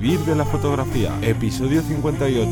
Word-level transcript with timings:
Vivir 0.00 0.20
de 0.20 0.34
la 0.34 0.46
fotografía, 0.46 1.12
episodio 1.20 1.82
58. 1.82 2.50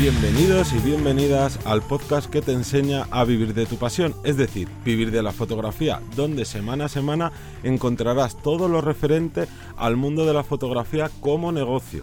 Bienvenidos 0.00 0.72
y 0.72 0.78
bienvenidas 0.78 1.64
al 1.64 1.80
podcast 1.82 2.28
que 2.28 2.42
te 2.42 2.50
enseña 2.50 3.06
a 3.12 3.22
vivir 3.22 3.54
de 3.54 3.66
tu 3.66 3.76
pasión, 3.76 4.16
es 4.24 4.36
decir, 4.36 4.66
vivir 4.84 5.12
de 5.12 5.22
la 5.22 5.30
fotografía, 5.30 6.02
donde 6.16 6.44
semana 6.44 6.86
a 6.86 6.88
semana 6.88 7.30
encontrarás 7.62 8.36
todo 8.36 8.66
lo 8.66 8.80
referente 8.80 9.46
al 9.76 9.96
mundo 9.96 10.26
de 10.26 10.34
la 10.34 10.42
fotografía 10.42 11.08
como 11.20 11.52
negocio 11.52 12.02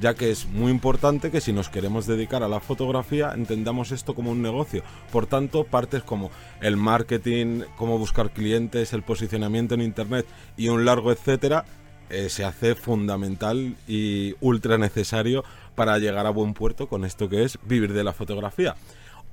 ya 0.00 0.14
que 0.14 0.30
es 0.30 0.46
muy 0.46 0.70
importante 0.70 1.30
que 1.30 1.40
si 1.40 1.52
nos 1.52 1.68
queremos 1.68 2.06
dedicar 2.06 2.42
a 2.42 2.48
la 2.48 2.60
fotografía 2.60 3.32
entendamos 3.34 3.92
esto 3.92 4.14
como 4.14 4.30
un 4.30 4.42
negocio. 4.42 4.82
Por 5.12 5.26
tanto, 5.26 5.64
partes 5.64 6.02
como 6.02 6.30
el 6.60 6.76
marketing, 6.76 7.62
cómo 7.76 7.98
buscar 7.98 8.30
clientes, 8.30 8.92
el 8.92 9.02
posicionamiento 9.02 9.74
en 9.74 9.82
internet 9.82 10.26
y 10.56 10.68
un 10.68 10.84
largo 10.84 11.12
etcétera, 11.12 11.64
eh, 12.10 12.28
se 12.30 12.44
hace 12.44 12.74
fundamental 12.74 13.76
y 13.86 14.34
ultra 14.40 14.78
necesario 14.78 15.44
para 15.74 15.98
llegar 15.98 16.26
a 16.26 16.30
buen 16.30 16.54
puerto 16.54 16.88
con 16.88 17.04
esto 17.04 17.28
que 17.28 17.44
es 17.44 17.58
vivir 17.66 17.92
de 17.92 18.04
la 18.04 18.12
fotografía. 18.12 18.76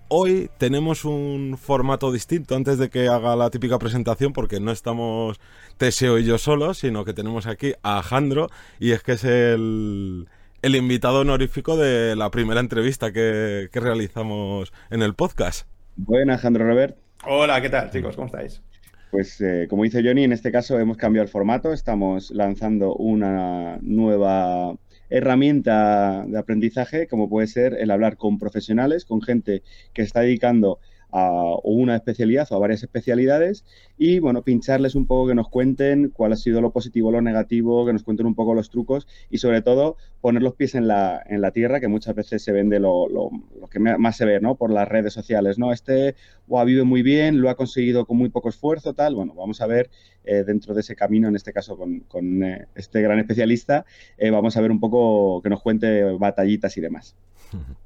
Hoy 0.08 0.52
tenemos 0.60 1.04
un 1.04 1.58
formato 1.60 2.12
distinto 2.12 2.56
antes 2.56 2.78
de 2.78 2.90
que 2.90 3.08
haga 3.08 3.36
la 3.36 3.50
típica 3.50 3.80
presentación 3.80 4.34
porque 4.34 4.60
no 4.60 4.72
estamos 4.72 5.40
Teseo 5.78 6.20
y 6.20 6.26
yo 6.26 6.38
solos, 6.38 6.78
sino 6.78 7.06
que 7.06 7.14
tenemos 7.14 7.48
aquí 7.48 7.74
a 7.82 7.96
Alejandro 7.96 8.50
y 8.80 8.92
es 8.92 9.02
que 9.02 9.14
es 9.14 9.24
el, 9.24 10.28
el 10.66 10.76
invitado 10.76 11.20
honorífico 11.20 11.78
de 11.78 12.16
la 12.16 12.32
primera 12.32 12.60
entrevista 12.60 13.14
que, 13.14 13.70
realizamos 13.72 14.74
en 14.90 15.04
el 15.04 15.14
podcast. 15.14 15.68
Buenas, 15.96 16.38
Alejandro 16.38 16.66
Robert. 16.66 16.98
Hola, 17.24 17.62
¿qué 17.62 17.70
tal, 17.70 17.92
chicos? 17.92 18.16
¿Cómo 18.16 18.26
estáis? 18.26 18.64
Pues 19.12 19.40
eh, 19.42 19.68
como 19.70 19.84
dice 19.84 20.02
Johnny, 20.04 20.24
en 20.24 20.34
este 20.34 20.52
caso 20.52 20.80
hemos 20.80 20.98
cambiado 20.98 21.24
el 21.24 21.30
formato, 21.30 21.72
estamos 21.72 22.32
lanzando 22.32 22.96
una 22.96 23.78
nueva 23.84 24.76
herramienta 25.12 26.26
de 26.26 26.40
aprendizaje, 26.40 27.06
como 27.06 27.30
puede 27.30 27.46
ser 27.46 27.76
el 27.80 27.92
hablar 27.92 28.18
con 28.18 28.40
profesionales, 28.40 29.06
con 29.06 29.22
gente 29.22 29.62
que 29.94 30.02
está 30.02 30.22
dedicando 30.22 30.80
a 31.18 31.56
una 31.64 31.96
especialidad 31.96 32.46
o 32.52 32.56
a 32.56 32.60
varias 32.60 32.84
especialidades 32.84 33.64
y, 33.98 34.20
bueno, 34.20 34.44
pincharles 34.44 34.96
un 34.96 35.08
poco 35.08 35.30
que 35.30 35.36
nos 35.36 35.48
cuenten 35.48 36.10
cuál 36.10 36.34
ha 36.34 36.36
sido 36.36 36.60
lo 36.60 36.72
positivo, 36.72 37.10
lo 37.10 37.22
negativo, 37.22 37.86
que 37.86 37.94
nos 37.94 38.04
cuenten 38.04 38.26
un 38.26 38.36
poco 38.36 38.54
los 38.54 38.70
trucos 38.70 39.08
y, 39.30 39.38
sobre 39.38 39.62
todo, 39.62 39.96
poner 40.20 40.44
los 40.44 40.56
pies 40.56 40.76
en 40.76 40.90
la, 40.90 41.24
en 41.26 41.40
la 41.40 41.52
tierra, 41.52 41.80
que 41.80 41.88
muchas 41.88 42.16
veces 42.16 42.44
se 42.44 42.52
vende 42.52 42.82
lo, 42.82 43.08
lo, 43.08 43.30
que 43.70 43.80
más 43.80 44.18
se 44.18 44.26
ve, 44.26 44.42
¿no? 44.42 44.56
Por 44.56 44.72
las 44.72 44.90
redes 44.90 45.14
sociales, 45.14 45.58
¿no? 45.58 45.72
Este 45.72 46.16
wow, 46.48 46.66
vive 46.66 46.84
muy 46.84 47.02
bien, 47.02 47.40
lo 47.40 47.50
ha 47.50 47.56
conseguido 47.56 48.06
con 48.06 48.18
muy 48.18 48.28
poco 48.28 48.50
esfuerzo, 48.50 48.94
tal. 48.94 49.16
Bueno, 49.16 49.34
vamos 49.36 49.62
a 49.62 49.68
ver 49.68 49.90
eh, 50.26 50.44
dentro 50.46 50.74
de 50.74 50.82
ese 50.82 50.98
camino, 50.98 51.30
en 51.30 51.38
este 51.38 51.54
caso 51.54 51.78
con, 51.78 52.02
con 52.02 52.44
eh, 52.44 52.68
este 52.76 53.02
gran 53.02 53.20
especialista, 53.20 53.86
eh, 54.18 54.32
vamos 54.32 54.58
a 54.58 54.62
ver 54.62 54.72
un 54.72 54.82
poco 54.82 55.42
que 55.42 55.50
nos 55.50 55.62
cuente 55.62 56.04
batallitas 56.18 56.76
y 56.76 56.82
demás. 56.82 57.16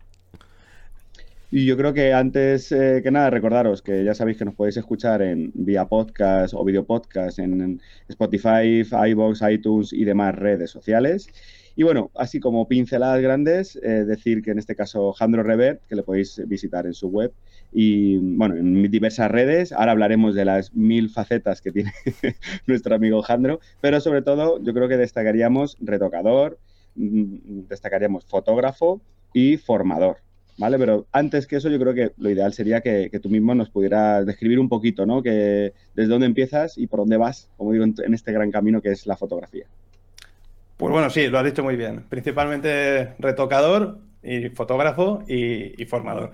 Y 1.51 1.65
yo 1.65 1.75
creo 1.77 1.93
que 1.93 2.13
antes 2.13 2.71
eh, 2.71 3.01
que 3.01 3.09
nada, 3.09 3.31
recordaros 3.31 3.81
que 3.81 4.03
ya 4.03 4.13
sabéis 4.13 4.37
que 4.37 4.45
nos 4.45 4.53
podéis 4.53 4.77
escuchar 4.77 5.23
en 5.23 5.51
vía 5.55 5.85
podcast 5.85 6.53
o 6.53 6.63
video 6.63 6.85
podcast 6.85 7.39
en 7.39 7.81
Spotify, 8.07 8.83
iVoox, 9.09 9.41
iTunes 9.49 9.91
y 9.91 10.05
demás 10.05 10.35
redes 10.35 10.69
sociales. 10.69 11.27
Y 11.75 11.81
bueno, 11.81 12.11
así 12.13 12.39
como 12.39 12.67
pinceladas 12.67 13.19
grandes, 13.21 13.77
eh, 13.77 14.05
decir 14.05 14.43
que 14.43 14.51
en 14.51 14.59
este 14.59 14.75
caso 14.75 15.11
Jandro 15.13 15.41
Revert, 15.41 15.81
que 15.87 15.95
le 15.95 16.03
podéis 16.03 16.39
visitar 16.45 16.85
en 16.85 16.93
su 16.93 17.07
web 17.07 17.33
y 17.71 18.17
bueno, 18.17 18.55
en 18.55 18.83
diversas 18.91 19.31
redes. 19.31 19.71
Ahora 19.71 19.93
hablaremos 19.93 20.35
de 20.35 20.45
las 20.45 20.75
mil 20.75 21.09
facetas 21.09 21.61
que 21.61 21.71
tiene 21.71 21.93
nuestro 22.67 22.93
amigo 22.93 23.23
Jandro, 23.23 23.59
pero 23.81 23.99
sobre 24.01 24.21
todo 24.21 24.61
yo 24.61 24.73
creo 24.75 24.87
que 24.87 24.97
destacaríamos 24.97 25.77
retocador, 25.79 26.59
mm, 26.95 27.67
destacaríamos 27.69 28.25
fotógrafo 28.25 29.01
y 29.33 29.57
formador. 29.57 30.28
¿Vale? 30.59 30.77
Pero 30.77 31.07
antes 31.11 31.47
que 31.47 31.55
eso, 31.55 31.69
yo 31.69 31.79
creo 31.79 31.93
que 31.93 32.11
lo 32.17 32.29
ideal 32.29 32.53
sería 32.53 32.81
que, 32.81 33.09
tú 33.21 33.29
mismo 33.29 33.55
nos 33.55 33.69
pudieras 33.69 34.25
describir 34.25 34.59
un 34.59 34.67
poquito, 34.69 35.05
¿no? 35.05 35.23
Que 35.23 35.73
desde 35.95 36.09
dónde 36.09 36.27
empiezas 36.27 36.77
y 36.77 36.85
por 36.85 36.99
dónde 36.99 37.17
vas, 37.17 37.49
como 37.57 37.71
digo, 37.71 37.85
en, 37.85 38.13
este 38.13 38.33
gran 38.33 38.51
camino 38.51 38.81
que 38.81 38.91
es 38.91 39.07
la 39.07 39.15
fotografía. 39.15 39.65
Pues 40.77 40.91
bueno, 40.91 41.09
sí, 41.09 41.27
lo 41.27 41.39
has 41.39 41.45
dicho 41.45 41.63
muy 41.63 41.77
bien. 41.77 42.03
Principalmente 42.09 43.15
retocador 43.19 43.99
y 44.21 44.49
fotógrafo 44.49 45.23
y, 45.27 45.85
formador. 45.85 46.33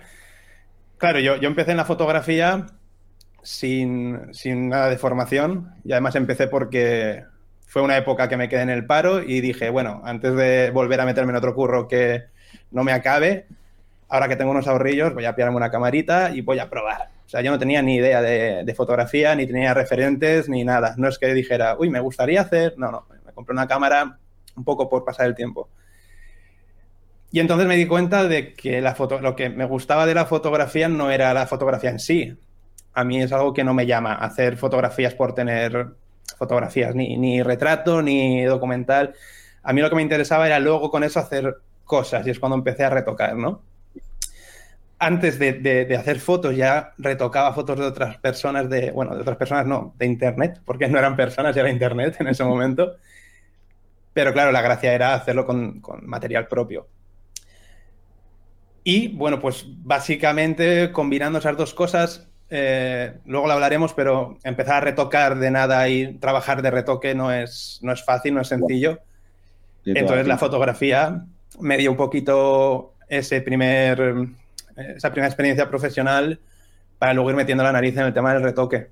Claro, 0.98 1.20
yo, 1.20 1.36
yo, 1.38 1.48
empecé 1.48 1.72
en 1.72 1.78
la 1.78 1.86
fotografía 1.86 2.66
sin, 3.44 4.34
sin 4.34 4.70
nada 4.70 4.90
de 4.90 4.98
formación 4.98 5.70
y 5.84 5.92
además 5.92 6.16
empecé 6.16 6.48
porque 6.48 7.24
fue 7.68 7.84
una 7.84 7.98
época 7.98 8.28
que 8.28 8.38
me 8.38 8.50
quedé 8.50 8.62
en 8.62 8.70
el 8.70 8.86
paro 8.88 9.22
y 9.22 9.42
dije, 9.42 9.70
bueno, 9.70 10.02
antes 10.04 10.36
de 10.36 10.72
volver 10.72 11.00
a 11.02 11.06
meterme 11.06 11.32
en 11.32 11.38
otro 11.38 11.54
curro 11.54 11.88
que 11.88 12.24
no 12.72 12.84
me 12.84 12.92
acabe, 12.92 13.48
ahora 14.16 14.28
que 14.28 14.36
tengo 14.36 14.52
unos 14.52 14.68
ahorrillos, 14.68 15.14
voy 15.14 15.26
a 15.26 15.36
pillarme 15.36 15.58
una 15.58 15.70
camarita 15.70 16.32
y 16.32 16.42
voy 16.42 16.60
a 16.60 16.70
probar. 16.70 17.10
O 17.26 17.30
sea, 17.30 17.42
yo 17.42 17.52
no 17.52 17.60
tenía 17.60 17.82
ni 17.82 17.96
idea 17.96 18.22
de, 18.22 18.74
fotografía, 18.76 19.36
ni 19.36 19.46
tenía 19.46 19.74
referentes, 19.74 20.48
ni 20.48 20.64
nada. 20.64 20.96
No 20.98 21.08
es 21.08 21.20
que 21.20 21.34
dijera, 21.34 21.76
uy, 21.78 21.90
me 21.90 22.00
gustaría 22.00 22.42
hacer. 22.42 22.76
No, 22.78 22.92
no, 22.92 23.06
me 23.26 23.34
compré 23.34 23.54
una 23.54 23.68
cámara 23.68 24.18
un 24.56 24.64
poco 24.64 24.90
por 24.90 25.04
pasar 25.04 25.28
el 25.28 25.36
tiempo. 25.36 25.70
Y 27.32 27.40
entonces 27.40 27.68
me 27.68 27.76
di 27.76 27.86
cuenta 27.88 28.28
de 28.28 28.54
que 28.54 28.80
la 28.80 28.96
foto, 28.96 29.20
lo 29.20 29.36
que 29.36 29.50
me 29.50 29.66
gustaba 29.66 30.06
de 30.06 30.14
la 30.14 30.26
fotografía 30.26 30.88
no 30.88 31.12
era 31.12 31.34
la 31.34 31.48
fotografía 31.48 31.90
en 31.90 32.00
sí. 32.00 32.38
A 32.94 33.04
mí 33.04 33.22
es 33.22 33.34
algo 33.34 33.54
que 33.54 33.64
no 33.64 33.74
me 33.74 33.86
llama, 33.86 34.14
hacer 34.14 34.56
fotografías 34.56 35.14
por 35.14 35.36
tener 35.36 35.88
fotografías, 36.38 36.96
ni, 36.96 37.18
ni 37.18 37.44
retrato, 37.44 38.02
ni 38.02 38.44
documental. 38.44 39.14
A 39.64 39.74
mí 39.74 39.82
lo 39.82 39.90
que 39.90 39.96
me 39.96 40.02
interesaba 40.02 40.46
era 40.46 40.60
luego 40.60 40.90
con 40.90 41.04
eso 41.04 41.20
hacer 41.20 41.58
cosas 41.84 42.26
y 42.28 42.30
es 42.30 42.40
cuando 42.40 42.56
empecé 42.56 42.84
a 42.84 42.90
retocar, 42.90 43.36
¿no? 43.36 43.62
Antes 44.98 45.40
de, 45.40 45.96
hacer 45.98 46.20
fotos 46.20 46.56
ya 46.56 46.94
retocaba 46.98 47.54
fotos 47.54 47.80
de 47.80 47.86
otras 47.86 48.18
personas, 48.18 48.70
de, 48.70 48.92
bueno, 48.92 49.14
de 49.16 49.22
otras 49.22 49.38
personas 49.38 49.66
no, 49.66 49.94
de 49.98 50.06
internet, 50.06 50.62
porque 50.66 50.88
no 50.88 50.98
eran 50.98 51.16
personas, 51.16 51.56
era 51.56 51.70
internet 51.70 52.16
en 52.20 52.28
ese 52.28 52.44
momento. 52.44 52.96
Pero 54.14 54.32
claro, 54.32 54.52
la 54.52 54.62
gracia 54.62 54.94
era 54.94 55.14
hacerlo 55.14 55.46
con, 55.46 55.82
material 56.04 56.48
propio. 56.48 56.88
Y 58.84 59.10
bueno, 59.10 59.40
pues 59.40 59.66
básicamente 59.68 60.92
combinando 60.92 61.40
esas 61.40 61.58
dos 61.58 61.74
cosas, 61.74 62.30
eh, 62.50 63.18
luego 63.26 63.48
lo 63.48 63.54
hablaremos, 63.54 63.94
pero 63.94 64.38
empezar 64.44 64.76
a 64.76 64.82
retocar 64.82 65.38
de 65.38 65.52
nada 65.52 65.90
y 65.90 66.14
trabajar 66.20 66.62
de 66.62 66.72
retoque 66.72 67.16
no 67.16 67.34
es, 67.34 67.80
no 67.82 67.92
es 67.92 68.06
fácil, 68.06 68.36
no 68.36 68.42
es 68.42 68.48
sencillo. 68.48 69.00
Entonces 69.84 70.28
la 70.28 70.38
fotografía 70.38 71.26
me 71.60 71.78
dio 71.78 71.92
un 71.92 71.98
poquito 71.98 72.94
ese 73.10 73.42
primer 73.42 74.28
esa 74.76 75.12
primera 75.12 75.28
experiencia 75.28 75.70
profesional 75.70 76.40
para 76.98 77.14
luego 77.14 77.30
ir 77.30 77.36
metiendo 77.36 77.64
la 77.64 77.72
nariz 77.72 77.96
en 77.98 78.06
el 78.06 78.14
tema 78.14 78.34
del 78.34 78.44
retoque. 78.44 78.90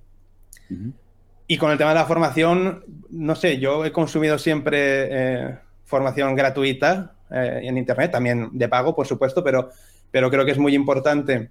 Y 1.48 1.58
con 1.58 1.72
el 1.72 1.78
tema 1.78 1.92
de 1.92 1.96
la 1.96 2.06
formación, 2.06 2.84
no 3.10 3.36
sé, 3.36 3.60
yo 3.60 3.86
he 3.86 3.92
consumido 3.92 4.38
siempre 4.38 5.08
eh, 5.10 5.58
formación 5.86 6.36
gratuita 6.36 7.16
eh, 7.30 7.62
en 7.64 7.78
Internet, 7.78 8.12
también 8.12 8.50
de 8.54 8.70
pago, 8.70 8.96
por 8.96 9.08
supuesto, 9.08 9.44
pero, 9.44 9.70
pero 10.10 10.30
creo 10.30 10.46
que 10.46 10.52
es 10.52 10.58
muy 10.58 10.74
importante 10.74 11.50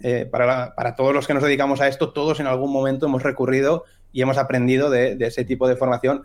eh, 0.00 0.26
para, 0.30 0.74
para, 0.74 0.96
todos 0.96 1.14
los 1.14 1.26
que 1.26 1.34
nos 1.34 1.42
dedicamos 1.42 1.80
a 1.80 1.88
esto, 1.88 2.12
todos 2.12 2.40
en 2.40 2.46
algún 2.46 2.72
momento 2.72 3.06
hemos 3.06 3.22
recurrido 3.22 3.84
y 4.12 4.22
hemos 4.22 4.36
aprendido 4.36 4.90
de, 4.90 5.16
de 5.16 5.26
ese 5.26 5.44
tipo 5.44 5.68
de 5.68 5.76
formación. 5.76 6.24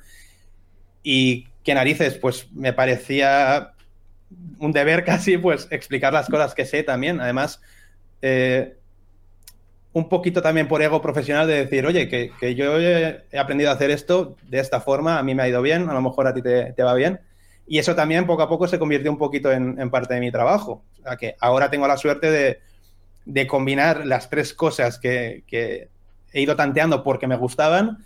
Y 1.03 1.47
qué 1.63 1.75
narices, 1.75 2.17
pues 2.17 2.51
me 2.51 2.73
parecía 2.73 3.73
un 4.59 4.71
deber 4.71 5.03
casi, 5.03 5.38
pues, 5.38 5.67
explicar 5.71 6.13
las 6.13 6.27
cosas 6.27 6.53
que 6.53 6.65
sé 6.65 6.83
también. 6.83 7.21
Además, 7.21 7.61
eh, 8.21 8.75
un 9.93 10.09
poquito 10.09 10.41
también 10.41 10.67
por 10.67 10.81
ego 10.81 11.02
profesional 11.02 11.47
de 11.47 11.66
decir, 11.66 11.85
oye, 11.85 12.07
que, 12.07 12.55
yo 12.55 12.79
he 12.79 13.23
aprendido 13.37 13.72
a 13.72 13.73
hacer 13.73 13.90
esto 13.90 14.35
de 14.47 14.59
esta 14.59 14.79
forma, 14.79 15.17
a 15.17 15.23
mí 15.23 15.34
me 15.34 15.43
ha 15.43 15.49
ido 15.49 15.61
bien, 15.61 15.90
a 15.90 15.93
lo 15.93 16.02
mejor 16.02 16.28
a 16.28 16.34
ti 16.34 16.41
te, 16.41 16.84
va 16.84 16.93
bien. 16.93 17.19
Y 17.66 17.79
eso 17.79 17.96
también 17.96 18.25
poco 18.25 18.43
a 18.43 18.49
poco 18.49 18.67
se 18.67 18.79
convirtió 18.79 19.11
un 19.11 19.17
poquito 19.17 19.52
en, 19.52 19.90
parte 19.90 20.13
de 20.13 20.19
mi 20.19 20.31
trabajo. 20.31 20.84
Que 21.19 21.35
ahora 21.40 21.69
tengo 21.69 21.87
la 21.87 21.97
suerte 21.97 22.61
de, 23.25 23.47
combinar 23.47 24.05
las 24.05 24.29
tres 24.29 24.53
cosas 24.53 24.99
que, 24.99 25.43
que, 25.47 25.90
he 26.34 26.41
ido 26.41 26.55
tanteando 26.55 27.03
porque 27.03 27.25
me 27.25 27.37
gustaban 27.37 27.97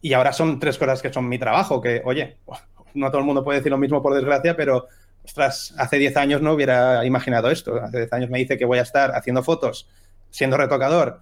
y 0.00 0.12
ahora 0.12 0.32
son 0.32 0.60
tres 0.60 0.78
cosas 0.78 1.02
que 1.02 1.12
son 1.12 1.28
mi 1.28 1.38
trabajo, 1.38 1.80
que, 1.80 2.00
oye, 2.04 2.36
no 2.94 3.10
todo 3.10 3.18
el 3.18 3.26
mundo 3.26 3.44
puede 3.44 3.58
decir 3.58 3.70
lo 3.70 3.78
mismo 3.78 4.02
por 4.02 4.14
desgracia, 4.14 4.56
pero 4.56 4.86
ostras, 5.26 5.74
hace 5.76 5.98
10 5.98 6.16
años 6.16 6.42
no 6.42 6.52
hubiera 6.52 7.04
imaginado 7.04 7.50
esto. 7.50 7.76
Hace 7.82 7.98
10 7.98 8.12
años 8.12 8.30
me 8.30 8.38
dice 8.38 8.56
que 8.56 8.64
voy 8.64 8.78
a 8.78 8.82
estar 8.82 9.12
haciendo 9.14 9.42
fotos, 9.42 9.88
siendo 10.30 10.56
retocador 10.56 11.20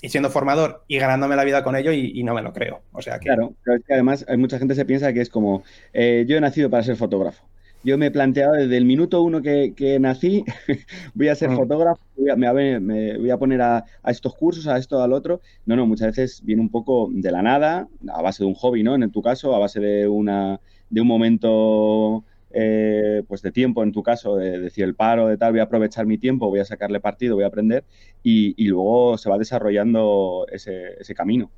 y 0.00 0.08
siendo 0.08 0.30
formador 0.30 0.84
y 0.88 0.98
ganándome 0.98 1.36
la 1.36 1.44
vida 1.44 1.62
con 1.62 1.76
ello 1.76 1.92
y, 1.92 2.22
no 2.24 2.34
me 2.34 2.42
lo 2.42 2.52
creo. 2.52 2.82
O 2.92 3.02
sea 3.02 3.18
Claro, 3.18 3.54
es 3.66 3.84
que 3.86 3.94
además 3.94 4.24
hay 4.28 4.36
mucha 4.36 4.58
gente 4.58 4.74
se 4.74 4.84
piensa 4.84 5.12
que 5.12 5.20
es 5.20 5.28
como, 5.28 5.62
eh, 5.92 6.24
yo 6.26 6.36
he 6.36 6.40
nacido 6.40 6.70
para 6.70 6.82
ser 6.82 6.96
fotógrafo. 6.96 7.44
yo 7.84 7.98
me 7.98 8.06
he 8.06 8.10
planteado 8.10 8.54
desde 8.54 8.76
el 8.76 8.84
minuto 8.84 9.22
uno 9.22 9.42
que, 9.42 9.98
nací, 10.00 10.44
voy 11.14 11.28
a 11.28 11.34
ser 11.34 11.50
mm. 11.50 11.56
fotógrafo, 11.56 12.02
me, 12.16 13.18
voy 13.18 13.30
a 13.30 13.36
poner 13.36 13.60
a, 13.60 13.84
estos 14.06 14.34
cursos, 14.34 14.66
a 14.66 14.78
esto, 14.78 15.02
al 15.02 15.12
otro. 15.12 15.40
No, 15.66 15.76
no, 15.76 15.86
muchas 15.86 16.08
veces 16.08 16.42
viene 16.42 16.62
un 16.62 16.70
poco 16.70 17.08
de 17.12 17.30
la 17.30 17.42
nada, 17.42 17.86
a 18.08 18.22
base 18.22 18.44
de 18.44 18.48
un 18.48 18.54
hobby, 18.54 18.82
¿no? 18.82 18.94
En 18.94 19.10
tu 19.12 19.20
caso, 19.20 19.54
a 19.54 19.58
base 19.58 19.78
de, 19.78 20.08
una, 20.08 20.58
de 20.88 21.00
un 21.00 21.06
momento 21.06 22.24
eh, 22.54 23.22
pues 23.26 23.42
de 23.42 23.52
tiempo, 23.52 23.82
en 23.82 23.92
tu 23.92 24.02
caso, 24.02 24.36
de, 24.36 24.58
decir 24.58 24.84
el 24.84 24.94
paro, 24.94 25.26
de 25.26 25.36
tal, 25.36 25.52
voy 25.52 25.60
a 25.60 25.64
aprovechar 25.64 26.06
mi 26.06 26.18
tiempo, 26.18 26.48
voy 26.48 26.60
a 26.60 26.64
sacarle 26.64 27.00
partido, 27.00 27.34
voy 27.34 27.44
a 27.44 27.48
aprender 27.48 27.84
y, 28.22 28.64
luego 28.66 29.18
se 29.18 29.30
va 29.30 29.38
desarrollando 29.38 30.46
ese, 30.50 30.94
ese 31.00 31.14
camino. 31.14 31.50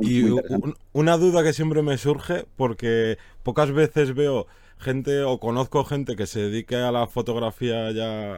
y 0.00 0.24
una 0.92 1.16
duda 1.16 1.42
que 1.42 1.52
siempre 1.52 1.82
me 1.82 1.98
surge, 1.98 2.44
porque 2.56 3.18
pocas 3.42 3.72
veces 3.72 4.14
veo 4.14 4.46
gente 4.78 5.22
o 5.22 5.40
conozco 5.40 5.84
gente 5.84 6.16
que 6.16 6.26
se 6.26 6.40
dedique 6.40 6.76
a 6.76 6.92
la 6.92 7.06
fotografía 7.06 7.90
ya 7.92 8.36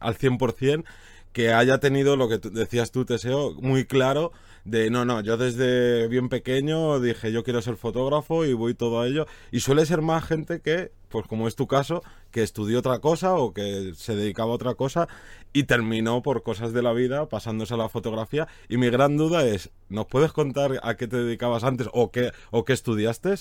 al 0.00 0.16
100%, 0.16 0.84
que 1.32 1.52
haya 1.52 1.78
tenido 1.78 2.16
lo 2.16 2.28
que 2.28 2.38
decías 2.38 2.90
tú, 2.90 3.04
Teseo, 3.04 3.54
muy 3.54 3.84
claro 3.84 4.32
de 4.64 4.90
no, 4.90 5.04
no, 5.04 5.20
yo 5.20 5.36
desde 5.36 6.06
bien 6.08 6.28
pequeño 6.28 7.00
dije 7.00 7.32
yo 7.32 7.42
quiero 7.42 7.62
ser 7.62 7.76
fotógrafo 7.76 8.44
y 8.44 8.52
voy 8.52 8.74
todo 8.74 9.00
a 9.00 9.06
ello. 9.06 9.26
Y 9.50 9.60
suele 9.60 9.86
ser 9.86 10.02
más 10.02 10.24
gente 10.24 10.60
que, 10.60 10.92
pues 11.08 11.26
como 11.26 11.48
es 11.48 11.56
tu 11.56 11.66
caso, 11.66 12.02
que 12.30 12.42
estudió 12.42 12.78
otra 12.78 13.00
cosa 13.00 13.34
o 13.34 13.52
que 13.52 13.92
se 13.96 14.14
dedicaba 14.14 14.52
a 14.52 14.54
otra 14.54 14.74
cosa 14.74 15.08
y 15.52 15.64
terminó 15.64 16.22
por 16.22 16.42
cosas 16.42 16.72
de 16.72 16.82
la 16.82 16.92
vida 16.92 17.28
pasándose 17.28 17.74
a 17.74 17.76
la 17.76 17.88
fotografía. 17.88 18.46
Y 18.68 18.76
mi 18.76 18.88
gran 18.88 19.16
duda 19.16 19.44
es, 19.44 19.70
¿nos 19.88 20.06
puedes 20.06 20.32
contar 20.32 20.78
a 20.82 20.96
qué 20.96 21.08
te 21.08 21.16
dedicabas 21.16 21.64
antes 21.64 21.88
o 21.92 22.10
qué, 22.10 22.30
o 22.50 22.64
qué 22.64 22.72
estudiaste? 22.72 23.34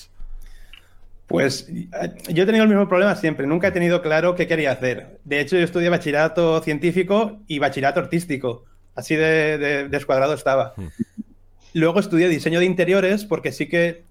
Pues 1.28 1.70
eh, 1.70 2.14
yo 2.34 2.44
he 2.44 2.46
tenido 2.46 2.64
el 2.64 2.70
mismo 2.70 2.90
problema 2.90 3.16
siempre, 3.16 3.48
nunca 3.48 3.70
he 3.70 3.72
tenido 3.72 4.02
claro 4.02 4.36
qué 4.36 4.48
quería 4.48 4.72
hacer. 4.72 5.20
De 5.24 5.40
hecho, 5.40 5.56
yo 5.56 5.64
estudié 5.64 5.88
bachillerato 5.90 6.62
científico 6.62 7.40
y 7.48 7.60
bachillerato 7.60 8.02
artístico. 8.02 8.66
Así 8.96 9.16
de, 9.16 9.88
descuadrado 9.90 10.34
estaba. 10.34 10.74
Hmm. 10.76 10.88
Luego 11.74 12.00
estudié 12.00 12.28
diseño 12.28 12.60
de 12.60 12.66
interiores 12.66 13.26
porque 13.26 13.52
sí 13.52 13.68
que 13.70 14.04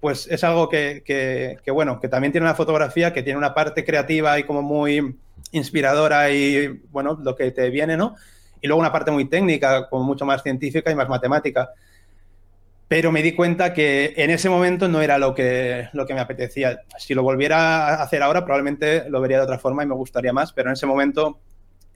pues 0.00 0.26
es 0.28 0.42
algo 0.44 0.68
que, 0.70 1.60
bueno, 1.72 2.00
que 2.00 2.08
también 2.08 2.32
tiene 2.32 2.46
una 2.46 2.54
fotografía 2.54 3.12
que 3.12 3.22
tiene 3.22 3.38
una 3.38 3.54
parte 3.54 3.84
creativa 3.84 4.38
y 4.38 4.44
como 4.44 4.62
muy 4.62 5.16
inspiradora 5.52 6.30
y, 6.30 6.68
bueno, 6.90 7.18
lo 7.22 7.36
que 7.36 7.50
te 7.50 7.68
viene, 7.68 7.96
¿no? 7.98 8.16
Y 8.62 8.66
luego 8.66 8.80
una 8.80 8.92
parte 8.92 9.10
muy 9.10 9.26
técnica, 9.26 9.88
como 9.88 10.04
mucho 10.04 10.24
más 10.24 10.42
científica 10.42 10.90
y 10.90 10.94
más 10.94 11.08
matemática. 11.08 11.70
Pero 12.88 13.12
me 13.12 13.22
di 13.22 13.32
cuenta 13.32 13.72
que 13.74 14.14
en 14.16 14.30
ese 14.30 14.48
momento 14.48 14.88
no 14.88 15.02
era 15.02 15.18
lo 15.18 15.34
que, 15.34 15.88
lo 15.92 16.06
que 16.06 16.14
me 16.14 16.20
apetecía. 16.20 16.80
Si 16.98 17.14
lo 17.14 17.22
volviera 17.22 17.88
a 17.88 18.02
hacer 18.02 18.22
ahora, 18.22 18.44
probablemente 18.44 19.08
lo 19.08 19.20
vería 19.20 19.36
de 19.36 19.44
otra 19.44 19.58
forma 19.58 19.82
y 19.82 19.86
me 19.86 19.94
gustaría 19.94 20.32
más, 20.32 20.52
pero 20.52 20.70
en 20.70 20.72
ese 20.72 20.86
momento 20.86 21.38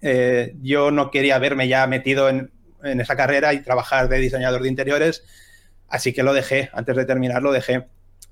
eh, 0.07 0.55
yo 0.61 0.91
no 0.91 1.11
quería 1.11 1.39
verme 1.39 1.67
ya 1.67 1.87
metido 1.87 2.29
en, 2.29 2.51
esa 2.83 3.17
carrera 3.17 3.55
y 3.55 3.63
trabajar 3.63 4.11
de 4.11 4.19
diseñador 4.19 4.63
de 4.63 4.69
interiores, 4.69 5.25
así 5.89 6.13
que 6.13 6.23
lo 6.23 6.35
dejé, 6.35 6.69
antes 6.75 6.95
de 6.95 7.07
terminar 7.07 7.43
lo 7.43 7.53
dejé. 7.53 7.87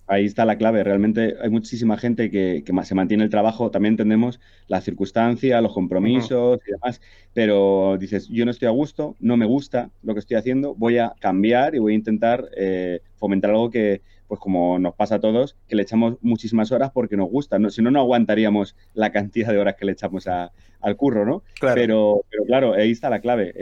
Ahí 0.06 0.26
está 0.26 0.44
la 0.44 0.58
clave. 0.58 0.84
Realmente 0.84 1.36
hay 1.40 1.48
muchísima 1.48 1.96
gente 1.96 2.30
que, 2.30 2.62
se 2.82 2.94
mantiene 2.94 3.24
el 3.24 3.30
trabajo. 3.30 3.70
También 3.70 3.94
entendemos 3.94 4.38
la 4.66 4.82
circunstancia, 4.82 5.62
los 5.62 5.72
compromisos 5.72 6.60
y 6.66 6.72
demás. 6.72 7.00
Pero 7.32 7.96
dices, 7.98 8.28
yo 8.28 8.44
no 8.44 8.50
estoy 8.50 8.68
a 8.68 8.72
gusto, 8.72 9.16
no 9.20 9.38
me 9.38 9.46
gusta 9.46 9.88
lo 10.02 10.12
que 10.12 10.20
estoy 10.20 10.36
haciendo, 10.36 10.74
voy 10.74 10.98
a 10.98 11.14
cambiar 11.20 11.74
y 11.74 11.78
voy 11.78 11.94
a 11.94 11.96
intentar 11.96 12.50
eh, 12.54 13.00
fomentar 13.16 13.52
algo 13.52 13.70
que, 13.70 14.02
pues 14.32 14.40
como 14.40 14.78
nos 14.78 14.94
pasa 14.94 15.16
a 15.16 15.20
todos, 15.20 15.56
que 15.68 15.76
le 15.76 15.82
echamos 15.82 16.14
muchísimas 16.22 16.72
horas 16.72 16.90
porque 16.90 17.18
nos 17.18 17.28
gusta. 17.28 17.58
¿no? 17.58 17.68
Si 17.68 17.82
no, 17.82 17.90
no 17.90 18.00
aguantaríamos 18.00 18.74
la 18.94 19.12
cantidad 19.12 19.48
de 19.52 19.58
horas 19.58 19.74
que 19.78 19.84
le 19.84 19.92
echamos 19.92 20.26
al 20.26 20.96
curro, 20.96 21.26
¿no? 21.26 21.42
Pero, 21.60 22.22
pero 22.30 22.44
claro, 22.46 22.72
ahí 22.72 22.92
está 22.92 23.10
la 23.10 23.20
clave. 23.20 23.52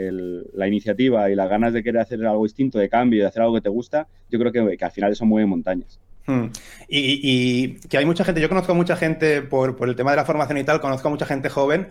la 0.53 0.67
iniciativa 0.69 1.29
y 1.29 1.35
las 1.35 1.49
ganas 1.49 1.73
de 1.73 1.83
querer 1.83 1.99
hacer 1.99 2.25
algo 2.25 2.43
distinto, 2.43 2.79
de 2.79 2.87
cambio, 2.87 3.21
de 3.21 3.27
hacer 3.27 3.41
algo 3.41 3.55
que 3.55 3.59
te 3.59 3.67
gusta, 3.67 4.07
yo 4.29 4.39
creo 4.39 4.53
que, 4.53 4.77
al 4.81 4.91
final 4.91 5.11
eso 5.11 5.25
mueve 5.25 5.45
montañas. 5.45 5.99
Hmm. 6.25 6.45
Y, 6.87 7.73
que 7.89 7.97
hay 7.97 8.05
mucha 8.05 8.23
gente, 8.23 8.39
yo 8.39 8.47
conozco 8.47 8.71
a 8.71 8.75
mucha 8.75 8.95
gente 8.95 9.41
por, 9.41 9.75
por 9.75 9.89
el 9.89 9.97
tema 9.97 10.11
de 10.11 10.17
la 10.17 10.23
formación 10.23 10.57
y 10.57 10.63
tal, 10.63 10.79
conozco 10.79 11.09
a 11.09 11.11
mucha 11.11 11.25
gente 11.25 11.49
joven 11.49 11.89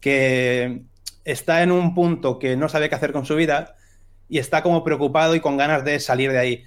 que 0.00 0.82
está 1.24 1.62
en 1.62 1.70
un 1.70 1.94
punto 1.94 2.40
que 2.40 2.56
no 2.56 2.68
sabe 2.68 2.88
qué 2.88 2.96
hacer 2.96 3.12
con 3.12 3.24
su 3.24 3.36
vida 3.36 3.76
y 4.28 4.38
está 4.38 4.64
como 4.64 4.82
preocupado 4.82 5.36
y 5.36 5.40
con 5.40 5.56
ganas 5.56 5.84
de 5.84 6.00
salir 6.00 6.32
de 6.32 6.38
ahí 6.40 6.64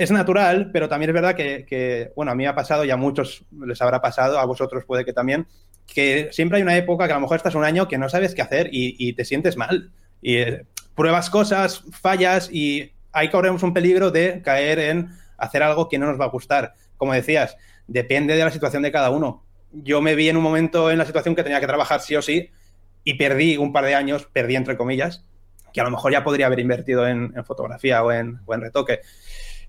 es 0.00 0.10
natural, 0.10 0.70
pero 0.72 0.88
también 0.88 1.10
es 1.10 1.14
verdad 1.14 1.34
que, 1.34 2.10
bueno, 2.16 2.32
a 2.32 2.34
mí 2.34 2.44
me 2.44 2.48
ha 2.48 2.54
pasado 2.54 2.84
y 2.86 2.90
a 2.90 2.96
muchos 2.96 3.44
les 3.66 3.82
habrá 3.82 4.00
pasado, 4.00 4.38
a 4.38 4.46
vosotros 4.46 4.84
puede 4.86 5.04
que 5.04 5.12
también, 5.12 5.46
que 5.86 6.30
siempre 6.32 6.56
hay 6.56 6.62
una 6.62 6.74
época 6.74 7.06
que 7.06 7.12
a 7.12 7.16
lo 7.16 7.20
mejor 7.20 7.36
estás 7.36 7.54
un 7.54 7.64
año 7.64 7.86
que 7.86 7.98
no 7.98 8.08
sabes 8.08 8.34
qué 8.34 8.40
hacer 8.40 8.70
y, 8.72 9.12
te 9.12 9.26
sientes 9.26 9.58
mal. 9.58 9.92
Y 10.22 10.36
eh, 10.36 10.64
pruebas 10.94 11.28
cosas, 11.28 11.84
fallas 11.92 12.48
y 12.50 12.92
ahí 13.12 13.28
corremos 13.28 13.62
un 13.62 13.74
peligro 13.74 14.10
de 14.10 14.40
caer 14.42 14.78
en 14.78 15.10
hacer 15.36 15.62
algo 15.62 15.90
que 15.90 15.98
no 15.98 16.06
nos 16.06 16.18
va 16.18 16.24
a 16.24 16.28
gustar. 16.28 16.72
Como 16.96 17.12
decías, 17.12 17.58
depende 17.86 18.36
de 18.36 18.44
la 18.44 18.50
situación 18.50 18.82
de 18.82 18.92
cada 18.92 19.10
uno. 19.10 19.44
Yo 19.70 20.00
me 20.00 20.14
vi 20.14 20.30
en 20.30 20.38
un 20.38 20.42
momento 20.42 20.90
en 20.90 20.96
la 20.96 21.04
situación 21.04 21.34
que 21.34 21.42
tenía 21.42 21.60
que 21.60 21.66
trabajar 21.66 22.00
sí 22.00 22.16
o 22.16 22.22
sí 22.22 22.50
y 23.04 23.14
perdí 23.14 23.58
un 23.58 23.70
par 23.70 23.84
de 23.84 23.94
años, 23.94 24.26
perdí 24.32 24.56
entre 24.56 24.78
comillas, 24.78 25.26
que 25.74 25.82
a 25.82 25.84
lo 25.84 25.90
mejor 25.90 26.10
ya 26.10 26.24
podría 26.24 26.46
haber 26.46 26.60
invertido 26.60 27.06
en, 27.06 27.34
fotografía 27.44 28.02
o 28.02 28.10
en, 28.12 28.40
o 28.46 28.54
en 28.54 28.62
retoque. 28.62 29.00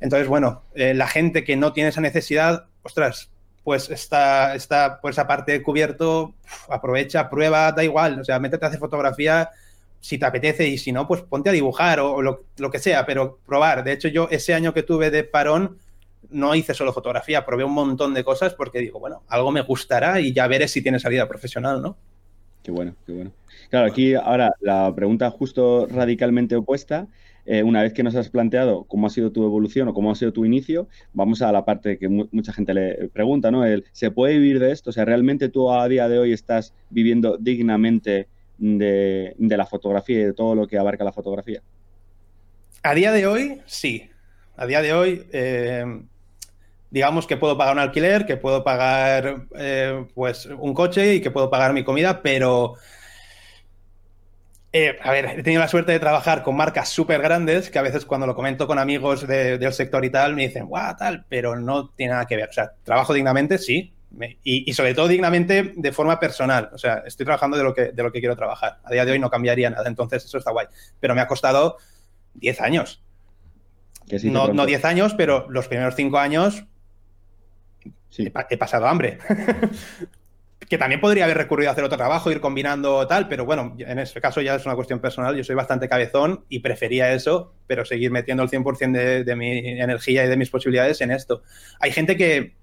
Entonces, 0.01 0.27
bueno, 0.27 0.63
eh, 0.73 0.93
la 0.93 1.07
gente 1.07 1.43
que 1.43 1.55
no 1.55 1.73
tiene 1.73 1.89
esa 1.89 2.01
necesidad, 2.01 2.65
ostras, 2.81 3.29
pues 3.63 3.89
está, 3.89 4.55
está 4.55 4.99
por 4.99 5.11
esa 5.11 5.27
parte 5.27 5.61
cubierto, 5.61 6.33
aprovecha, 6.67 7.29
prueba, 7.29 7.71
da 7.71 7.83
igual, 7.83 8.19
o 8.19 8.25
sea, 8.25 8.39
métete 8.39 8.65
a 8.65 8.67
hacer 8.69 8.79
fotografía 8.79 9.51
si 9.99 10.17
te 10.17 10.25
apetece 10.25 10.67
y 10.67 10.79
si 10.79 10.91
no, 10.91 11.07
pues 11.07 11.21
ponte 11.21 11.49
a 11.49 11.53
dibujar 11.53 11.99
o, 11.99 12.23
lo, 12.23 12.71
que 12.71 12.79
sea, 12.79 13.05
pero 13.05 13.37
probar. 13.45 13.83
De 13.83 13.91
hecho, 13.91 14.07
yo 14.07 14.27
ese 14.31 14.55
año 14.55 14.73
que 14.73 14.81
tuve 14.81 15.11
de 15.11 15.23
parón 15.23 15.77
no 16.31 16.55
hice 16.55 16.73
solo 16.73 16.91
fotografía, 16.91 17.45
probé 17.45 17.63
un 17.63 17.73
montón 17.73 18.15
de 18.15 18.23
cosas 18.23 18.55
porque 18.55 18.79
digo, 18.79 18.99
bueno, 18.99 19.21
algo 19.27 19.51
me 19.51 19.61
gustará 19.61 20.19
y 20.19 20.33
ya 20.33 20.47
veré 20.47 20.67
si 20.67 20.81
tiene 20.81 20.99
salida 20.99 21.27
profesional, 21.27 21.81
¿no? 21.83 21.95
Qué 22.63 22.71
bueno, 22.71 22.95
qué 23.05 23.11
bueno. 23.11 23.31
Claro, 23.69 23.85
aquí 23.85 24.15
ahora 24.15 24.55
la 24.59 24.91
pregunta 24.95 25.29
justo 25.29 25.87
radicalmente 25.87 26.55
opuesta 26.55 27.07
eh, 27.45 27.63
una 27.63 27.81
vez 27.81 27.93
que 27.93 28.03
nos 28.03 28.15
has 28.15 28.29
planteado 28.29 28.83
cómo 28.85 29.07
ha 29.07 29.09
sido 29.09 29.31
tu 29.31 29.43
evolución 29.43 29.87
o 29.87 29.93
cómo 29.93 30.11
ha 30.11 30.15
sido 30.15 30.33
tu 30.33 30.45
inicio, 30.45 30.87
vamos 31.13 31.41
a 31.41 31.51
la 31.51 31.65
parte 31.65 31.97
que 31.97 32.07
mucha 32.07 32.53
gente 32.53 32.73
le 32.73 33.09
pregunta, 33.09 33.51
¿no? 33.51 33.65
El, 33.65 33.85
¿Se 33.91 34.11
puede 34.11 34.37
vivir 34.37 34.59
de 34.59 34.71
esto? 34.71 34.91
O 34.91 34.93
sea, 34.93 35.05
¿realmente 35.05 35.49
tú 35.49 35.71
a 35.71 35.87
día 35.87 36.07
de 36.07 36.19
hoy 36.19 36.33
estás 36.33 36.73
viviendo 36.89 37.37
dignamente 37.37 38.27
de, 38.57 39.35
la 39.39 39.65
fotografía 39.65 40.19
y 40.19 40.23
de 40.23 40.33
todo 40.33 40.55
lo 40.55 40.67
que 40.67 40.77
abarca 40.77 41.03
la 41.03 41.11
fotografía? 41.11 41.61
A 42.83 42.93
día 42.93 43.11
de 43.11 43.25
hoy, 43.27 43.61
sí. 43.65 44.09
A 44.55 44.65
día 44.65 44.81
de 44.81 44.93
hoy, 44.93 45.25
eh, 45.31 45.85
digamos 46.91 47.25
que 47.25 47.37
puedo 47.37 47.57
pagar 47.57 47.73
un 47.73 47.79
alquiler, 47.79 48.25
que 48.25 48.37
puedo 48.37 48.63
pagar 48.63 49.45
eh, 49.57 50.05
pues 50.13 50.45
un 50.45 50.73
coche 50.73 51.15
y 51.15 51.21
que 51.21 51.31
puedo 51.31 51.49
pagar 51.49 51.73
mi 51.73 51.83
comida, 51.83 52.21
pero 52.21 52.75
eh, 54.73 54.97
a 55.01 55.11
ver, 55.11 55.25
he 55.25 55.43
tenido 55.43 55.61
la 55.61 55.67
suerte 55.67 55.91
de 55.91 55.99
trabajar 55.99 56.43
con 56.43 56.55
marcas 56.55 56.87
súper 56.87 57.21
grandes 57.21 57.69
que 57.69 57.77
a 57.77 57.81
veces 57.81 58.05
cuando 58.05 58.25
lo 58.25 58.35
comento 58.35 58.67
con 58.67 58.79
amigos 58.79 59.27
del 59.27 59.73
sector 59.73 60.05
y 60.05 60.09
tal 60.09 60.33
me 60.35 60.43
dicen, 60.43 60.67
guau, 60.67 60.95
tal, 60.95 61.25
pero 61.27 61.57
no 61.57 61.89
tiene 61.89 62.13
nada 62.13 62.25
que 62.25 62.37
ver. 62.37 62.49
O 62.49 62.53
sea, 62.53 62.71
trabajo 62.83 63.13
dignamente, 63.13 63.57
sí, 63.57 63.93
y, 64.43 64.73
sobre 64.73 64.93
todo 64.93 65.07
dignamente 65.07 65.73
de 65.75 65.91
forma 65.91 66.19
personal. 66.19 66.69
O 66.73 66.77
sea, 66.77 67.03
estoy 67.05 67.25
trabajando 67.25 67.57
de 67.57 67.63
lo, 67.63 67.73
que, 67.73 67.91
de 67.91 68.03
lo 68.03 68.11
que 68.11 68.19
quiero 68.19 68.35
trabajar. 68.35 68.79
A 68.83 68.91
día 68.91 69.03
de 69.05 69.11
hoy 69.11 69.19
no 69.19 69.29
cambiaría 69.29 69.69
nada, 69.69 69.87
entonces 69.87 70.23
eso 70.23 70.37
está 70.37 70.51
guay. 70.51 70.67
Pero 70.99 71.15
me 71.15 71.21
ha 71.21 71.27
costado 71.27 71.77
10 72.35 72.61
años. 72.61 73.03
no, 74.23 74.53
no 74.53 74.65
10 74.65 74.85
años, 74.85 75.13
pero 75.15 75.49
los 75.49 75.67
primeros 75.67 75.95
5 75.95 76.17
años 76.17 76.63
he, 78.17 78.31
he, 78.49 78.57
pasado 78.57 78.87
hambre. 78.87 79.19
que 80.71 80.77
también 80.77 81.01
podría 81.01 81.25
haber 81.25 81.35
recurrido 81.35 81.69
a 81.69 81.73
hacer 81.73 81.83
otro 81.83 81.97
trabajo, 81.97 82.31
ir 82.31 82.39
combinando 82.39 83.05
tal, 83.05 83.27
pero 83.27 83.43
bueno, 83.43 83.75
en 83.77 83.99
ese 83.99 84.21
caso 84.21 84.39
ya 84.39 84.55
es 84.55 84.65
una 84.65 84.73
cuestión 84.73 85.01
personal. 85.01 85.35
Yo 85.35 85.43
soy 85.43 85.53
bastante 85.53 85.89
cabezón 85.89 86.45
y 86.47 86.59
prefería 86.59 87.11
eso, 87.11 87.53
pero 87.67 87.83
seguir 87.83 88.09
metiendo 88.09 88.41
el 88.41 88.49
100% 88.49 88.91
de, 88.93 89.25
de 89.25 89.35
mi 89.35 89.67
energía 89.81 90.23
y 90.23 90.29
de 90.29 90.37
mis 90.37 90.49
posibilidades 90.49 91.01
en 91.01 91.11
esto. 91.11 91.43
Hay 91.81 91.91
gente 91.91 92.15
que 92.15 92.55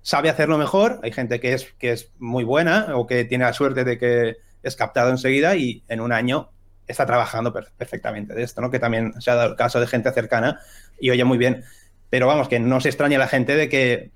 sabe 0.00 0.28
hacerlo 0.28 0.58
mejor, 0.58 0.98
hay 1.04 1.12
gente 1.12 1.38
que 1.38 1.52
es, 1.52 1.72
que 1.78 1.92
es 1.92 2.10
muy 2.18 2.42
buena 2.42 2.96
o 2.96 3.06
que 3.06 3.24
tiene 3.26 3.44
la 3.44 3.52
suerte 3.52 3.84
de 3.84 3.96
que 3.96 4.38
es 4.64 4.74
captado 4.74 5.10
enseguida 5.10 5.54
y 5.54 5.84
en 5.86 6.00
un 6.00 6.10
año 6.10 6.50
está 6.88 7.06
trabajando 7.06 7.52
perfectamente 7.52 8.34
de 8.34 8.42
esto, 8.42 8.60
¿no? 8.60 8.72
Que 8.72 8.80
también 8.80 9.12
se 9.22 9.30
ha 9.30 9.36
dado 9.36 9.50
el 9.50 9.56
caso 9.56 9.78
de 9.78 9.86
gente 9.86 10.10
cercana 10.10 10.58
y 10.98 11.10
oye 11.10 11.22
muy 11.22 11.38
bien. 11.38 11.62
Pero 12.10 12.26
vamos, 12.26 12.48
que 12.48 12.58
no 12.58 12.80
se 12.80 12.88
extraña 12.88 13.18
la 13.18 13.28
gente 13.28 13.54
de 13.54 13.68
que 13.68 14.10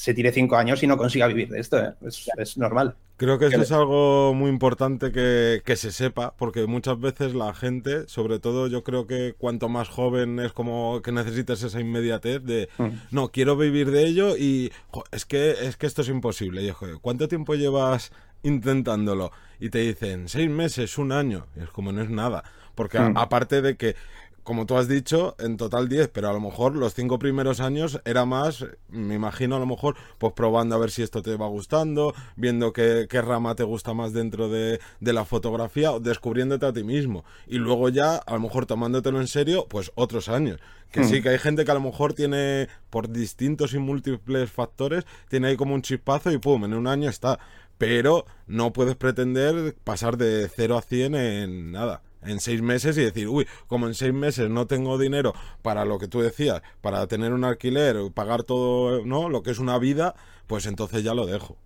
se 0.00 0.14
tire 0.14 0.32
cinco 0.32 0.56
años 0.56 0.82
y 0.82 0.86
no 0.86 0.96
consiga 0.96 1.26
vivir 1.26 1.50
de 1.50 1.60
esto. 1.60 1.78
¿eh? 1.78 1.92
Es, 2.38 2.56
normal. 2.56 2.96
Creo 3.18 3.38
que 3.38 3.48
eso 3.48 3.60
es 3.60 3.70
algo 3.70 4.32
muy 4.32 4.48
importante 4.48 5.12
que, 5.12 5.76
se 5.76 5.92
sepa, 5.92 6.34
porque 6.38 6.66
muchas 6.66 6.98
veces 6.98 7.34
la 7.34 7.52
gente, 7.52 8.08
sobre 8.08 8.38
todo 8.38 8.66
yo 8.66 8.82
creo 8.82 9.06
que 9.06 9.34
cuanto 9.36 9.68
más 9.68 9.90
joven 9.90 10.38
es 10.38 10.54
como 10.54 11.02
que 11.02 11.12
necesitas 11.12 11.62
esa 11.62 11.80
inmediatez 11.80 12.42
de, 12.42 12.70
mm. 12.78 12.88
no, 13.10 13.28
quiero 13.28 13.58
vivir 13.58 13.90
de 13.90 14.06
ello 14.06 14.38
y 14.38 14.72
es, 15.12 15.26
que, 15.26 15.50
es 15.50 15.76
que 15.76 15.86
esto 15.86 16.00
es 16.00 16.08
imposible. 16.08 16.62
Y, 16.62 16.72
¿Cuánto 17.02 17.28
tiempo 17.28 17.54
llevas 17.54 18.10
intentándolo? 18.42 19.32
Y 19.58 19.68
te 19.68 19.80
dicen, 19.80 20.30
seis 20.30 20.48
meses, 20.48 20.96
un 20.96 21.12
año. 21.12 21.46
Y 21.56 21.64
es 21.64 21.68
como 21.68 21.92
no 21.92 22.00
es 22.00 22.08
nada. 22.08 22.42
Porque 22.74 22.98
mm. 22.98 23.18
aparte 23.18 23.60
de 23.60 23.76
que 23.76 23.96
como 24.42 24.66
tú 24.66 24.76
has 24.76 24.88
dicho, 24.88 25.36
en 25.38 25.56
total 25.56 25.88
10, 25.88 26.08
pero 26.08 26.28
a 26.28 26.32
lo 26.32 26.40
mejor 26.40 26.74
los 26.74 26.94
cinco 26.94 27.18
primeros 27.18 27.60
años 27.60 28.00
era 28.04 28.24
más, 28.24 28.64
me 28.88 29.14
imagino 29.14 29.56
a 29.56 29.58
lo 29.58 29.66
mejor, 29.66 29.96
pues 30.18 30.32
probando 30.32 30.74
a 30.74 30.78
ver 30.78 30.90
si 30.90 31.02
esto 31.02 31.22
te 31.22 31.36
va 31.36 31.46
gustando, 31.46 32.14
viendo 32.36 32.72
qué, 32.72 33.06
rama 33.22 33.54
te 33.54 33.64
gusta 33.64 33.94
más 33.94 34.12
dentro 34.12 34.48
de, 34.48 34.80
la 35.00 35.24
fotografía, 35.24 35.98
descubriéndote 36.00 36.66
a 36.66 36.72
ti 36.72 36.84
mismo. 36.84 37.24
Y 37.46 37.58
luego 37.58 37.88
ya, 37.88 38.16
a 38.16 38.34
lo 38.34 38.40
mejor 38.40 38.66
tomándotelo 38.66 39.20
en 39.20 39.28
serio, 39.28 39.66
pues 39.68 39.92
otros 39.94 40.28
años. 40.28 40.58
Que 40.90 41.04
sí, 41.04 41.20
hmm. 41.20 41.22
que 41.22 41.28
hay 41.28 41.38
gente 41.38 41.64
que 41.64 41.70
a 41.70 41.74
lo 41.74 41.80
mejor 41.80 42.14
tiene, 42.14 42.68
por 42.88 43.10
distintos 43.10 43.74
y 43.74 43.78
múltiples 43.78 44.50
factores, 44.50 45.04
tiene 45.28 45.48
ahí 45.48 45.56
como 45.56 45.74
un 45.74 45.82
chispazo 45.82 46.32
y 46.32 46.38
pum, 46.38 46.64
en 46.64 46.74
un 46.74 46.86
año 46.86 47.08
está. 47.08 47.38
Pero 47.78 48.24
no 48.46 48.72
puedes 48.72 48.96
pretender 48.96 49.74
pasar 49.84 50.16
de 50.16 50.48
0 50.48 50.78
a 50.78 50.82
100 50.82 51.14
en 51.14 51.72
nada 51.72 52.02
en 52.22 52.40
seis 52.40 52.62
meses 52.62 52.96
y 52.98 53.02
decir, 53.02 53.28
uy, 53.28 53.46
como 53.66 53.86
en 53.86 53.94
seis 53.94 54.12
meses 54.12 54.50
no 54.50 54.66
tengo 54.66 54.98
dinero 54.98 55.34
para 55.62 55.84
lo 55.84 55.98
que 55.98 56.08
tú 56.08 56.20
decías, 56.20 56.62
para 56.80 57.06
tener 57.06 57.32
un 57.32 57.44
alquiler, 57.44 57.96
pagar 58.14 58.42
todo, 58.42 59.04
¿no? 59.04 59.28
Lo 59.28 59.42
que 59.42 59.50
es 59.50 59.58
una 59.58 59.78
vida, 59.78 60.14
pues 60.46 60.66
entonces 60.66 61.02
ya 61.02 61.14
lo 61.14 61.26
dejo. 61.26 61.56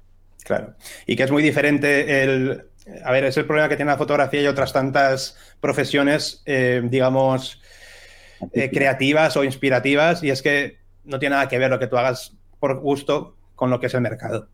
Claro. 0.45 0.75
Y 1.07 1.17
que 1.17 1.23
es 1.23 1.31
muy 1.31 1.43
diferente 1.43 2.23
el. 2.23 2.67
A 3.03 3.13
ver, 3.13 3.25
es 3.25 3.37
el 3.39 3.47
problema 3.47 3.69
que 3.69 3.77
tiene 3.77 3.91
la 3.91 3.97
fotografía 3.97 4.43
y 4.43 4.47
otras 4.47 4.75
tantas 4.75 5.39
profesiones, 5.59 6.43
eh, 6.45 6.83
digamos, 6.85 7.63
eh, 8.53 8.71
creativas 8.71 9.39
o 9.39 9.45
inspirativas, 9.45 10.23
y 10.23 10.29
es 10.29 10.43
que 10.43 10.79
no 11.05 11.19
tiene 11.19 11.37
nada 11.37 11.49
que 11.49 11.59
ver 11.59 11.71
lo 11.71 11.79
que 11.79 11.87
tú 11.87 11.97
hagas 11.97 12.37
por 12.61 12.79
gusto 12.81 13.37
con 13.55 13.71
lo 13.71 13.81
que 13.81 13.87
es 13.87 13.95
el 13.95 14.03
mercado 14.03 14.51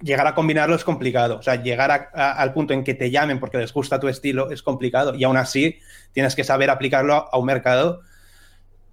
llegar 0.00 0.26
a 0.26 0.34
combinarlo 0.34 0.74
es 0.74 0.84
complicado. 0.84 1.38
O 1.38 1.42
sea, 1.42 1.62
llegar 1.62 2.10
al 2.12 2.52
punto 2.52 2.74
en 2.74 2.84
que 2.84 2.94
te 2.94 3.10
llamen 3.10 3.40
porque 3.40 3.58
les 3.58 3.72
gusta 3.72 4.00
tu 4.00 4.08
estilo 4.08 4.50
es 4.50 4.62
complicado. 4.62 5.14
Y 5.14 5.24
aún 5.24 5.36
así, 5.36 5.78
tienes 6.12 6.34
que 6.34 6.44
saber 6.44 6.70
aplicarlo 6.70 7.28
a 7.30 7.38
un 7.38 7.46
mercado 7.46 8.00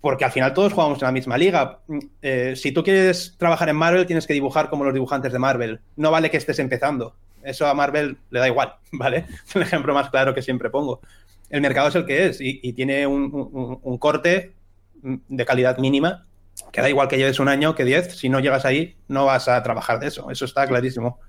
porque 0.01 0.25
al 0.25 0.31
final 0.31 0.53
todos 0.53 0.73
jugamos 0.73 1.01
en 1.01 1.05
la 1.05 1.11
misma 1.11 1.37
liga. 1.37 1.79
Eh, 2.21 2.55
si 2.57 2.71
tú 2.71 2.83
quieres 2.83 3.35
trabajar 3.37 3.69
en 3.69 3.77
Marvel, 3.77 4.05
tienes 4.05 4.27
que 4.27 4.33
dibujar 4.33 4.69
como 4.69 4.83
los 4.83 4.93
dibujantes 4.93 5.31
de 5.31 5.39
Marvel. 5.39 5.79
No 5.95 6.11
vale 6.11 6.29
que 6.29 6.37
estés 6.37 6.59
empezando. 6.59 7.15
Eso 7.41 7.67
a 7.67 7.73
Marvel 7.73 8.17
le 8.29 8.39
da 8.39 8.47
igual, 8.47 8.75
¿vale? 8.91 9.25
El 9.55 9.61
ejemplo 9.61 9.93
más 9.93 10.09
claro 10.09 10.33
que 10.33 10.41
siempre 10.41 10.69
pongo. 10.69 10.99
El 11.49 11.61
mercado 11.61 11.87
es 11.87 11.95
el 11.95 12.05
que 12.05 12.25
es 12.25 12.39
y, 12.41 12.73
tiene 12.73 13.05
un 13.07 13.97
corte 13.99 14.53
de 15.03 15.45
calidad 15.45 15.77
mínima 15.77 16.25
que 16.73 16.81
da 16.81 16.89
igual 16.89 17.07
que 17.07 17.17
lleves 17.17 17.39
un 17.39 17.47
año 17.47 17.75
que 17.75 17.85
diez, 17.85 18.17
si 18.17 18.29
no 18.29 18.39
llegas 18.39 18.65
ahí, 18.65 18.95
no 19.07 19.25
vas 19.25 19.47
a 19.47 19.61
trabajar 19.61 19.99
de 19.99 20.07
eso. 20.07 20.31
Eso 20.31 20.45
está 20.45 20.67
clarísimo. 20.67 21.19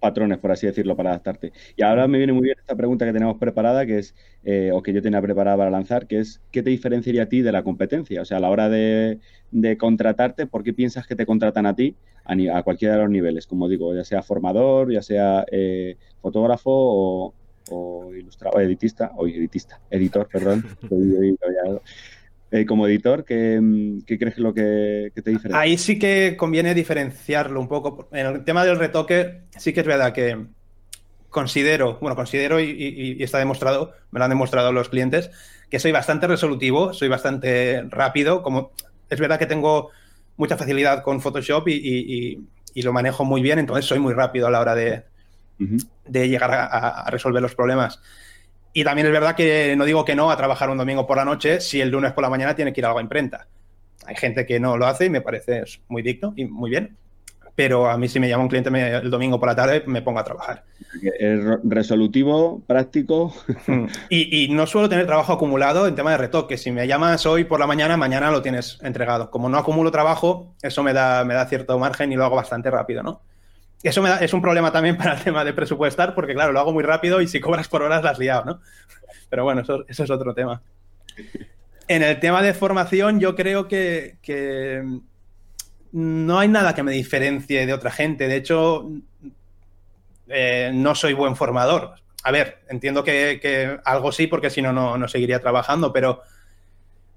Patrones, 0.00 0.38
por 0.38 0.50
así 0.50 0.66
decirlo, 0.66 0.96
para 0.96 1.10
adaptarte. 1.10 1.52
Y 1.76 1.82
ahora 1.82 2.08
me 2.08 2.18
viene 2.18 2.32
muy 2.32 2.42
bien 2.42 2.56
esta 2.58 2.74
pregunta 2.74 3.06
que 3.06 3.12
tenemos 3.12 3.38
preparada, 3.38 3.86
que 3.86 3.98
es, 3.98 4.14
eh, 4.44 4.70
o 4.72 4.82
que 4.82 4.92
yo 4.92 5.00
tenía 5.00 5.22
preparada 5.22 5.56
para 5.56 5.70
lanzar, 5.70 6.08
que 6.08 6.18
es, 6.18 6.40
¿qué 6.50 6.64
te 6.64 6.70
diferenciaría 6.70 7.22
a 7.22 7.26
ti 7.26 7.42
de 7.42 7.52
la 7.52 7.62
competencia? 7.62 8.22
O 8.22 8.24
sea, 8.24 8.38
a 8.38 8.40
la 8.40 8.50
hora 8.50 8.68
de, 8.68 9.20
contratarte, 9.78 10.46
¿por 10.46 10.64
qué 10.64 10.72
piensas 10.72 11.06
que 11.06 11.14
te 11.14 11.26
contratan 11.26 11.66
a 11.66 11.76
ti 11.76 11.94
a, 12.24 12.62
cualquiera 12.64 12.94
de 12.94 13.00
los 13.02 13.10
niveles? 13.10 13.46
Como 13.46 13.68
digo, 13.68 13.94
ya 13.94 14.04
sea 14.04 14.22
formador, 14.22 14.92
ya 14.92 15.02
sea 15.02 15.44
eh, 15.50 15.96
fotógrafo 16.20 16.70
o, 16.72 17.34
o 17.70 18.14
ilustrador, 18.14 18.60
o 18.60 18.60
editista, 18.60 19.12
o 19.16 19.28
editista, 19.28 19.80
editor, 19.90 20.28
perdón. 20.28 20.64
Eh, 22.50 22.64
como 22.64 22.86
editor, 22.86 23.26
¿qué, 23.26 23.60
¿qué, 24.06 24.18
crees 24.18 24.38
lo 24.38 24.54
que, 24.54 25.12
te 25.14 25.30
diferencia? 25.30 25.58
Ahí 25.58 25.76
sí 25.76 25.98
que 25.98 26.34
conviene 26.38 26.74
diferenciarlo 26.74 27.60
un 27.60 27.68
poco. 27.68 28.08
En 28.10 28.26
el 28.26 28.44
tema 28.44 28.64
del 28.64 28.78
retoque, 28.78 29.42
sí 29.58 29.74
que 29.74 29.80
es 29.80 29.86
verdad 29.86 30.14
que 30.14 30.46
considero, 31.28 31.98
bueno, 32.00 32.16
considero 32.16 32.58
y, 32.58 33.22
está 33.22 33.38
demostrado, 33.38 33.92
me 34.10 34.18
lo 34.18 34.24
han 34.24 34.30
demostrado 34.30 34.72
los 34.72 34.88
clientes, 34.88 35.30
que 35.68 35.78
soy 35.78 35.92
bastante 35.92 36.26
resolutivo, 36.26 36.94
soy 36.94 37.08
bastante 37.08 37.82
rápido. 37.90 38.42
Como 38.42 38.72
es 39.10 39.20
verdad 39.20 39.38
que 39.38 39.44
tengo 39.46 39.90
mucha 40.38 40.56
facilidad 40.56 41.02
con 41.02 41.20
Photoshop 41.20 41.68
y, 41.68 42.46
lo 42.76 42.92
manejo 42.92 43.24
muy 43.24 43.42
bien, 43.42 43.58
entonces 43.58 43.84
soy 43.84 43.98
muy 43.98 44.14
rápido 44.14 44.46
a 44.46 44.50
la 44.50 44.60
hora 44.60 44.74
de, 44.74 45.02
de 45.58 46.28
llegar 46.28 46.50
a 46.52 47.10
resolver 47.10 47.42
los 47.42 47.54
problemas. 47.54 48.00
Y 48.72 48.84
también 48.84 49.06
es 49.06 49.12
verdad 49.12 49.34
que 49.34 49.74
no 49.76 49.84
digo 49.84 50.04
que 50.04 50.14
no 50.14 50.30
a 50.30 50.36
trabajar 50.36 50.70
un 50.70 50.78
domingo 50.78 51.06
por 51.06 51.16
la 51.16 51.24
noche 51.24 51.60
si 51.60 51.80
el 51.80 51.90
lunes 51.90 52.12
por 52.12 52.22
la 52.22 52.30
mañana 52.30 52.54
tiene 52.54 52.72
que 52.72 52.80
ir 52.80 52.84
a 52.84 52.88
algo 52.88 53.00
a 53.00 53.02
imprenta. 53.02 53.48
Hay 54.06 54.16
gente 54.16 54.46
que 54.46 54.60
no 54.60 54.76
lo 54.76 54.86
hace 54.86 55.06
y 55.06 55.10
me 55.10 55.20
parece 55.20 55.64
muy 55.88 56.02
digno 56.02 56.32
y 56.36 56.44
muy 56.44 56.70
bien. 56.70 56.96
Pero 57.54 57.90
a 57.90 57.98
mí 57.98 58.08
si 58.08 58.20
me 58.20 58.28
llama 58.28 58.44
un 58.44 58.48
cliente 58.48 58.70
el 58.70 59.10
domingo 59.10 59.40
por 59.40 59.48
la 59.48 59.56
tarde, 59.56 59.82
me 59.86 60.00
pongo 60.00 60.20
a 60.20 60.24
trabajar. 60.24 60.64
Es 61.18 61.40
resolutivo, 61.64 62.62
práctico. 62.66 63.34
Mm. 63.66 63.86
Y, 64.10 64.44
y, 64.44 64.48
no 64.50 64.66
suelo 64.66 64.88
tener 64.88 65.06
trabajo 65.06 65.32
acumulado 65.32 65.88
en 65.88 65.96
tema 65.96 66.12
de 66.12 66.18
retoque. 66.18 66.56
Si 66.56 66.70
me 66.70 66.86
llamas 66.86 67.26
hoy 67.26 67.44
por 67.44 67.58
la 67.58 67.66
mañana, 67.66 67.96
mañana 67.96 68.30
lo 68.30 68.42
tienes 68.42 68.78
entregado. 68.82 69.30
Como 69.30 69.48
no 69.48 69.58
acumulo 69.58 69.90
trabajo, 69.90 70.54
eso 70.62 70.84
me 70.84 70.92
da, 70.92 71.24
me 71.24 71.34
da 71.34 71.46
cierto 71.46 71.76
margen 71.80 72.12
y 72.12 72.14
lo 72.14 72.24
hago 72.24 72.36
bastante 72.36 72.70
rápido, 72.70 73.02
¿no? 73.02 73.22
Eso 73.82 74.04
es 74.06 74.32
un 74.32 74.42
problema 74.42 74.72
también 74.72 74.96
para 74.96 75.14
el 75.14 75.22
tema 75.22 75.44
de 75.44 75.52
presupuestar, 75.52 76.14
porque 76.14 76.34
claro, 76.34 76.52
lo 76.52 76.60
hago 76.60 76.72
muy 76.72 76.82
rápido 76.82 77.20
y 77.20 77.28
si 77.28 77.40
cobras 77.40 77.68
por 77.68 77.82
horas 77.82 78.02
las 78.02 78.18
liado, 78.18 78.44
¿no? 78.44 78.60
Pero 79.30 79.44
bueno, 79.44 79.60
eso, 79.60 79.84
es 79.86 80.10
otro 80.10 80.34
tema. 80.34 80.62
En 81.86 82.02
el 82.02 82.18
tema 82.18 82.42
de 82.42 82.54
formación, 82.54 83.20
yo 83.20 83.36
creo 83.36 83.68
que, 83.68 84.16
no 85.92 86.38
hay 86.38 86.48
nada 86.48 86.74
que 86.74 86.82
me 86.82 86.92
diferencie 86.92 87.66
de 87.66 87.72
otra 87.72 87.90
gente. 87.90 88.28
De 88.28 88.36
hecho, 88.36 88.90
eh, 90.28 90.70
no 90.74 90.94
soy 90.94 91.14
buen 91.14 91.36
formador. 91.36 91.94
A 92.24 92.32
ver, 92.32 92.58
entiendo 92.68 93.04
que, 93.04 93.78
algo 93.84 94.12
sí, 94.12 94.26
porque 94.26 94.50
si 94.50 94.60
no, 94.60 94.72
no 94.72 95.08
seguiría 95.08 95.40
trabajando, 95.40 95.92
pero 95.92 96.22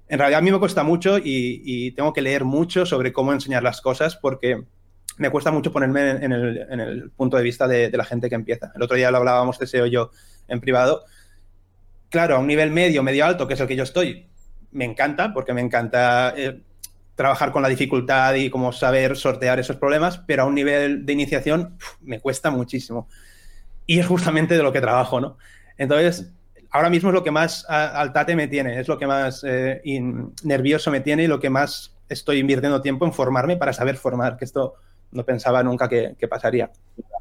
en 0.08 0.18
realidad 0.18 0.38
a 0.38 0.42
mí 0.42 0.52
me 0.52 0.58
cuesta 0.58 0.84
mucho 0.84 1.18
y 1.22 1.90
tengo 1.92 2.12
que 2.12 2.22
leer 2.22 2.44
mucho 2.44 2.86
sobre 2.86 3.12
cómo 3.12 3.32
enseñar 3.32 3.62
las 3.62 3.80
cosas, 3.80 4.16
porque 4.16 4.62
me 5.18 5.30
cuesta 5.30 5.50
mucho 5.50 5.72
ponerme 5.72 6.10
en, 6.10 6.32
el, 6.32 7.10
punto 7.10 7.36
de 7.36 7.42
vista 7.42 7.68
de, 7.68 7.90
la 7.90 8.04
gente 8.04 8.28
que 8.28 8.34
empieza. 8.34 8.72
El 8.74 8.82
otro 8.82 8.96
día 8.96 9.10
lo 9.10 9.18
hablábamos 9.18 9.58
de 9.58 9.66
SEO 9.66 9.86
yo 9.86 10.10
en 10.48 10.60
privado. 10.60 11.04
Claro, 12.08 12.36
a 12.36 12.38
un 12.38 12.46
nivel 12.46 12.70
medio, 12.70 13.02
medio 13.02 13.24
alto, 13.24 13.46
que 13.46 13.54
es 13.54 13.60
el 13.60 13.66
que 13.66 13.76
yo 13.76 13.84
estoy, 13.84 14.28
me 14.70 14.84
encanta, 14.84 15.32
porque 15.32 15.54
me 15.54 15.60
encanta 15.60 16.34
eh, 16.36 16.62
trabajar 17.14 17.52
con 17.52 17.62
la 17.62 17.68
dificultad 17.68 18.34
y 18.34 18.50
como 18.50 18.72
saber 18.72 19.16
sortear 19.16 19.58
esos 19.58 19.76
problemas, 19.76 20.18
pero 20.18 20.42
a 20.42 20.46
un 20.46 20.54
nivel 20.54 21.06
de 21.06 21.12
iniciación 21.12 21.78
me 22.00 22.20
cuesta 22.20 22.50
muchísimo. 22.50 23.08
Y 23.86 23.98
es 23.98 24.06
justamente 24.06 24.56
de 24.56 24.62
lo 24.62 24.72
que 24.72 24.80
trabajo, 24.80 25.20
¿no? 25.20 25.38
Entonces, 25.76 26.32
ahora 26.70 26.90
mismo 26.90 27.10
es 27.10 27.14
lo 27.14 27.24
que 27.24 27.30
más 27.30 27.66
al 27.68 28.12
tate 28.12 28.36
me 28.36 28.48
tiene, 28.48 28.78
es 28.78 28.88
lo 28.88 28.98
que 28.98 29.06
más 29.06 29.44
eh, 29.46 29.82
nervioso 30.42 30.90
me 30.90 31.00
tiene 31.00 31.24
y 31.24 31.26
lo 31.26 31.40
que 31.40 31.50
más 31.50 31.96
estoy 32.08 32.38
invirtiendo 32.38 32.82
tiempo 32.82 33.04
en 33.04 33.12
formarme 33.12 33.56
para 33.56 33.72
saber 33.72 33.96
formar, 33.96 34.36
que 34.36 34.44
esto 34.44 34.74
no 35.12 35.24
pensaba 35.24 35.62
nunca 35.62 35.88
que, 35.88 36.16
pasaría. 36.28 36.70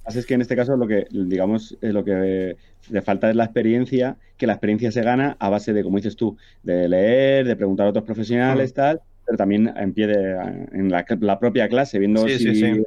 Así 0.04 0.20
es 0.20 0.26
que 0.26 0.34
en 0.34 0.42
este 0.42 0.56
caso 0.56 0.76
lo 0.76 0.88
que, 0.88 1.08
digamos, 1.12 1.78
lo 1.82 2.04
que 2.04 2.58
le 2.90 3.02
falta 3.02 3.30
es 3.30 3.36
la 3.36 3.44
experiencia, 3.46 4.18
que 4.38 4.48
la 4.48 4.54
experiencia 4.54 4.92
se 4.92 5.04
gana 5.04 5.36
a 5.40 5.50
base 5.50 5.74
de, 5.74 5.84
como 5.84 5.98
dices 5.98 6.16
tú, 6.16 6.38
de 6.64 6.90
leer, 6.90 7.46
de 7.46 7.56
preguntar 7.56 7.88
a 7.88 7.90
otros 7.90 8.06
profesionales, 8.06 8.72
mm. 8.72 8.76
tal, 8.76 9.02
pero 9.26 9.38
también 9.38 9.72
en 9.76 9.94
pie 9.94 10.08
de, 10.08 10.32
en 10.72 10.90
la, 10.90 11.40
propia 11.40 11.68
clase, 11.68 12.00
viendo 12.00 12.28
si 12.28 12.84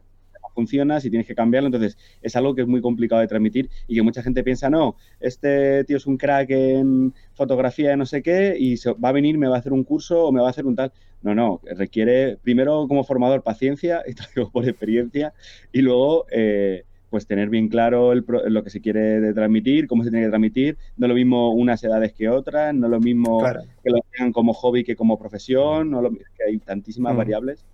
funciona, 0.54 1.00
si 1.00 1.10
tienes 1.10 1.26
que 1.26 1.34
cambiarlo. 1.34 1.66
Entonces, 1.66 1.98
es 2.22 2.34
algo 2.36 2.54
que 2.54 2.62
es 2.62 2.68
muy 2.68 2.80
complicado 2.80 3.20
de 3.20 3.26
transmitir 3.26 3.68
y 3.86 3.96
que 3.96 4.02
mucha 4.02 4.22
gente 4.22 4.42
piensa, 4.42 4.70
no, 4.70 4.96
este 5.20 5.84
tío 5.84 5.98
es 5.98 6.06
un 6.06 6.16
crack 6.16 6.50
en 6.50 7.12
fotografía 7.34 7.90
de 7.90 7.96
no 7.96 8.06
sé 8.06 8.22
qué 8.22 8.56
y 8.58 8.76
va 9.02 9.10
a 9.10 9.12
venir, 9.12 9.36
me 9.36 9.48
va 9.48 9.56
a 9.56 9.58
hacer 9.58 9.72
un 9.72 9.84
curso 9.84 10.24
o 10.24 10.32
me 10.32 10.40
va 10.40 10.46
a 10.46 10.50
hacer 10.50 10.64
un 10.64 10.76
tal. 10.76 10.92
No, 11.24 11.34
no, 11.34 11.60
requiere 11.76 12.36
primero 12.36 12.86
como 12.86 13.02
formador 13.02 13.42
paciencia, 13.42 14.02
y 14.06 14.14
digo 14.34 14.50
por 14.50 14.68
experiencia, 14.68 15.34
y 15.72 15.82
luego... 15.82 16.26
Eh, 16.30 16.84
pues 17.10 17.28
tener 17.28 17.48
bien 17.48 17.68
claro 17.68 18.12
lo 18.12 18.64
que 18.64 18.70
se 18.70 18.80
quiere 18.80 19.32
transmitir, 19.34 19.86
cómo 19.86 20.02
se 20.02 20.10
tiene 20.10 20.24
que 20.24 20.30
transmitir. 20.30 20.76
No 20.96 21.06
lo 21.06 21.14
mismo 21.14 21.52
unas 21.52 21.84
edades 21.84 22.12
que 22.12 22.28
otras, 22.28 22.74
no 22.74 22.88
lo 22.88 22.98
mismo 22.98 23.40
que 23.84 23.90
lo 23.90 24.00
tengan 24.10 24.32
como 24.32 24.52
hobby 24.52 24.82
que 24.82 24.96
como 24.96 25.16
profesión, 25.16 25.92
no 25.92 26.02
lo, 26.02 26.10
que 26.10 26.44
hay 26.44 26.58
tantísimas 26.58 27.14
mm. 27.14 27.16
variables. 27.16 27.64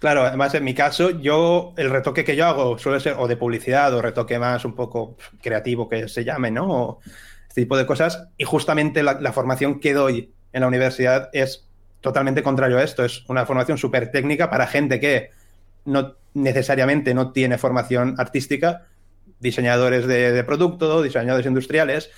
Claro, 0.00 0.22
además 0.22 0.52
en 0.54 0.64
mi 0.64 0.74
caso, 0.74 1.10
yo 1.10 1.74
el 1.76 1.90
retoque 1.90 2.24
que 2.24 2.34
yo 2.34 2.44
hago 2.44 2.76
suele 2.76 2.98
ser 2.98 3.14
o 3.20 3.28
de 3.28 3.36
publicidad 3.36 3.94
o 3.94 4.02
retoque 4.02 4.36
más 4.36 4.64
un 4.64 4.74
poco 4.74 5.16
creativo 5.40 5.88
que 5.88 6.08
se 6.08 6.24
llame, 6.24 6.50
¿no? 6.50 6.66
O 6.68 6.98
este 7.46 7.60
tipo 7.60 7.76
de 7.76 7.86
cosas. 7.86 8.26
Y 8.36 8.42
justamente 8.42 9.04
la, 9.04 9.32
formación 9.32 9.78
que 9.78 9.94
doy 9.94 10.32
en 10.52 10.62
la 10.62 10.66
universidad 10.66 11.30
es 11.32 11.68
totalmente 12.02 12.42
contrario 12.42 12.76
a 12.76 12.82
esto. 12.82 13.04
Es 13.04 13.24
una 13.28 13.46
formación 13.46 13.78
súper 13.78 14.10
técnica 14.10 14.50
para 14.50 14.66
gente 14.66 15.00
que 15.00 15.30
no 15.86 16.16
necesariamente 16.34 17.14
no 17.14 17.32
tiene 17.32 17.56
formación 17.56 18.16
artística, 18.18 18.86
diseñadores 19.40 20.06
de, 20.06 20.44
producto, 20.44 21.02
diseñadores 21.02 21.46
industriales, 21.46 22.10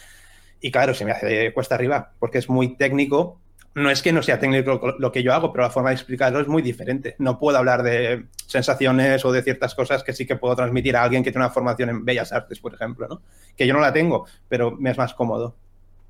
y 0.60 0.70
claro, 0.70 0.94
se 0.94 1.04
me 1.04 1.12
hace 1.12 1.52
cuesta 1.52 1.74
arriba, 1.74 2.12
porque 2.18 2.38
es 2.38 2.48
muy 2.48 2.76
técnico. 2.76 3.40
No 3.74 3.90
es 3.90 4.02
que 4.02 4.12
no 4.12 4.22
sea 4.22 4.38
técnico 4.38 4.94
lo 4.98 5.12
que 5.12 5.22
yo 5.22 5.34
hago, 5.34 5.52
pero 5.52 5.64
la 5.64 5.70
forma 5.70 5.90
de 5.90 5.96
explicarlo 5.96 6.40
es 6.40 6.46
muy 6.46 6.62
diferente. 6.62 7.16
No 7.18 7.38
puedo 7.38 7.58
hablar 7.58 7.82
de 7.82 8.26
sensaciones 8.46 9.24
o 9.24 9.32
de 9.32 9.42
ciertas 9.42 9.74
cosas 9.74 10.04
que 10.04 10.12
sí 10.12 10.26
que 10.26 10.36
puedo 10.36 10.54
transmitir 10.54 10.96
a 10.96 11.02
alguien 11.02 11.24
que 11.24 11.32
tiene 11.32 11.44
una 11.44 11.52
formación 11.52 11.90
en 11.90 12.04
bellas 12.04 12.32
artes, 12.32 12.60
por 12.60 12.72
ejemplo, 12.72 13.08
¿no? 13.08 13.22
Que 13.56 13.66
yo 13.66 13.74
no 13.74 13.80
la 13.80 13.92
tengo, 13.92 14.26
pero 14.48 14.70
me 14.70 14.90
es 14.90 14.96
más 14.96 15.12
cómodo. 15.12 15.56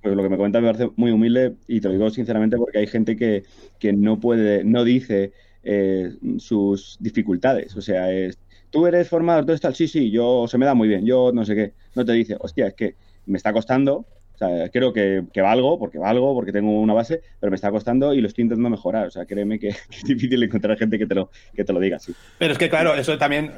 Pues 0.05 0.17
lo 0.17 0.23
que 0.23 0.29
me 0.29 0.37
cuenta 0.37 0.61
me 0.61 0.67
parece 0.67 0.93
muy 0.97 1.13
humilde 1.13 1.57
y 1.67 1.81
te 1.81 1.89
lo 1.89 1.95
digo 1.95 2.11
sinceramente 2.11 2.59
porque 2.59 2.77
hay 2.79 2.87
gente 2.87 3.17
que, 3.17 3.45
que 3.79 3.95
no 3.95 4.21
puede, 4.21 4.63
no 4.63 4.85
dice 4.85 5.33
eh, 5.63 6.15
sus 6.37 6.99
dificultades. 7.01 7.75
O 7.75 7.81
sea, 7.81 8.13
es, 8.13 8.39
tú 8.69 8.87
eres 8.87 9.09
formador, 9.09 9.47
tú 9.47 9.53
estás, 9.53 9.75
sí, 9.79 9.89
sí, 9.89 10.11
yo 10.11 10.47
se 10.47 10.59
me 10.59 10.67
da 10.67 10.75
muy 10.75 10.89
bien, 10.89 11.07
yo 11.07 11.33
no 11.33 11.47
sé 11.47 11.55
qué. 11.55 11.73
No 11.95 12.05
te 12.05 12.13
dice, 12.13 12.37
hostia, 12.39 12.67
es 12.67 12.75
que 12.75 12.97
me 13.25 13.39
está 13.39 13.55
costando, 13.55 14.05
o 14.35 14.39
sea, 14.39 14.69
creo 14.71 14.93
que, 14.93 15.25
valgo, 15.37 15.79
porque 15.79 15.99
valgo, 15.99 16.35
porque 16.35 16.51
tengo 16.51 16.81
una 16.81 16.93
base, 16.93 17.23
pero 17.39 17.51
me 17.51 17.55
está 17.55 17.71
costando 17.71 18.13
y 18.13 18.21
lo 18.21 18.27
estoy 18.27 18.43
intentando 18.43 18.69
mejorar. 18.69 19.07
O 19.07 19.11
sea, 19.11 19.27
créeme 19.27 19.59
que, 19.59 19.69
es 19.91 20.05
difícil 20.05 20.43
encontrar 20.43 20.77
gente 20.77 20.99
que 20.99 21.07
te 21.07 21.15
lo, 21.15 21.31
que 21.55 21.65
te 21.65 21.73
lo 21.73 21.79
diga 21.79 21.99
así. 21.99 22.15
Pero 22.39 22.53
es 22.53 22.59
que, 22.59 22.69
claro, 22.69 22.95
eso 22.95 23.17
también 23.17 23.53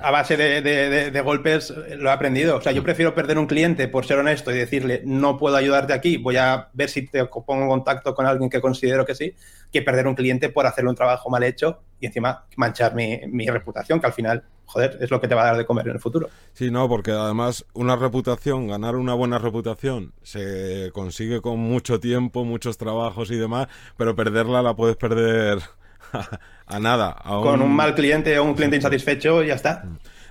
a 0.00 0.10
base 0.10 0.36
de, 0.36 1.20
golpes 1.22 1.70
lo 1.96 2.10
he 2.10 2.12
aprendido. 2.12 2.56
O 2.56 2.60
sea, 2.60 2.72
yo 2.72 2.82
prefiero 2.82 3.14
perder 3.14 3.38
un 3.38 3.46
cliente 3.46 3.88
por 3.88 4.04
ser 4.04 4.18
honesto 4.18 4.50
y 4.50 4.58
decirle, 4.58 5.02
no 5.04 5.38
puedo 5.38 5.56
ayudarte 5.56 5.92
aquí, 5.92 6.18
voy 6.18 6.36
a 6.36 6.68
ver 6.74 6.90
si 6.90 7.06
te 7.06 7.24
pongo 7.24 7.62
en 7.62 7.68
contacto 7.68 8.14
con 8.14 8.26
alguien 8.26 8.50
que 8.50 8.60
considero 8.60 9.06
que 9.06 9.14
sí, 9.14 9.34
que 9.72 9.82
perder 9.82 10.06
un 10.06 10.14
cliente 10.14 10.50
por 10.50 10.66
hacerle 10.66 10.90
un 10.90 10.96
trabajo 10.96 11.30
mal 11.30 11.42
hecho 11.42 11.80
y 11.98 12.06
encima 12.06 12.44
manchar 12.56 12.94
mi, 12.94 13.20
mi 13.28 13.46
reputación, 13.46 14.00
que 14.00 14.06
al 14.06 14.12
final 14.12 14.44
joder, 14.70 14.98
es 15.00 15.10
lo 15.10 15.20
que 15.20 15.26
te 15.26 15.34
va 15.34 15.42
a 15.42 15.46
dar 15.46 15.56
de 15.56 15.66
comer 15.66 15.88
en 15.88 15.94
el 15.94 16.00
futuro. 16.00 16.28
Sí, 16.52 16.70
no, 16.70 16.88
porque 16.88 17.10
además 17.10 17.66
una 17.72 17.96
reputación, 17.96 18.68
ganar 18.68 18.94
una 18.94 19.14
buena 19.14 19.38
reputación, 19.38 20.12
se 20.22 20.90
consigue 20.92 21.40
con 21.40 21.58
mucho 21.58 21.98
tiempo, 21.98 22.44
muchos 22.44 22.78
trabajos 22.78 23.30
y 23.32 23.36
demás, 23.36 23.66
pero 23.96 24.14
perderla 24.14 24.62
la 24.62 24.74
puedes 24.76 24.96
perder 24.96 25.58
a, 26.66 26.78
nada. 26.78 27.16
Con 27.24 27.62
un 27.62 27.74
mal 27.74 27.94
cliente 27.96 28.38
o 28.38 28.44
un 28.44 28.54
cliente 28.54 28.76
insatisfecho, 28.76 29.42
ya 29.42 29.54
está. 29.54 29.84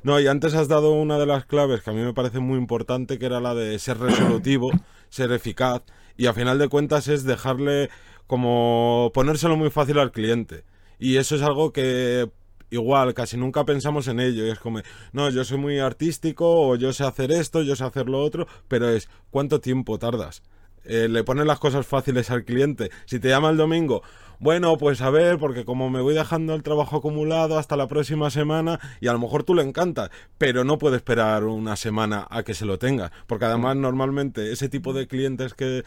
No, 0.03 0.17
y 0.22 0.27
antes 0.27 0.53
has 0.53 0.69
dado 0.69 0.93
una 0.93 1.17
de 1.17 1.25
las 1.25 1.46
claves 1.46 1.81
que 1.81 1.89
a 1.89 1.93
mí 1.93 2.01
me 2.01 2.13
parece 2.13 2.39
muy 2.39 2.58
importante, 2.58 3.19
que 3.19 3.25
era 3.25 3.41
la 3.41 3.53
de 3.53 3.77
ser 3.77 4.00
resolutivo, 4.00 4.72
ser 5.10 5.34
eficaz, 5.34 5.81
y 6.15 6.27
a 6.27 6.34
final 6.34 6.60
de 6.60 6.69
cuentas 6.69 7.10
es 7.10 7.25
dejarle 7.25 7.89
como 8.25 9.12
ponérselo 9.13 9.58
muy 9.58 9.69
fácil 9.69 10.00
al 10.00 10.13
cliente. 10.13 10.63
Y 10.98 11.17
eso 11.17 11.36
es 11.36 11.41
algo 11.41 11.74
que 11.74 12.29
igual, 12.70 13.14
casi 13.14 13.38
nunca 13.38 13.66
pensamos 13.66 14.08
en 14.08 14.20
ello. 14.20 14.52
es 14.52 14.60
como, 14.60 14.82
no, 15.12 15.30
yo 15.30 15.44
soy 15.44 15.58
muy 15.58 15.80
artístico, 15.80 16.68
o 16.68 16.76
yo 16.76 16.94
sé 16.94 17.04
hacer 17.04 17.32
esto, 17.32 17.62
yo 17.62 17.76
sé 17.76 17.84
hacer 17.84 18.10
lo 18.10 18.24
otro, 18.24 18.48
pero 18.68 18.90
es, 18.90 19.10
¿cuánto 19.32 19.60
tiempo 19.62 20.00
tardas? 20.00 20.44
Eh, 20.86 21.08
le 21.10 21.24
pones 21.24 21.46
las 21.46 21.60
cosas 21.60 21.86
fáciles 21.86 22.32
al 22.32 22.46
cliente. 22.46 22.90
Si 23.06 23.20
te 23.20 23.30
llama 23.30 23.50
el 23.50 23.58
domingo, 23.58 24.02
bueno, 24.40 24.78
pues 24.78 25.02
a 25.02 25.10
ver, 25.10 25.38
porque 25.38 25.66
como 25.66 25.90
me 25.90 26.00
voy 26.02 26.14
dejando 26.14 26.56
el 26.56 26.64
trabajo 26.64 26.98
acumulado 26.98 27.58
hasta 27.58 27.76
la 27.76 27.88
próxima 27.88 28.30
semana, 28.30 28.80
y 29.02 29.08
a 29.08 29.14
lo 29.14 29.20
mejor 29.20 29.44
tú 29.44 29.54
le 29.54 29.64
encanta, 29.64 30.10
pero 30.38 30.64
no 30.64 30.78
puede 30.78 30.96
esperar 30.96 31.44
una 31.44 31.76
semana 31.76 32.26
a 32.30 32.44
que 32.44 32.54
se 32.54 32.66
lo 32.66 32.80
tenga. 32.80 33.12
Porque 33.28 33.46
además, 33.46 33.76
normalmente, 33.76 34.54
ese 34.54 34.70
tipo 34.70 34.94
de 34.94 35.08
clientes 35.08 35.54
que, 35.54 35.84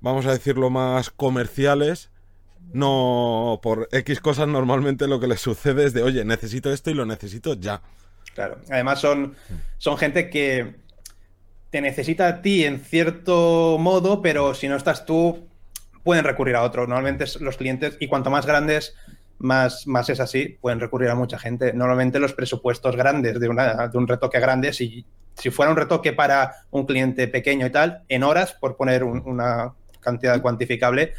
vamos 0.00 0.26
a 0.26 0.32
decirlo, 0.32 0.70
más 0.70 1.10
comerciales, 1.10 2.11
no 2.72 3.60
por 3.62 3.88
X 3.92 4.20
cosas 4.20 4.48
normalmente 4.48 5.06
lo 5.06 5.20
que 5.20 5.26
les 5.26 5.40
sucede 5.40 5.84
es 5.84 5.92
de, 5.92 6.02
oye, 6.02 6.24
necesito 6.24 6.72
esto 6.72 6.90
y 6.90 6.94
lo 6.94 7.04
necesito 7.04 7.54
ya. 7.54 7.82
Claro, 8.34 8.58
además 8.70 9.00
son, 9.00 9.34
son 9.78 9.98
gente 9.98 10.30
que 10.30 10.76
te 11.70 11.80
necesita 11.80 12.28
a 12.28 12.42
ti 12.42 12.64
en 12.64 12.80
cierto 12.80 13.76
modo, 13.78 14.22
pero 14.22 14.54
si 14.54 14.68
no 14.68 14.76
estás 14.76 15.06
tú, 15.06 15.48
pueden 16.02 16.24
recurrir 16.24 16.56
a 16.56 16.62
otro. 16.62 16.86
Normalmente 16.86 17.24
los 17.40 17.56
clientes, 17.56 17.96
y 18.00 18.08
cuanto 18.08 18.30
más 18.30 18.46
grandes, 18.46 18.94
más, 19.38 19.86
más 19.86 20.08
es 20.08 20.20
así, 20.20 20.58
pueden 20.60 20.80
recurrir 20.80 21.10
a 21.10 21.14
mucha 21.14 21.38
gente. 21.38 21.72
Normalmente 21.72 22.20
los 22.20 22.32
presupuestos 22.32 22.96
grandes 22.96 23.38
de, 23.38 23.48
un 23.48 24.08
retoque 24.08 24.40
grande, 24.40 24.72
si, 24.72 25.04
si 25.34 25.50
fuera 25.50 25.70
un 25.70 25.76
retoque 25.76 26.12
para 26.12 26.52
un 26.70 26.86
cliente 26.86 27.28
pequeño 27.28 27.66
y 27.66 27.70
tal, 27.70 28.02
en 28.08 28.22
horas, 28.22 28.52
por 28.52 28.76
poner 28.76 29.04
una 29.04 29.72
cantidad 30.00 30.40
cuantificable, 30.42 31.14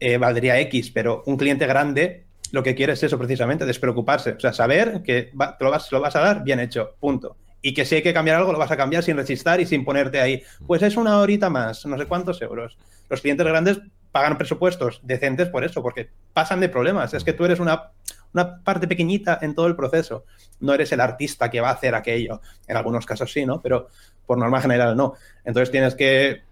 eh, 0.00 0.16
valdría 0.16 0.58
X, 0.60 0.90
pero 0.90 1.22
un 1.26 1.36
cliente 1.36 1.66
grande 1.66 2.24
lo 2.52 2.62
que 2.62 2.74
quiere 2.74 2.94
es 2.94 3.02
eso 3.02 3.18
precisamente, 3.18 3.64
despreocuparse. 3.64 4.32
O 4.32 4.40
sea, 4.40 4.52
saber 4.52 5.02
que 5.02 5.32
te 5.32 5.64
lo 5.64 5.70
vas, 5.70 5.90
lo 5.92 6.00
vas 6.00 6.16
a 6.16 6.20
dar 6.20 6.42
bien 6.42 6.60
hecho, 6.60 6.96
punto. 6.98 7.36
Y 7.62 7.74
que 7.74 7.84
si 7.84 7.96
hay 7.96 8.02
que 8.02 8.14
cambiar 8.14 8.38
algo, 8.38 8.52
lo 8.52 8.58
vas 8.58 8.70
a 8.70 8.76
cambiar 8.76 9.02
sin 9.02 9.16
resistir 9.16 9.60
y 9.60 9.66
sin 9.66 9.84
ponerte 9.84 10.20
ahí. 10.20 10.42
Pues 10.66 10.82
es 10.82 10.96
una 10.96 11.18
horita 11.18 11.50
más, 11.50 11.84
no 11.86 11.98
sé 11.98 12.06
cuántos 12.06 12.40
euros. 12.42 12.76
Los 13.08 13.20
clientes 13.20 13.46
grandes 13.46 13.80
pagan 14.10 14.38
presupuestos 14.38 15.00
decentes 15.04 15.48
por 15.48 15.64
eso, 15.64 15.82
porque 15.82 16.08
pasan 16.32 16.60
de 16.60 16.68
problemas. 16.68 17.14
Es 17.14 17.22
que 17.22 17.34
tú 17.34 17.44
eres 17.44 17.60
una, 17.60 17.90
una 18.32 18.62
parte 18.64 18.88
pequeñita 18.88 19.38
en 19.42 19.54
todo 19.54 19.66
el 19.66 19.76
proceso. 19.76 20.24
No 20.60 20.74
eres 20.74 20.90
el 20.92 21.00
artista 21.00 21.50
que 21.50 21.60
va 21.60 21.68
a 21.68 21.74
hacer 21.74 21.94
aquello. 21.94 22.40
En 22.66 22.76
algunos 22.76 23.06
casos 23.06 23.30
sí, 23.32 23.44
¿no? 23.44 23.60
Pero 23.60 23.88
por 24.26 24.38
norma 24.38 24.60
general 24.60 24.96
no. 24.96 25.14
Entonces 25.44 25.70
tienes 25.70 25.94
que 25.94 26.42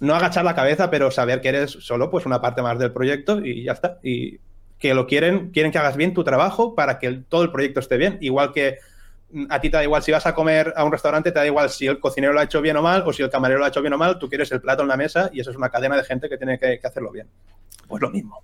no 0.00 0.14
agachar 0.14 0.44
la 0.44 0.54
cabeza, 0.54 0.90
pero 0.90 1.10
saber 1.10 1.40
que 1.40 1.48
eres 1.48 1.70
solo 1.70 2.10
pues 2.10 2.26
una 2.26 2.40
parte 2.40 2.62
más 2.62 2.78
del 2.78 2.92
proyecto 2.92 3.44
y 3.44 3.64
ya 3.64 3.72
está. 3.72 3.98
Y 4.02 4.40
que 4.78 4.94
lo 4.94 5.06
quieren, 5.06 5.50
quieren 5.50 5.70
que 5.70 5.78
hagas 5.78 5.96
bien 5.96 6.14
tu 6.14 6.24
trabajo 6.24 6.74
para 6.74 6.98
que 6.98 7.12
todo 7.28 7.42
el 7.42 7.52
proyecto 7.52 7.80
esté 7.80 7.96
bien. 7.98 8.18
Igual 8.20 8.52
que 8.52 8.78
mm, 9.30 9.46
a 9.50 9.60
ti 9.60 9.70
te 9.70 9.76
da 9.76 9.84
igual 9.84 10.02
si 10.02 10.10
vas 10.10 10.26
a 10.26 10.34
comer 10.34 10.72
a 10.74 10.84
un 10.84 10.90
restaurante, 10.90 11.30
te 11.30 11.38
da 11.38 11.46
igual 11.46 11.70
si 11.70 11.86
el 11.86 12.00
cocinero 12.00 12.32
lo 12.32 12.40
ha 12.40 12.44
hecho 12.44 12.62
bien 12.62 12.76
o 12.76 12.82
mal 12.82 13.04
o 13.06 13.12
si 13.12 13.22
el 13.22 13.30
camarero 13.30 13.60
lo 13.60 13.66
ha 13.66 13.68
hecho 13.68 13.82
bien 13.82 13.92
o 13.92 13.98
mal, 13.98 14.18
tú 14.18 14.28
quieres 14.28 14.50
el 14.52 14.60
plato 14.60 14.82
en 14.82 14.88
la 14.88 14.96
mesa 14.96 15.30
y 15.32 15.40
eso 15.40 15.50
es 15.50 15.56
una 15.56 15.68
cadena 15.68 15.96
de 15.96 16.04
gente 16.04 16.28
que 16.28 16.38
tiene 16.38 16.58
que, 16.58 16.80
hacerlo 16.82 17.12
bien. 17.12 17.28
Pues 17.86 18.00
lo 18.00 18.10
mismo. 18.10 18.42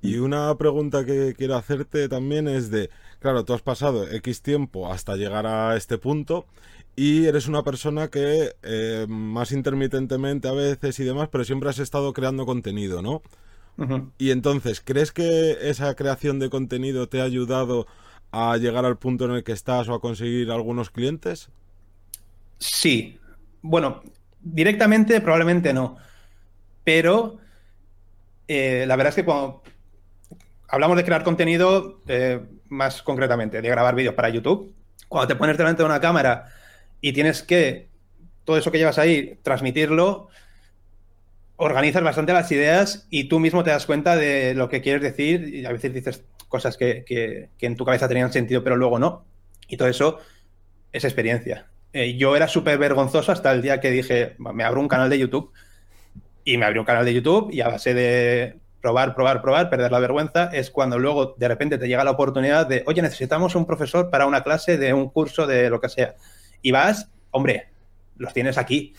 Y 0.00 0.16
una 0.18 0.54
pregunta 0.56 1.04
que 1.04 1.34
quiero 1.36 1.56
hacerte 1.56 2.08
también 2.08 2.48
es 2.48 2.70
de, 2.70 2.90
claro, 3.20 3.44
tú 3.44 3.54
has 3.54 3.62
pasado 3.62 4.06
X 4.10 4.42
tiempo 4.42 4.90
hasta 4.90 5.16
llegar 5.16 5.46
a 5.46 5.76
este 5.76 5.98
punto 5.98 6.46
y 6.96 7.26
eres 7.26 7.48
una 7.48 7.62
persona 7.62 8.08
que 8.08 8.54
eh, 8.62 9.06
más 9.08 9.52
intermitentemente 9.52 10.48
a 10.48 10.52
veces 10.52 10.98
y 11.00 11.04
demás, 11.04 11.28
pero 11.30 11.44
siempre 11.44 11.68
has 11.68 11.78
estado 11.78 12.12
creando 12.12 12.46
contenido, 12.46 13.02
¿no? 13.02 13.22
Y 14.18 14.30
entonces, 14.30 14.80
¿crees 14.80 15.10
que 15.10 15.58
esa 15.62 15.96
creación 15.96 16.38
de 16.38 16.48
contenido 16.48 17.08
te 17.08 17.20
ha 17.20 17.24
ayudado 17.24 17.88
a 18.30 18.56
llegar 18.56 18.84
al 18.84 18.98
punto 18.98 19.24
en 19.24 19.32
el 19.32 19.42
que 19.42 19.50
estás 19.50 19.88
o 19.88 19.94
a 19.94 20.00
conseguir 20.00 20.52
algunos 20.52 20.90
clientes? 20.90 21.48
Sí. 22.58 23.18
Bueno, 23.62 24.02
directamente 24.40 25.20
probablemente 25.20 25.72
no. 25.72 25.96
Pero 26.84 27.38
eh, 28.46 28.84
la 28.86 28.94
verdad 28.94 29.08
es 29.08 29.16
que 29.16 29.24
cuando 29.24 29.62
hablamos 30.68 30.96
de 30.96 31.04
crear 31.04 31.24
contenido, 31.24 32.00
eh, 32.06 32.40
más 32.68 33.02
concretamente, 33.02 33.60
de 33.60 33.68
grabar 33.68 33.96
vídeos 33.96 34.14
para 34.14 34.28
YouTube, 34.28 34.72
cuando 35.08 35.26
te 35.26 35.36
pones 35.36 35.58
delante 35.58 35.82
de 35.82 35.86
una 35.86 36.00
cámara 36.00 36.46
y 37.04 37.12
tienes 37.12 37.42
que, 37.42 37.90
todo 38.46 38.56
eso 38.56 38.72
que 38.72 38.78
llevas 38.78 38.98
ahí, 38.98 39.38
transmitirlo, 39.42 40.28
organizas 41.56 42.02
bastante 42.02 42.32
las 42.32 42.50
ideas 42.50 43.06
y 43.10 43.24
tú 43.24 43.40
mismo 43.40 43.62
te 43.62 43.68
das 43.68 43.84
cuenta 43.84 44.16
de 44.16 44.54
lo 44.54 44.70
que 44.70 44.80
quieres 44.80 45.02
decir 45.02 45.54
y 45.54 45.66
a 45.66 45.72
veces 45.72 45.92
dices 45.92 46.24
cosas 46.48 46.78
que, 46.78 47.50
en 47.60 47.76
tu 47.76 47.84
cabeza 47.84 48.08
tenían 48.08 48.32
sentido 48.32 48.64
pero 48.64 48.76
luego 48.76 48.98
no. 48.98 49.26
Y 49.68 49.76
todo 49.76 49.88
eso 49.88 50.18
es 50.92 51.04
experiencia. 51.04 51.66
Eh, 51.92 52.16
yo 52.16 52.36
era 52.36 52.48
súper 52.48 52.78
vergonzoso 52.78 53.32
hasta 53.32 53.52
el 53.52 53.60
día 53.60 53.80
que 53.80 53.90
dije, 53.90 54.34
me 54.38 54.64
abro 54.64 54.80
un 54.80 54.88
canal 54.88 55.10
de 55.10 55.18
YouTube 55.18 55.52
y 56.42 56.56
me 56.56 56.64
abrí 56.64 56.78
un 56.78 56.86
canal 56.86 57.04
de 57.04 57.12
YouTube 57.12 57.52
y 57.52 57.60
a 57.60 57.68
base 57.68 57.92
de 57.92 58.56
probar, 58.80 59.14
probar, 59.14 59.42
probar, 59.42 59.68
perder 59.68 59.92
la 59.92 59.98
vergüenza, 59.98 60.48
es 60.54 60.70
cuando 60.70 60.98
luego 60.98 61.34
de 61.36 61.48
repente 61.48 61.76
te 61.76 61.86
llega 61.86 62.02
la 62.02 62.12
oportunidad 62.12 62.66
de, 62.66 62.82
oye, 62.86 63.02
necesitamos 63.02 63.54
un 63.56 63.66
profesor 63.66 64.08
para 64.08 64.24
una 64.24 64.42
clase 64.42 64.78
de 64.78 64.94
un 64.94 65.10
curso 65.10 65.46
de 65.46 65.68
lo 65.68 65.82
que 65.82 65.90
sea 65.90 66.14
y 66.64 66.72
vas, 66.72 67.10
hombre, 67.30 67.68
los 68.16 68.32
tienes 68.32 68.56
aquí, 68.56 68.94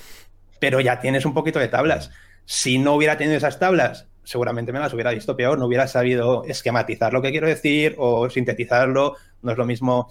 pero 0.59 0.79
ya 0.79 0.99
tienes 0.99 1.25
un 1.25 1.33
poquito 1.33 1.57
de 1.57 1.67
tablas. 1.67 2.11
Si 2.45 2.77
no 2.77 2.93
hubiera 2.93 3.17
tenido 3.17 3.35
esas 3.35 3.57
tablas, 3.57 4.07
seguramente 4.23 4.71
me 4.71 4.79
las 4.79 4.93
hubiera 4.93 5.09
visto 5.09 5.35
peor, 5.35 5.57
no 5.57 5.65
hubiera 5.65 5.87
sabido 5.87 6.43
esquematizar 6.45 7.11
lo 7.11 7.23
que 7.23 7.31
quiero 7.31 7.47
decir 7.47 7.95
o 7.97 8.29
sintetizarlo. 8.29 9.15
No 9.41 9.51
es 9.51 9.57
lo 9.57 9.65
mismo 9.65 10.09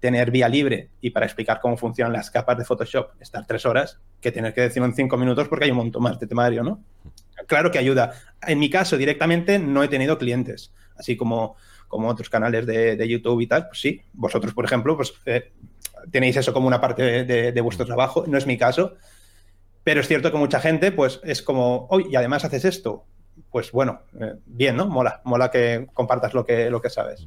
tener 0.00 0.32
vía 0.32 0.48
libre 0.48 0.90
y 1.00 1.10
para 1.10 1.26
explicar 1.26 1.60
cómo 1.60 1.76
funcionan 1.76 2.12
las 2.12 2.32
capas 2.32 2.58
de 2.58 2.64
Photoshop 2.64 3.10
estar 3.20 3.46
tres 3.46 3.64
horas 3.64 4.00
que 4.20 4.32
tener 4.32 4.52
que 4.52 4.62
decirlo 4.62 4.86
en 4.86 4.94
cinco 4.94 5.16
minutos 5.16 5.46
porque 5.46 5.66
hay 5.66 5.70
un 5.70 5.76
montón 5.76 6.02
más 6.02 6.18
de 6.18 6.26
temario, 6.26 6.64
¿no? 6.64 6.82
Claro 7.46 7.70
que 7.70 7.78
ayuda. 7.78 8.12
En 8.44 8.58
mi 8.58 8.70
caso, 8.70 8.96
directamente 8.96 9.60
no 9.60 9.84
he 9.84 9.88
tenido 9.88 10.18
clientes, 10.18 10.72
así 10.96 11.16
como, 11.16 11.54
como 11.88 12.08
otros 12.08 12.30
canales 12.30 12.66
de, 12.66 13.08
YouTube 13.08 13.40
y 13.40 13.46
tal. 13.46 13.66
Pues 13.68 13.80
sí, 13.80 14.00
vosotros, 14.12 14.54
por 14.54 14.64
ejemplo, 14.64 14.96
pues 14.96 15.14
eh, 15.26 15.52
tenéis 16.10 16.36
eso 16.36 16.52
como 16.52 16.66
una 16.66 16.80
parte 16.80 17.24
de, 17.24 17.60
vuestro 17.60 17.86
trabajo, 17.86 18.24
no 18.26 18.38
es 18.38 18.46
mi 18.46 18.56
caso, 18.56 18.94
pero 19.82 20.00
es 20.00 20.06
cierto 20.06 20.30
que 20.30 20.38
mucha 20.38 20.60
gente 20.60 20.92
pues 20.92 21.20
es 21.24 21.42
como, 21.42 21.86
hoy 21.90 22.06
y 22.10 22.16
además 22.16 22.44
haces 22.44 22.64
esto, 22.64 23.04
pues 23.50 23.72
bueno, 23.72 24.02
eh, 24.20 24.34
bien, 24.46 24.76
¿no? 24.76 24.86
Mola, 24.86 25.20
mola 25.24 25.50
que 25.50 25.88
compartas 25.92 26.34
lo 26.34 26.44
que, 26.44 26.70
lo 26.70 26.80
que 26.80 26.90
sabes. 26.90 27.26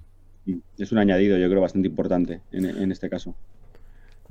Es 0.77 0.91
un 0.91 0.97
añadido, 0.97 1.37
yo 1.37 1.49
creo, 1.49 1.61
bastante 1.61 1.87
importante 1.87 2.41
en 2.51 2.91
este 2.91 3.09
caso. 3.09 3.35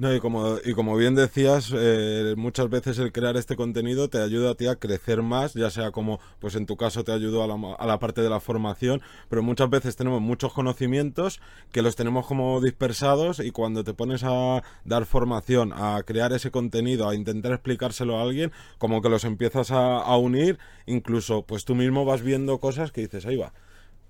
No, 0.01 0.15
y 0.15 0.19
como, 0.19 0.57
y 0.65 0.73
como 0.73 0.97
bien 0.97 1.15
decías, 1.15 1.71
eh, 1.77 2.33
muchas 2.35 2.71
veces 2.71 2.99
el 2.99 3.13
crear 3.13 3.37
este 3.37 3.55
contenido 3.55 4.09
te 4.09 4.17
ayuda 4.17 4.53
a 4.53 4.55
ti 4.55 4.67
a 4.67 4.77
crecer 4.77 5.21
más, 5.21 5.53
ya 5.53 5.69
sea 5.69 5.91
como, 5.91 6.21
pues 6.39 6.55
en 6.55 6.65
tu 6.65 6.79
caso 6.79 7.05
te 7.05 7.13
ayudó 7.13 7.45
a 7.45 7.47
la, 7.47 7.75
a 7.79 7.87
la 7.87 7.99
parte 7.99 8.23
de 8.23 8.31
la 8.31 8.41
formación, 8.41 9.03
pero 9.29 9.43
muchas 9.43 9.69
veces 9.69 9.97
tenemos 9.97 10.23
muchos 10.23 10.55
conocimientos 10.55 11.43
que 11.71 11.83
los 11.83 11.97
tenemos 11.97 12.27
como 12.27 12.63
dispersados 12.63 13.41
y 13.41 13.51
cuando 13.51 13.85
te 13.85 13.93
pones 13.93 14.25
a 14.25 14.63
dar 14.87 15.05
formación, 15.05 15.75
a 15.75 16.03
crear 16.03 16.33
ese 16.33 16.51
contenido, 16.51 17.07
a 17.07 17.15
intentar 17.15 17.53
explicárselo 17.53 18.19
a 18.19 18.23
alguien, 18.23 18.53
como 18.79 19.03
que 19.03 19.11
los 19.11 19.25
empiezas 19.25 19.71
a, 19.71 20.17
unir, 20.17 20.59
incluso 20.87 21.43
pues 21.43 21.67
tú 21.67 21.75
mismo 21.75 22.07
vas 22.07 22.23
viendo 22.23 22.57
cosas 22.59 22.91
que 22.91 23.03
dices, 23.03 23.27
ahí 23.27 23.37
va, 23.37 23.53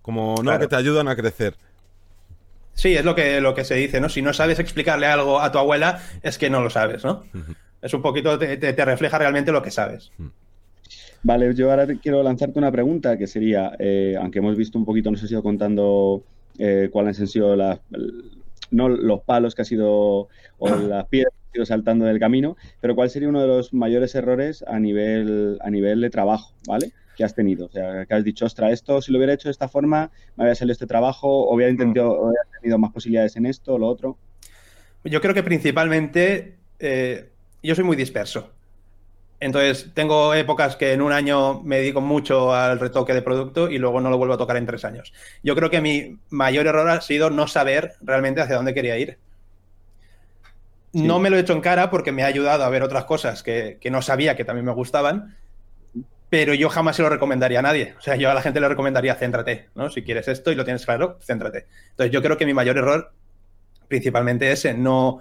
como 0.03 0.37
no, 0.41 0.57
que 0.57 0.69
te 0.69 0.77
ayudan 0.77 1.09
a 1.09 1.17
crecer. 1.17 1.57
Sí, 2.81 2.95
es 2.97 3.05
lo 3.05 3.15
que, 3.15 3.43
lo 3.43 3.55
que 3.55 3.63
se 3.63 3.75
dice, 3.75 4.01
¿no? 4.01 4.09
Si 4.09 4.23
no 4.23 4.33
sabes 4.33 4.59
explicarle 4.59 5.05
algo 5.05 5.39
a 5.39 5.53
tu 5.53 5.59
abuela, 5.59 6.01
es 6.23 6.39
que 6.39 6.49
no 6.49 6.63
lo 6.63 6.71
sabes, 6.71 7.05
¿no? 7.05 7.25
Es 7.83 7.93
un 7.93 8.01
poquito, 8.01 8.39
te, 8.39 8.85
refleja 8.87 9.19
realmente 9.19 9.53
lo 9.53 9.61
que 9.61 9.71
sabes. 9.71 10.11
Vale, 11.23 11.55
yo 11.55 11.71
ahora 11.71 11.87
quiero 12.01 12.23
lanzarte 12.23 12.59
una 12.59 12.73
pregunta 12.73 13.19
que 13.19 13.27
sería, 13.27 13.73
eh, 13.79 14.17
aunque 14.19 14.39
hemos 14.39 14.57
visto 14.57 14.79
un 14.79 14.87
poquito, 14.87 15.11
nos 15.11 15.23
has 15.23 15.31
ido 15.31 15.43
contando 15.43 16.23
eh, 16.59 16.89
cuáles 16.91 17.21
han 17.21 17.27
sido 17.27 17.55
las, 17.55 17.81
no 18.71 18.89
los 18.89 19.21
palos 19.25 19.55
que 19.55 19.61
ha 19.61 19.67
sido 19.67 20.29
o 20.57 20.69
las 20.89 21.05
piedras 21.09 21.35
que 21.35 21.49
has 21.51 21.57
ido 21.57 21.67
saltando 21.67 22.07
del 22.07 22.19
camino, 22.19 22.57
pero 22.81 22.95
cuál 22.95 23.11
sería 23.11 23.29
uno 23.29 23.43
de 23.43 23.49
los 23.49 23.75
mayores 23.75 24.15
errores 24.15 24.65
a 24.67 24.79
nivel, 24.79 25.59
a 25.61 25.69
nivel 25.69 26.01
de 26.01 26.09
trabajo, 26.09 26.55
¿vale? 26.67 26.93
Que 27.21 27.25
has 27.25 27.35
tenido? 27.35 27.67
O 27.67 27.71
sea, 27.71 28.07
que 28.07 28.15
has 28.15 28.25
dicho, 28.25 28.47
ostra, 28.47 28.71
esto 28.71 29.03
si 29.03 29.13
lo 29.13 29.19
hubiera 29.19 29.35
hecho 29.35 29.49
de 29.49 29.53
esta 29.53 29.69
forma, 29.69 30.11
me 30.37 30.45
había 30.45 30.55
salido 30.55 30.73
este 30.73 30.87
trabajo, 30.87 31.29
o 31.29 31.55
hubiera, 31.55 31.71
intentado, 31.71 32.31
mm. 32.31 32.61
tenido 32.63 32.79
más 32.79 32.93
posibilidades 32.93 33.37
en 33.37 33.45
esto 33.45 33.75
o 33.75 33.79
lo 33.79 33.89
otro. 33.89 34.17
Yo 35.05 35.21
creo 35.21 35.35
que 35.35 35.43
principalmente 35.43 36.57
eh, 36.79 37.29
yo 37.63 37.75
soy 37.75 37.85
muy 37.85 37.97
disperso. 37.97 38.53
Entonces, 39.39 39.91
tengo 39.93 40.33
épocas 40.33 40.77
que 40.77 40.95
en 40.95 41.03
un 41.03 41.13
año 41.13 41.61
me 41.63 41.77
dedico 41.77 42.01
mucho 42.01 42.55
al 42.55 42.81
retoque 42.81 43.13
de 43.13 43.21
producto 43.21 43.71
y 43.71 43.77
luego 43.77 44.01
no 44.01 44.09
lo 44.09 44.17
vuelvo 44.17 44.35
a 44.35 44.39
tocar 44.39 44.57
en 44.57 44.65
tres 44.65 44.87
años. 44.87 45.13
Yo 45.43 45.55
creo 45.55 45.69
que 45.69 45.83
mi 45.83 46.19
mayor 46.31 46.67
error 46.69 46.89
ha 46.89 47.03
sido 47.03 47.29
no 47.29 47.47
saber 47.49 47.93
realmente 48.01 48.41
hacia 48.41 48.57
dónde 48.57 48.73
quería 48.73 48.97
ir. 48.97 49.19
No 50.95 51.19
me 51.19 51.29
lo 51.29 51.37
he 51.37 51.41
hecho 51.41 51.53
en 51.53 51.61
cara 51.61 51.91
porque 51.91 52.13
me 52.13 52.23
ha 52.23 52.27
ayudado 52.27 52.65
a 52.65 52.71
ver 52.71 52.83
otras 52.83 53.05
cosas 53.05 53.43
que, 53.43 53.77
que 53.79 53.91
no 53.91 54.01
sabía 54.01 54.37
que 54.37 54.47
también 54.47 54.65
me 54.65 54.73
gustaban, 54.73 55.37
pero 56.31 56.55
yo 56.55 56.69
jamás 56.69 56.97
se 56.97 57.03
lo 57.03 57.11
recomendaría 57.11 57.59
a 57.59 57.63
nadie. 57.63 57.95
O 57.99 58.01
sea, 58.01 58.15
yo 58.15 58.31
a 58.31 58.35
la 58.35 58.41
gente 58.41 58.61
le 58.61 58.69
recomendaría 58.69 59.17
céntrate, 59.17 59.69
¿no? 59.75 59.91
Si 59.91 60.03
quieres 60.03 60.29
esto 60.29 60.53
y 60.53 60.55
lo 60.55 60.65
tienes 60.65 60.87
claro, 60.87 61.19
céntrate. 61.21 61.67
Entonces, 61.91 62.13
yo 62.13 62.23
creo 62.23 62.39
que 62.39 62.47
mi 62.47 62.55
mayor 62.55 62.79
error 62.79 63.13
principalmente 63.89 64.53
es 64.53 64.65
no, 64.77 65.21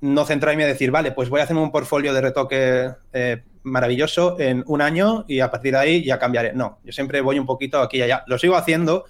no 0.00 0.24
centrarme 0.24 0.64
a 0.64 0.66
decir, 0.66 0.90
vale, 0.90 1.12
pues 1.12 1.28
voy 1.28 1.40
a 1.40 1.44
hacerme 1.44 1.60
un 1.60 1.70
portfolio 1.70 2.14
de 2.14 2.22
retoque 2.22 2.90
eh, 3.12 3.42
maravilloso 3.62 4.40
en 4.40 4.64
un 4.66 4.80
año 4.80 5.26
y 5.28 5.40
a 5.40 5.50
partir 5.50 5.72
de 5.72 5.78
ahí 5.78 6.04
ya 6.04 6.18
cambiaré. 6.18 6.54
No, 6.54 6.78
yo 6.82 6.92
siempre 6.92 7.20
voy 7.20 7.38
un 7.38 7.44
poquito 7.46 7.80
aquí 7.82 7.98
y 7.98 8.02
allá. 8.02 8.24
Lo 8.26 8.38
sigo 8.38 8.56
haciendo, 8.56 9.04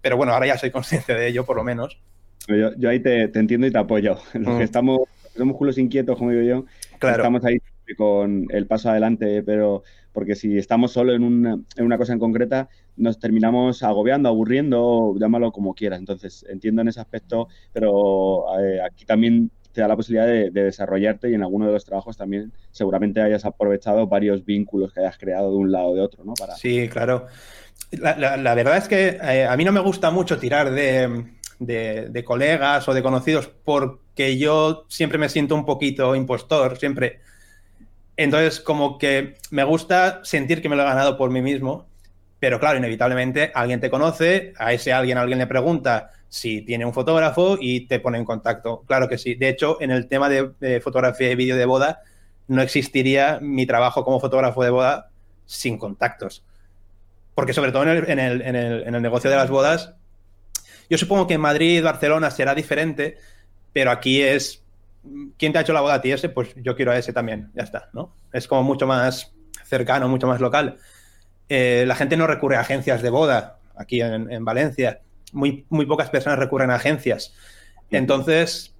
pero 0.00 0.16
bueno, 0.16 0.32
ahora 0.32 0.46
ya 0.46 0.56
soy 0.56 0.70
consciente 0.70 1.14
de 1.14 1.26
ello, 1.26 1.44
por 1.44 1.56
lo 1.56 1.64
menos. 1.64 1.98
Yo, 2.46 2.88
ahí 2.88 3.00
te, 3.00 3.24
entiendo 3.24 3.66
y 3.66 3.72
te 3.72 3.78
apoyo. 3.78 4.18
Los 4.34 4.54
que 4.56 4.60
mm. 4.60 4.62
estamos, 4.62 5.00
somos 5.36 5.56
culos 5.56 5.78
inquietos, 5.78 6.16
como 6.16 6.30
digo 6.30 6.42
yo, 6.42 6.64
claro. 7.00 7.16
estamos 7.16 7.44
ahí 7.44 7.58
con 7.96 8.46
el 8.50 8.66
paso 8.66 8.90
adelante, 8.90 9.42
pero 9.42 9.82
porque 10.14 10.36
si 10.36 10.56
estamos 10.56 10.92
solo 10.92 11.12
en 11.12 11.24
una, 11.24 11.98
cosa 11.98 12.12
en 12.12 12.20
concreta, 12.20 12.68
nos 12.96 13.18
terminamos 13.18 13.82
agobiando, 13.82 14.28
aburriendo, 14.28 15.12
llámalo 15.18 15.50
como 15.50 15.74
quieras. 15.74 15.98
Entonces, 15.98 16.46
entiendo 16.48 16.82
en 16.82 16.88
ese 16.88 17.00
aspecto, 17.00 17.48
pero 17.72 18.44
eh, 18.60 18.80
aquí 18.80 19.04
también 19.04 19.50
te 19.72 19.80
da 19.80 19.88
la 19.88 19.96
posibilidad 19.96 20.28
de, 20.28 20.50
desarrollarte 20.52 21.28
y 21.28 21.34
en 21.34 21.42
alguno 21.42 21.66
de 21.66 21.72
los 21.72 21.84
trabajos 21.84 22.16
también 22.16 22.52
seguramente 22.70 23.20
hayas 23.20 23.44
aprovechado 23.44 24.06
varios 24.06 24.44
vínculos 24.44 24.92
que 24.92 25.00
hayas 25.00 25.18
creado 25.18 25.50
de 25.50 25.56
un 25.56 25.72
lado 25.72 25.88
o 25.88 25.94
de 25.96 26.00
otro, 26.00 26.24
¿no? 26.24 26.34
Sí, 26.56 26.88
claro. 26.88 27.26
La, 27.90 28.54
verdad 28.54 28.76
es 28.76 28.86
que 28.86 29.18
eh, 29.20 29.46
a 29.46 29.56
mí 29.56 29.64
no 29.64 29.72
me 29.72 29.80
gusta 29.80 30.12
mucho 30.12 30.38
tirar 30.38 30.70
de, 30.70 31.24
de, 31.58 32.24
colegas 32.24 32.88
o 32.88 32.94
de 32.94 33.02
conocidos 33.02 33.50
porque 33.64 34.38
yo 34.38 34.86
siempre 34.88 35.18
me 35.18 35.28
siento 35.28 35.56
un 35.56 35.64
poquito 35.64 36.14
impostor, 36.14 36.78
siempre 36.78 37.18
entonces, 38.16 38.60
como 38.60 38.98
que 38.98 39.36
me 39.50 39.64
gusta 39.64 40.20
sentir 40.24 40.62
que 40.62 40.68
me 40.68 40.76
lo 40.76 40.82
he 40.82 40.86
ganado 40.86 41.16
por 41.16 41.30
mí 41.30 41.42
mismo, 41.42 41.86
pero 42.38 42.60
claro, 42.60 42.78
inevitablemente 42.78 43.50
alguien 43.54 43.80
te 43.80 43.90
conoce, 43.90 44.52
a 44.58 44.72
ese 44.72 44.92
alguien 44.92 45.18
alguien 45.18 45.38
le 45.38 45.46
pregunta 45.46 46.10
si 46.28 46.62
tiene 46.62 46.84
un 46.84 46.92
fotógrafo 46.92 47.56
y 47.60 47.86
te 47.86 48.00
pone 48.00 48.18
en 48.18 48.24
contacto. 48.24 48.84
Claro 48.86 49.08
que 49.08 49.18
sí. 49.18 49.34
De 49.34 49.48
hecho, 49.48 49.80
en 49.80 49.90
el 49.90 50.08
tema 50.08 50.28
de, 50.28 50.80
fotografía 50.82 51.30
y 51.30 51.36
vídeo 51.36 51.56
de 51.56 51.64
boda, 51.64 52.02
no 52.48 52.60
existiría 52.60 53.38
mi 53.40 53.66
trabajo 53.66 54.04
como 54.04 54.20
fotógrafo 54.20 54.62
de 54.62 54.70
boda 54.70 55.10
sin 55.46 55.78
contactos. 55.78 56.44
Porque 57.34 57.52
sobre 57.52 57.72
todo 57.72 57.84
en 57.84 57.88
el, 57.88 58.10
en 58.10 58.18
el, 58.18 58.42
el, 58.42 58.82
en 58.86 58.94
el 58.94 59.02
negocio 59.02 59.30
de 59.30 59.36
las 59.36 59.48
bodas, 59.48 59.94
yo 60.90 60.98
supongo 60.98 61.26
que 61.26 61.34
en 61.34 61.40
Madrid, 61.40 61.82
Barcelona 61.82 62.30
será 62.30 62.54
diferente, 62.54 63.16
pero 63.72 63.90
aquí 63.90 64.20
es 64.22 64.63
¿quién 65.38 65.52
te 65.52 65.58
ha 65.58 65.62
hecho 65.62 65.72
la 65.72 65.80
boda 65.80 65.94
a 65.94 66.00
ti 66.00 66.12
ese? 66.12 66.28
Pues 66.28 66.54
yo 66.56 66.76
quiero 66.76 66.92
a 66.92 66.98
ese 66.98 67.12
también, 67.12 67.50
ya 67.54 67.62
está, 67.62 67.90
¿no? 67.92 68.14
Es 68.32 68.48
como 68.48 68.62
mucho 68.62 68.86
más 68.86 69.32
cercano, 69.64 70.08
mucho 70.08 70.26
más 70.26 70.40
local. 70.40 70.78
Eh, 71.48 71.84
la 71.86 71.94
gente 71.94 72.16
no 72.16 72.26
recurre 72.26 72.56
a 72.56 72.60
agencias 72.60 73.02
de 73.02 73.10
boda 73.10 73.58
aquí 73.76 74.00
en, 74.00 74.44
Valencia. 74.44 75.00
Muy, 75.32 75.66
muy, 75.68 75.86
pocas 75.86 76.10
personas 76.10 76.38
recurren 76.38 76.70
a 76.70 76.76
agencias. 76.76 77.34
Entonces, 77.90 78.74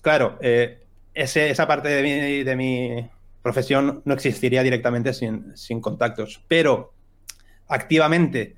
claro, 0.00 0.38
eh, 0.40 0.84
esa 1.14 1.66
parte 1.66 1.88
de 1.88 2.02
mi, 2.02 2.44
de 2.44 2.56
mi, 2.56 3.10
profesión 3.46 4.02
no 4.04 4.12
existiría 4.12 4.64
directamente 4.64 5.14
sin, 5.14 5.56
sin 5.56 5.80
contactos. 5.80 6.42
Pero 6.48 6.92
activamente 7.68 8.56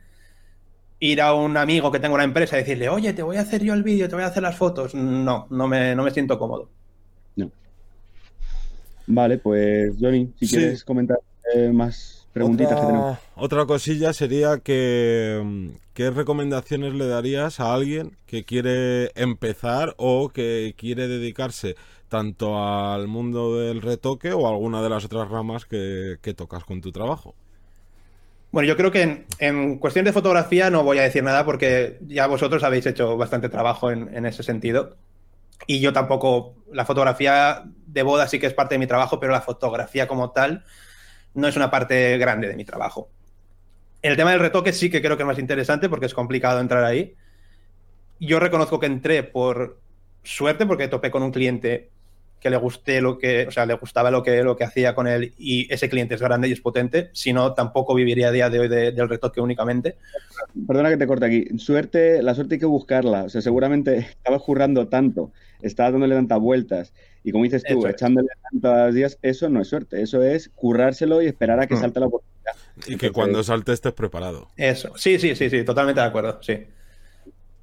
ir 0.98 1.20
a 1.20 1.34
un 1.34 1.58
amigo 1.58 1.92
que 1.92 2.00
tenga 2.00 2.14
una 2.14 2.24
empresa 2.24 2.56
y 2.56 2.60
decirle, 2.60 2.88
oye, 2.88 3.12
te 3.12 3.22
voy 3.22 3.36
a 3.36 3.42
hacer 3.42 3.62
yo 3.62 3.74
el 3.74 3.82
vídeo, 3.82 4.08
te 4.08 4.14
voy 4.14 4.24
a 4.24 4.28
hacer 4.28 4.42
las 4.42 4.56
fotos. 4.56 4.94
No, 4.94 5.46
no 5.50 5.68
me, 5.68 5.94
no 5.94 6.04
me 6.04 6.10
siento 6.10 6.38
cómodo. 6.38 6.70
Vale, 9.10 9.38
pues 9.38 9.94
Johnny, 9.98 10.30
si 10.38 10.46
quieres 10.46 10.84
comentar 10.84 11.18
eh, 11.54 11.70
más 11.72 12.28
preguntitas 12.30 12.74
otra, 12.74 12.86
que 12.86 12.92
tenemos. 12.92 13.18
Otra 13.36 13.64
cosilla 13.64 14.12
sería 14.12 14.58
que 14.58 15.40
mm, 15.42 15.68
¿qué 15.94 16.10
recomendaciones 16.10 16.92
le 16.92 17.06
darías 17.06 17.58
a 17.58 17.72
alguien 17.72 18.18
que 18.26 18.44
quiere 18.44 19.10
empezar 19.14 19.94
o 19.96 20.28
que 20.28 20.74
quiere 20.76 21.08
dedicarse 21.08 21.74
tanto 22.08 22.62
al 22.62 23.08
mundo 23.08 23.58
del 23.58 23.80
retoque 23.80 24.34
o 24.34 24.46
a 24.46 24.50
alguna 24.50 24.82
de 24.82 24.90
las 24.90 25.06
otras 25.06 25.30
ramas 25.30 25.64
que, 25.64 26.18
tocas 26.36 26.64
con 26.64 26.82
tu 26.82 26.92
trabajo? 26.92 27.34
Bueno, 28.52 28.68
yo 28.68 28.76
creo 28.76 28.90
que 28.90 29.24
en, 29.38 29.78
cuestión 29.78 30.04
de 30.04 30.12
fotografía 30.12 30.68
no 30.68 30.84
voy 30.84 30.98
a 30.98 31.02
decir 31.02 31.22
nada 31.22 31.46
porque 31.46 31.98
ya 32.06 32.26
vosotros 32.26 32.62
habéis 32.62 32.84
hecho 32.84 33.16
bastante 33.16 33.48
trabajo 33.48 33.90
en, 33.90 34.14
en 34.14 34.26
ese 34.26 34.42
sentido. 34.42 34.96
Y 35.66 35.80
yo 35.80 35.92
tampoco, 35.92 36.56
la 36.72 36.84
fotografía 36.84 37.64
de 37.86 38.02
boda 38.02 38.26
sí 38.28 38.38
que 38.38 38.46
es 38.46 38.54
parte 38.54 38.74
de 38.74 38.78
mi 38.78 38.86
trabajo, 38.86 39.18
pero 39.20 39.32
la 39.32 39.40
fotografía 39.40 40.06
como 40.06 40.30
tal 40.30 40.64
no 41.34 41.48
es 41.48 41.56
una 41.56 41.70
parte 41.70 42.16
grande 42.18 42.48
de 42.48 42.56
mi 42.56 42.64
trabajo. 42.64 43.10
El 44.00 44.16
tema 44.16 44.30
del 44.30 44.40
retoque 44.40 44.72
sí 44.72 44.90
que 44.90 45.02
creo 45.02 45.16
que 45.16 45.24
es 45.24 45.26
más 45.26 45.38
interesante 45.38 45.88
porque 45.88 46.06
es 46.06 46.14
complicado 46.14 46.60
entrar 46.60 46.84
ahí. 46.84 47.14
Yo 48.20 48.38
reconozco 48.40 48.78
que 48.78 48.86
entré 48.86 49.22
por 49.22 49.80
suerte 50.22 50.66
porque 50.66 50.88
topé 50.88 51.10
con 51.10 51.22
un 51.22 51.32
cliente 51.32 51.90
que 52.40 52.50
le 52.50 52.56
guste 52.56 53.00
lo 53.00 53.18
que, 53.18 53.46
o 53.46 53.50
sea, 53.50 53.66
le 53.66 53.74
gustaba 53.74 54.10
lo 54.10 54.22
que, 54.22 54.42
lo 54.42 54.56
que 54.56 54.64
hacía 54.64 54.94
con 54.94 55.06
él 55.06 55.34
y 55.38 55.72
ese 55.72 55.88
cliente 55.88 56.14
es 56.14 56.20
grande 56.20 56.48
y 56.48 56.52
es 56.52 56.60
potente, 56.60 57.10
si 57.12 57.32
no, 57.32 57.54
tampoco 57.54 57.94
viviría 57.94 58.28
a 58.28 58.32
día 58.32 58.50
de 58.50 58.60
hoy 58.60 58.68
del 58.68 59.08
retoque 59.08 59.40
únicamente. 59.40 59.96
Perdona 60.66 60.90
que 60.90 60.96
te 60.96 61.06
corte 61.06 61.26
aquí. 61.26 61.58
Suerte, 61.58 62.22
la 62.22 62.34
suerte 62.34 62.54
hay 62.54 62.60
que 62.60 62.66
buscarla. 62.66 63.24
O 63.24 63.28
sea, 63.28 63.40
seguramente 63.40 63.98
estabas 63.98 64.42
currando 64.42 64.88
tanto, 64.88 65.32
estabas 65.62 65.92
dándole 65.92 66.14
tantas 66.14 66.40
vueltas 66.40 66.92
y 67.24 67.32
como 67.32 67.44
dices 67.44 67.62
tú, 67.64 67.86
echándole 67.86 68.28
tantos 68.50 68.94
días, 68.94 69.18
eso 69.22 69.48
no 69.48 69.60
es 69.60 69.68
suerte, 69.68 70.00
eso 70.00 70.22
es 70.22 70.50
currárselo 70.54 71.20
y 71.20 71.26
esperar 71.26 71.60
a 71.60 71.66
que 71.66 71.74
mm. 71.74 71.80
salte 71.80 72.00
la 72.00 72.06
oportunidad. 72.06 72.52
Y 72.86 72.96
que 72.96 73.10
cuando 73.10 73.42
salte 73.42 73.72
estés 73.72 73.92
preparado. 73.92 74.48
Eso, 74.56 74.92
sí, 74.96 75.18
sí, 75.18 75.34
sí, 75.34 75.50
sí, 75.50 75.64
totalmente 75.64 76.00
de 76.00 76.06
acuerdo, 76.06 76.38
sí. 76.42 76.66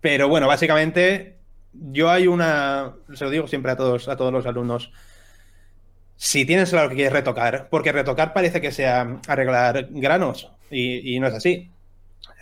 Pero 0.01 0.29
bueno, 0.29 0.47
básicamente 0.47 1.37
yo 1.91 2.09
hay 2.09 2.27
una, 2.27 2.93
se 3.13 3.23
lo 3.25 3.29
digo 3.29 3.47
siempre 3.47 3.71
a 3.71 3.77
todos, 3.77 4.07
a 4.07 4.15
todos 4.15 4.31
los 4.31 4.45
alumnos, 4.45 4.91
si 6.15 6.45
tienes 6.45 6.69
claro 6.69 6.89
que 6.89 6.95
quieres 6.95 7.13
retocar, 7.13 7.67
porque 7.69 7.91
retocar 7.91 8.33
parece 8.33 8.61
que 8.61 8.71
sea 8.71 9.19
arreglar 9.27 9.87
granos 9.91 10.51
y, 10.71 11.19
no 11.19 11.27
es 11.27 11.33
así. 11.33 11.71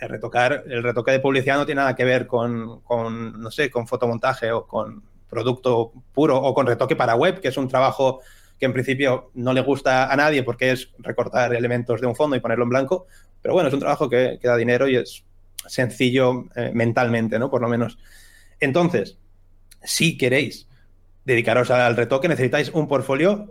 El 0.00 0.08
retocar, 0.08 0.64
el 0.66 0.82
retoque 0.82 1.12
de 1.12 1.20
publicidad 1.20 1.56
no 1.56 1.66
tiene 1.66 1.80
nada 1.80 1.94
que 1.94 2.04
ver 2.04 2.26
con, 2.26 2.80
con, 2.80 3.40
no 3.40 3.50
sé, 3.50 3.70
con 3.70 3.86
fotomontaje 3.86 4.52
o 4.52 4.66
con 4.66 5.02
producto 5.28 5.92
puro 6.12 6.36
o 6.36 6.54
con 6.54 6.66
retoque 6.66 6.96
para 6.96 7.16
web, 7.16 7.40
que 7.40 7.48
es 7.48 7.56
un 7.56 7.68
trabajo 7.68 8.20
que 8.58 8.66
en 8.66 8.72
principio 8.72 9.30
no 9.34 9.52
le 9.52 9.60
gusta 9.60 10.12
a 10.12 10.16
nadie 10.16 10.42
porque 10.42 10.70
es 10.70 10.90
recortar 10.98 11.54
elementos 11.54 12.00
de 12.00 12.06
un 12.06 12.14
fondo 12.14 12.36
y 12.36 12.40
ponerlo 12.40 12.64
en 12.64 12.70
blanco, 12.70 13.06
pero 13.42 13.54
bueno, 13.54 13.68
es 13.68 13.74
un 13.74 13.80
trabajo 13.80 14.08
que, 14.08 14.38
que 14.40 14.48
da 14.48 14.56
dinero 14.56 14.88
y 14.88 14.96
es 14.96 15.24
sencillo 15.66 16.46
eh, 16.54 16.70
mentalmente, 16.72 17.38
¿no? 17.38 17.50
Por 17.50 17.60
lo 17.60 17.68
menos. 17.68 17.98
Entonces, 18.60 19.18
si 19.84 20.18
queréis 20.18 20.66
dedicaros 21.24 21.70
al 21.70 21.96
retoque, 21.96 22.28
necesitáis 22.28 22.70
un 22.70 22.88
portfolio 22.88 23.50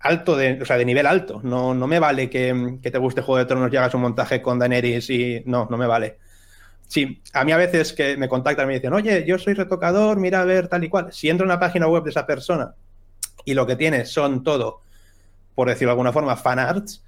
alto, 0.00 0.36
de, 0.36 0.60
o 0.62 0.64
sea, 0.64 0.76
de 0.76 0.84
nivel 0.84 1.06
alto. 1.06 1.40
No, 1.42 1.74
no 1.74 1.86
me 1.86 1.98
vale 1.98 2.30
que, 2.30 2.78
te 2.82 2.98
guste 2.98 3.22
Juego 3.22 3.38
de 3.38 3.46
Tronos 3.46 3.72
y 3.72 3.76
hagas 3.76 3.94
un 3.94 4.02
montaje 4.02 4.40
con 4.42 4.58
Daenerys 4.58 5.10
y 5.10 5.42
no, 5.46 5.66
no 5.70 5.76
me 5.76 5.86
vale. 5.86 6.18
Sí, 6.86 7.22
a 7.32 7.44
mí 7.44 7.52
a 7.52 7.56
veces 7.56 7.92
que 7.92 8.16
me 8.16 8.28
contactan 8.28 8.64
y 8.64 8.68
me 8.68 8.74
dicen, 8.74 8.92
oye, 8.92 9.24
yo 9.24 9.38
soy 9.38 9.54
retocador, 9.54 10.18
mira 10.18 10.40
a 10.40 10.44
ver 10.44 10.68
tal 10.68 10.82
y 10.82 10.88
cual. 10.88 11.12
Si 11.12 11.28
entro 11.28 11.44
en 11.44 11.50
la 11.50 11.60
página 11.60 11.86
web 11.86 12.02
de 12.02 12.10
esa 12.10 12.26
persona 12.26 12.74
y 13.44 13.54
lo 13.54 13.66
que 13.66 13.76
tiene 13.76 14.06
son 14.06 14.42
todo, 14.42 14.80
por 15.54 15.68
decirlo 15.68 15.90
de 15.90 15.92
alguna 15.92 16.12
forma, 16.12 16.36
fan 16.36 16.58
arts, 16.58 17.04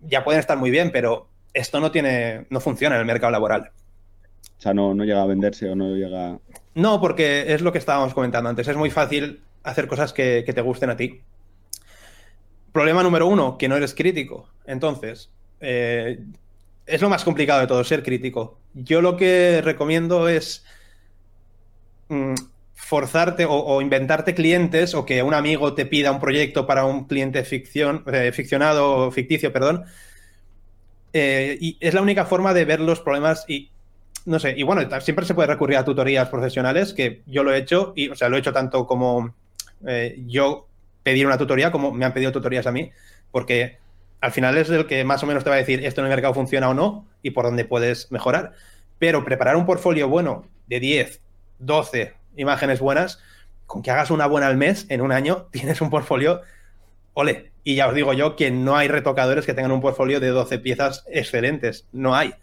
ya 0.00 0.24
pueden 0.24 0.40
estar 0.40 0.58
muy 0.58 0.70
bien, 0.70 0.90
pero 0.92 1.28
esto 1.54 1.80
no 1.80 1.90
tiene, 1.90 2.46
no 2.50 2.60
funciona 2.60 2.96
en 2.96 3.00
el 3.00 3.06
mercado 3.06 3.30
laboral. 3.30 3.70
O 4.58 4.60
sea, 4.62 4.74
no, 4.74 4.94
no 4.94 5.04
llega 5.04 5.22
a 5.22 5.26
venderse 5.26 5.70
o 5.70 5.74
no 5.74 5.94
llega. 5.96 6.38
No, 6.74 7.00
porque 7.00 7.52
es 7.52 7.60
lo 7.60 7.72
que 7.72 7.78
estábamos 7.78 8.14
comentando 8.14 8.48
antes. 8.48 8.66
Es 8.66 8.76
muy 8.76 8.90
fácil 8.90 9.42
hacer 9.62 9.86
cosas 9.86 10.12
que, 10.12 10.42
te 10.42 10.60
gusten 10.60 10.90
a 10.90 10.96
ti. 10.96 11.20
Problema 12.72 13.02
número 13.02 13.26
uno, 13.26 13.58
que 13.58 13.68
no 13.68 13.76
eres 13.76 13.94
crítico. 13.94 14.48
Entonces, 14.64 15.30
eh, 15.60 16.18
es 16.86 17.02
lo 17.02 17.10
más 17.10 17.24
complicado 17.24 17.60
de 17.60 17.66
todo, 17.66 17.84
ser 17.84 18.02
crítico. 18.02 18.58
Yo 18.74 19.02
lo 19.02 19.16
que 19.16 19.60
recomiendo 19.62 20.28
es 20.28 20.64
mm, 22.08 22.34
forzarte 22.74 23.46
o, 23.46 23.80
inventarte 23.82 24.34
clientes 24.34 24.94
o 24.94 25.04
que 25.04 25.22
un 25.22 25.34
amigo 25.34 25.74
te 25.74 25.84
pida 25.84 26.10
un 26.10 26.20
proyecto 26.20 26.66
para 26.66 26.86
un 26.86 27.06
cliente 27.06 27.44
ficción, 27.44 28.02
eh, 28.12 28.32
ficcionado, 28.32 29.10
ficticio, 29.10 29.52
perdón. 29.52 29.84
Eh, 31.12 31.58
y 31.60 31.76
es 31.80 31.92
la 31.92 32.00
única 32.00 32.24
forma 32.24 32.54
de 32.54 32.64
ver 32.64 32.80
los 32.80 33.00
problemas 33.00 33.44
y 33.46 33.71
no 34.24 34.38
sé, 34.38 34.54
y 34.56 34.62
bueno, 34.62 34.82
siempre 35.00 35.26
se 35.26 35.34
puede 35.34 35.48
recurrir 35.48 35.76
a 35.78 35.84
tutorías 35.84 36.28
profesionales, 36.28 36.92
que 36.92 37.22
yo 37.26 37.42
lo 37.42 37.52
he 37.52 37.58
hecho, 37.58 37.92
y 37.96 38.08
o 38.08 38.14
sea, 38.14 38.28
lo 38.28 38.36
he 38.36 38.40
hecho 38.40 38.52
tanto 38.52 38.86
como 38.86 39.34
eh, 39.86 40.22
yo 40.26 40.68
pedir 41.02 41.26
una 41.26 41.38
tutoría 41.38 41.72
como 41.72 41.92
me 41.92 42.04
han 42.04 42.12
pedido 42.12 42.32
tutorías 42.32 42.66
a 42.66 42.72
mí, 42.72 42.90
porque 43.30 43.78
al 44.20 44.32
final 44.32 44.56
es 44.56 44.70
el 44.70 44.86
que 44.86 45.04
más 45.04 45.22
o 45.22 45.26
menos 45.26 45.42
te 45.42 45.50
va 45.50 45.56
a 45.56 45.58
decir 45.58 45.84
esto 45.84 46.00
en 46.00 46.06
el 46.06 46.10
mercado 46.10 46.32
funciona 46.32 46.68
o 46.68 46.74
no 46.74 47.06
y 47.22 47.30
por 47.30 47.44
dónde 47.44 47.64
puedes 47.64 48.10
mejorar. 48.12 48.52
Pero 48.98 49.24
preparar 49.24 49.56
un 49.56 49.66
portfolio 49.66 50.08
bueno 50.08 50.46
de 50.68 50.78
10, 50.78 51.20
12 51.58 52.14
imágenes 52.36 52.78
buenas, 52.78 53.18
con 53.66 53.82
que 53.82 53.90
hagas 53.90 54.10
una 54.10 54.26
buena 54.26 54.46
al 54.46 54.56
mes, 54.56 54.86
en 54.88 55.00
un 55.00 55.10
año 55.10 55.48
tienes 55.52 55.80
un 55.80 55.90
portfolio, 55.90 56.40
ole. 57.14 57.50
Y 57.64 57.76
ya 57.76 57.88
os 57.88 57.94
digo 57.94 58.12
yo 58.12 58.36
que 58.36 58.50
no 58.50 58.76
hay 58.76 58.88
retocadores 58.88 59.46
que 59.46 59.54
tengan 59.54 59.72
un 59.72 59.80
portfolio 59.80 60.20
de 60.20 60.28
12 60.28 60.58
piezas 60.60 61.04
excelentes, 61.08 61.86
no 61.92 62.14
hay. 62.14 62.34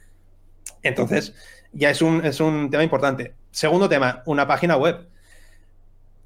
Entonces, 0.82 1.34
ya 1.72 1.90
es 1.90 2.02
un, 2.02 2.26
es 2.26 2.40
un 2.40 2.70
tema 2.70 2.84
importante. 2.84 3.34
Segundo 3.52 3.90
tema, 3.90 4.24
una 4.26 4.48
página 4.48 4.76
web. 4.78 5.08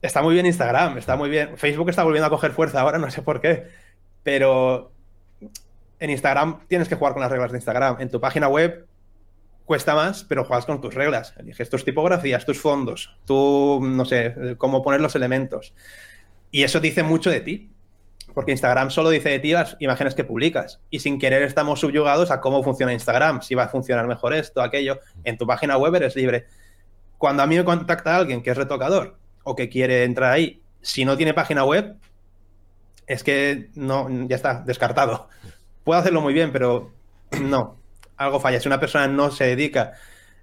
Está 0.01 0.21
muy 0.21 0.33
bien 0.33 0.45
Instagram, 0.45 0.97
está 0.97 1.15
muy 1.15 1.29
bien. 1.29 1.57
Facebook 1.57 1.89
está 1.89 2.03
volviendo 2.03 2.27
a 2.27 2.29
coger 2.29 2.51
fuerza 2.51 2.81
ahora, 2.81 2.97
no 2.99 3.09
sé 3.09 3.21
por 3.21 3.41
qué. 3.41 3.67
Pero 4.23 4.91
en 5.99 6.09
Instagram 6.09 6.67
tienes 6.67 6.87
que 6.87 6.95
jugar 6.95 7.13
con 7.13 7.21
las 7.21 7.31
reglas 7.31 7.51
de 7.51 7.57
Instagram. 7.57 7.97
En 7.99 8.09
tu 8.09 8.19
página 8.19 8.47
web 8.47 8.87
cuesta 9.65 9.95
más, 9.95 10.23
pero 10.23 10.43
juegas 10.43 10.65
con 10.65 10.81
tus 10.81 10.93
reglas. 10.93 11.33
Eliges 11.37 11.69
tus 11.69 11.85
tipografías, 11.85 12.45
tus 12.45 12.59
fondos, 12.59 13.17
tú, 13.25 13.79
no 13.81 14.05
sé, 14.05 14.55
cómo 14.57 14.83
poner 14.83 15.01
los 15.01 15.15
elementos. 15.15 15.73
Y 16.51 16.63
eso 16.63 16.79
dice 16.79 17.03
mucho 17.03 17.29
de 17.29 17.41
ti. 17.41 17.72
Porque 18.33 18.51
Instagram 18.51 18.89
solo 18.89 19.09
dice 19.09 19.29
de 19.29 19.39
ti 19.39 19.51
las 19.51 19.75
imágenes 19.79 20.15
que 20.15 20.23
publicas. 20.23 20.79
Y 20.89 20.99
sin 20.99 21.19
querer 21.19 21.43
estamos 21.43 21.79
subyugados 21.79 22.31
a 22.31 22.41
cómo 22.41 22.63
funciona 22.63 22.93
Instagram, 22.93 23.41
si 23.41 23.55
va 23.55 23.63
a 23.63 23.67
funcionar 23.67 24.07
mejor 24.07 24.33
esto, 24.33 24.61
aquello. 24.61 24.99
En 25.23 25.37
tu 25.37 25.45
página 25.45 25.77
web 25.77 25.95
eres 25.95 26.15
libre. 26.15 26.45
Cuando 27.17 27.43
a 27.43 27.47
mí 27.47 27.55
me 27.55 27.63
contacta 27.63 28.15
alguien 28.15 28.41
que 28.41 28.49
es 28.49 28.57
retocador 28.57 29.17
o 29.43 29.55
que 29.55 29.69
quiere 29.69 30.03
entrar 30.03 30.31
ahí, 30.31 30.61
si 30.81 31.05
no 31.05 31.15
tiene 31.15 31.33
página 31.33 31.63
web, 31.63 31.95
es 33.07 33.23
que 33.23 33.69
no, 33.75 34.07
ya 34.27 34.35
está, 34.35 34.63
descartado. 34.65 35.29
Puedo 35.83 35.99
hacerlo 35.99 36.21
muy 36.21 36.33
bien, 36.33 36.51
pero 36.51 36.91
no, 37.41 37.77
algo 38.17 38.39
falla. 38.39 38.59
Si 38.59 38.67
una 38.67 38.79
persona 38.79 39.07
no 39.07 39.31
se 39.31 39.45
dedica 39.45 39.93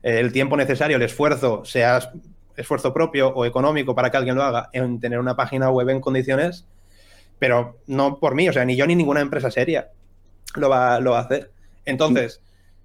eh, 0.03 0.20
el 0.20 0.33
tiempo 0.33 0.57
necesario, 0.57 0.96
el 0.96 1.03
esfuerzo, 1.03 1.64
sea 1.64 2.00
esfuerzo 2.57 2.92
propio 2.92 3.29
o 3.29 3.44
económico 3.44 3.94
para 3.94 4.11
que 4.11 4.16
alguien 4.16 4.37
lo 4.37 4.42
haga, 4.42 4.68
en 4.72 5.00
tener 5.00 5.18
una 5.18 5.37
página 5.37 5.70
web 5.70 5.88
en 5.88 6.00
condiciones, 6.00 6.66
pero 7.40 7.81
no 7.88 8.20
por 8.20 8.37
mí, 8.37 8.48
o 8.48 8.53
sea, 8.53 8.64
ni 8.64 8.76
yo 8.76 8.87
ni 8.87 8.94
ninguna 8.94 9.20
empresa 9.20 9.50
seria 9.50 9.90
lo 10.55 10.68
va, 10.68 11.00
lo 11.00 11.16
a 11.16 11.20
hacer. 11.20 11.50
Entonces... 11.85 12.40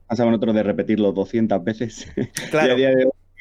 Pasaba 0.08 0.34
otro 0.34 0.54
de 0.54 0.64
repetirlo 0.64 1.12
200 1.12 1.64
veces. 1.64 2.08
Claro. 2.52 2.76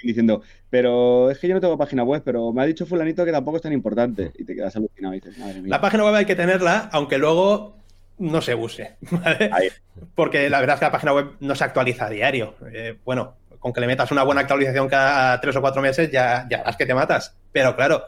diciendo, 0.02 0.42
pero 0.68 1.30
es 1.30 1.38
que 1.38 1.48
yo 1.48 1.54
no 1.54 1.60
tengo 1.62 1.78
página 1.78 2.04
web, 2.04 2.20
pero 2.24 2.52
me 2.52 2.62
ha 2.62 2.66
dicho 2.66 2.84
fulanito 2.84 3.24
que 3.24 3.32
tampoco 3.32 3.56
es 3.56 3.62
tan 3.62 3.72
importante. 3.72 4.32
Y 4.36 4.44
te 4.44 4.54
quedas 4.54 4.76
alucinado 4.76 5.14
y 5.14 5.20
dices, 5.20 5.38
madre 5.38 5.62
mía. 5.62 5.70
La 5.70 5.80
página 5.80 6.04
web 6.04 6.14
hay 6.14 6.26
que 6.26 6.36
tenerla, 6.36 6.90
aunque 6.92 7.16
luego 7.16 7.76
no 8.18 8.42
se 8.42 8.54
use. 8.54 8.96
Porque 10.14 10.50
la 10.50 10.60
verdad 10.60 10.74
es 10.74 10.80
que 10.80 10.86
la 10.86 10.92
página 10.92 11.14
web 11.14 11.30
no 11.40 11.54
se 11.54 11.64
actualiza 11.64 12.06
a 12.06 12.10
diario. 12.10 12.54
Eh, 12.70 12.98
bueno, 13.04 13.34
con 13.58 13.72
que 13.72 13.80
le 13.80 13.86
metas 13.86 14.10
una 14.10 14.24
buena 14.24 14.42
actualización 14.42 14.88
cada 14.88 15.40
tres 15.40 15.56
o 15.56 15.62
cuatro 15.62 15.80
meses, 15.80 16.10
ya, 16.10 16.46
ya 16.50 16.64
que 16.76 16.84
te 16.84 16.94
matas. 16.94 17.34
Pero 17.50 17.74
claro, 17.76 18.04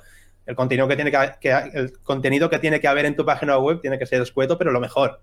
el 0.46 0.54
contenido 0.54 0.88
que 0.88 0.96
tiene 0.96 1.10
que, 1.10 1.70
el 1.74 1.98
contenido 2.02 2.48
que 2.48 2.58
tiene 2.58 2.80
que 2.80 2.88
haber 2.88 3.04
en 3.04 3.16
tu 3.16 3.24
página 3.24 3.58
web 3.58 3.80
tiene 3.80 3.98
que 3.98 4.06
ser 4.06 4.22
escueto, 4.22 4.56
pero 4.56 4.70
lo 4.70 4.80
mejor. 4.80 5.20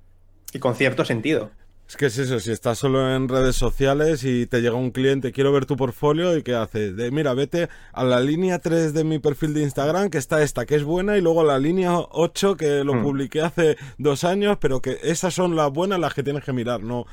Y 0.54 0.60
con 0.60 0.76
cierto 0.76 1.06
sentido. 1.06 1.52
Es 1.88 1.98
que 1.98 2.06
es 2.06 2.18
eso, 2.18 2.40
si 2.40 2.52
estás 2.52 2.80
solo 2.80 3.14
en 3.14 3.28
redes 3.28 3.56
sociales 3.56 4.24
y 4.24 4.48
te 4.48 4.62
llega 4.62 4.76
un 4.76 4.92
cliente, 4.92 5.32
quiero 5.32 5.52
ver 5.52 5.66
tu 5.66 5.76
portfolio, 5.76 6.36
¿y 6.38 6.44
qué 6.44 6.56
hace? 6.56 6.94
De, 6.94 7.12
mira, 7.12 7.34
vete 7.34 7.70
a 7.92 8.04
la 8.04 8.20
línea 8.20 8.60
3 8.60 8.94
de 8.94 9.04
mi 9.04 9.20
perfil 9.20 9.54
de 9.54 9.64
Instagram, 9.64 10.10
que 10.10 10.18
está 10.18 10.42
esta, 10.42 10.66
que 10.66 10.76
es 10.76 10.84
buena, 10.84 11.18
y 11.18 11.22
luego 11.22 11.42
a 11.42 11.44
la 11.44 11.60
línea 11.60 11.92
8, 11.98 12.56
que 12.56 12.84
lo 12.84 12.96
hmm. 12.96 13.04
publiqué 13.04 13.42
hace 13.42 13.78
dos 13.98 14.24
años, 14.24 14.58
pero 14.60 14.82
que 14.82 14.98
esas 15.04 15.34
son 15.34 15.56
las 15.56 15.72
buenas 15.72 16.00
las 16.00 16.14
que 16.14 16.24
tienes 16.24 16.44
que 16.44 16.54
mirar, 16.54 16.82
¿no? 16.82 17.06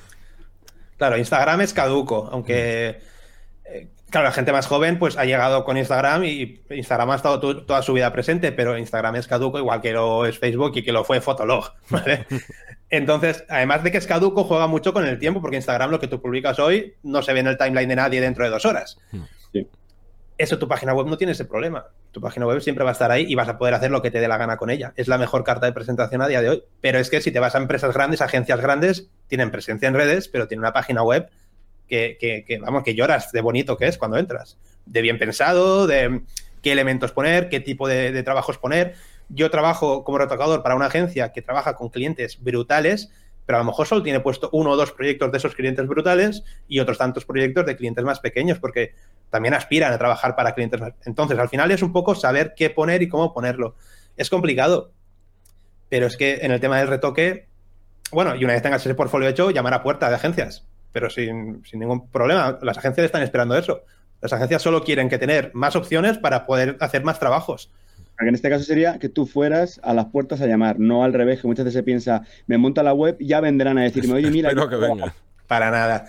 Claro, 0.96 1.18
Instagram 1.18 1.60
es 1.60 1.74
caduco, 1.74 2.28
aunque... 2.30 3.00
Eh, 3.64 3.88
Claro, 4.10 4.24
la 4.24 4.32
gente 4.32 4.50
más 4.52 4.66
joven 4.66 4.98
pues 4.98 5.16
ha 5.16 5.24
llegado 5.24 5.64
con 5.64 5.76
Instagram 5.76 6.24
y 6.24 6.60
Instagram 6.68 7.10
ha 7.12 7.16
estado 7.16 7.38
toda 7.64 7.80
su 7.82 7.92
vida 7.92 8.12
presente, 8.12 8.50
pero 8.50 8.76
Instagram 8.76 9.16
es 9.16 9.28
caduco 9.28 9.58
igual 9.58 9.80
que 9.80 9.92
lo 9.92 10.26
es 10.26 10.38
Facebook 10.38 10.72
y 10.74 10.82
que 10.82 10.92
lo 10.92 11.04
fue 11.04 11.20
Fotolog, 11.20 11.72
Entonces, 12.90 13.44
además 13.48 13.84
de 13.84 13.92
que 13.92 13.98
es 13.98 14.06
caduco, 14.08 14.42
juega 14.42 14.66
mucho 14.66 14.92
con 14.92 15.06
el 15.06 15.20
tiempo, 15.20 15.40
porque 15.40 15.56
Instagram 15.56 15.92
lo 15.92 16.00
que 16.00 16.08
tú 16.08 16.20
publicas 16.20 16.58
hoy 16.58 16.96
no 17.04 17.22
se 17.22 17.32
ve 17.32 17.38
en 17.38 17.46
el 17.46 17.56
timeline 17.56 17.88
de 17.88 17.96
nadie 17.96 18.20
dentro 18.20 18.44
de 18.44 18.50
dos 18.50 18.64
horas. 18.64 18.98
Eso 20.36 20.58
tu 20.58 20.66
página 20.66 20.94
web 20.94 21.06
no 21.06 21.16
tiene 21.16 21.32
ese 21.32 21.44
problema. 21.44 21.86
Tu 22.10 22.20
página 22.20 22.46
web 22.46 22.60
siempre 22.62 22.82
va 22.82 22.90
a 22.90 22.92
estar 22.94 23.12
ahí 23.12 23.26
y 23.28 23.34
vas 23.34 23.48
a 23.48 23.58
poder 23.58 23.74
hacer 23.74 23.90
lo 23.90 24.00
que 24.02 24.10
te 24.10 24.20
dé 24.20 24.26
la 24.26 24.38
gana 24.38 24.56
con 24.56 24.70
ella. 24.70 24.92
Es 24.96 25.06
la 25.06 25.18
mejor 25.18 25.44
carta 25.44 25.66
de 25.66 25.72
presentación 25.72 26.22
a 26.22 26.28
día 26.28 26.40
de 26.40 26.48
hoy. 26.48 26.64
Pero 26.80 26.98
es 26.98 27.10
que 27.10 27.20
si 27.20 27.30
te 27.30 27.38
vas 27.38 27.54
a 27.54 27.58
empresas 27.58 27.92
grandes, 27.92 28.22
agencias 28.22 28.58
grandes, 28.58 29.10
tienen 29.28 29.50
presencia 29.50 29.86
en 29.86 29.94
redes, 29.94 30.28
pero 30.28 30.48
tienen 30.48 30.62
una 30.62 30.72
página 30.72 31.02
web 31.02 31.28
que, 31.90 32.58
vamos, 32.62 32.84
que 32.84 32.94
lloras 32.94 33.32
de 33.32 33.40
bonito 33.40 33.76
que 33.76 33.88
es 33.88 33.98
cuando 33.98 34.16
entras. 34.16 34.56
De 34.86 35.02
bien 35.02 35.18
pensado, 35.18 35.86
de 35.86 36.22
qué 36.62 36.72
elementos 36.72 37.12
poner, 37.12 37.48
qué 37.48 37.60
tipo 37.60 37.88
de, 37.88 38.22
trabajos 38.22 38.58
poner. 38.58 38.94
Yo 39.28 39.50
trabajo 39.50 40.04
como 40.04 40.18
retocador 40.18 40.62
para 40.62 40.74
una 40.74 40.86
agencia 40.86 41.32
que 41.32 41.42
trabaja 41.42 41.74
con 41.74 41.88
clientes 41.88 42.40
brutales, 42.40 43.10
pero 43.46 43.58
a 43.58 43.60
lo 43.60 43.66
mejor 43.66 43.86
solo 43.86 44.02
tiene 44.02 44.20
puesto 44.20 44.48
uno 44.52 44.70
o 44.70 44.76
dos 44.76 44.92
proyectos 44.92 45.32
de 45.32 45.38
esos 45.38 45.54
clientes 45.54 45.86
brutales 45.86 46.44
y 46.68 46.80
otros 46.80 46.98
tantos 46.98 47.24
proyectos 47.24 47.66
de 47.66 47.76
clientes 47.76 48.04
más 48.04 48.20
pequeños, 48.20 48.58
porque 48.58 48.94
también 49.30 49.54
aspiran 49.54 49.92
a 49.92 49.98
trabajar 49.98 50.36
para 50.36 50.54
clientes 50.54 50.80
más. 50.80 50.92
Entonces, 51.04 51.38
al 51.38 51.48
final 51.48 51.70
es 51.70 51.82
un 51.82 51.92
poco 51.92 52.14
saber 52.14 52.54
qué 52.56 52.70
poner 52.70 53.02
y 53.02 53.08
cómo 53.08 53.32
ponerlo. 53.34 53.74
Es 54.16 54.30
complicado, 54.30 54.92
pero 55.88 56.06
es 56.06 56.16
que 56.16 56.40
en 56.42 56.52
el 56.52 56.60
tema 56.60 56.78
del 56.78 56.88
retoque, 56.88 57.48
bueno, 58.12 58.34
y 58.36 58.44
una 58.44 58.54
vez 58.54 58.62
tengas 58.62 58.84
ese 58.84 58.94
portfolio 58.94 59.28
hecho, 59.28 59.50
llamar 59.50 59.74
a 59.74 59.82
puerta 59.82 60.08
de 60.08 60.16
agencias 60.16 60.69
pero 60.92 61.10
sin, 61.10 61.62
ningún 61.72 62.08
problema. 62.08 62.58
Las 62.62 62.78
agencias 62.78 63.04
están 63.04 63.22
esperando 63.22 63.56
eso. 63.56 63.82
Las 64.20 64.32
agencias 64.32 64.62
solo 64.62 64.84
quieren 64.84 65.08
que 65.08 65.18
tener 65.18 65.50
más 65.54 65.76
opciones 65.76 66.18
para 66.18 66.46
poder 66.46 66.76
hacer 66.80 67.04
más 67.04 67.18
trabajos. 67.18 67.70
En 68.18 68.34
este 68.34 68.50
caso 68.50 68.64
sería 68.64 68.98
que 68.98 69.08
tú 69.08 69.24
fueras 69.24 69.80
a 69.82 69.94
las 69.94 70.06
puertas 70.06 70.42
a 70.42 70.46
llamar, 70.46 70.78
no 70.78 71.04
al 71.04 71.14
revés, 71.14 71.40
que 71.40 71.46
muchas 71.46 71.64
veces 71.64 71.78
se 71.78 71.82
piensa, 71.82 72.22
me 72.46 72.58
monta 72.58 72.82
la 72.82 72.92
web, 72.92 73.16
ya 73.18 73.40
vendrán 73.40 73.78
a 73.78 73.82
decirme, 73.82 74.12
oye, 74.14 74.30
mira. 74.30 74.50
Espero 74.50 74.68
que 74.68 74.76
venga. 74.76 75.14
Para 75.46 75.70
nada. 75.70 76.04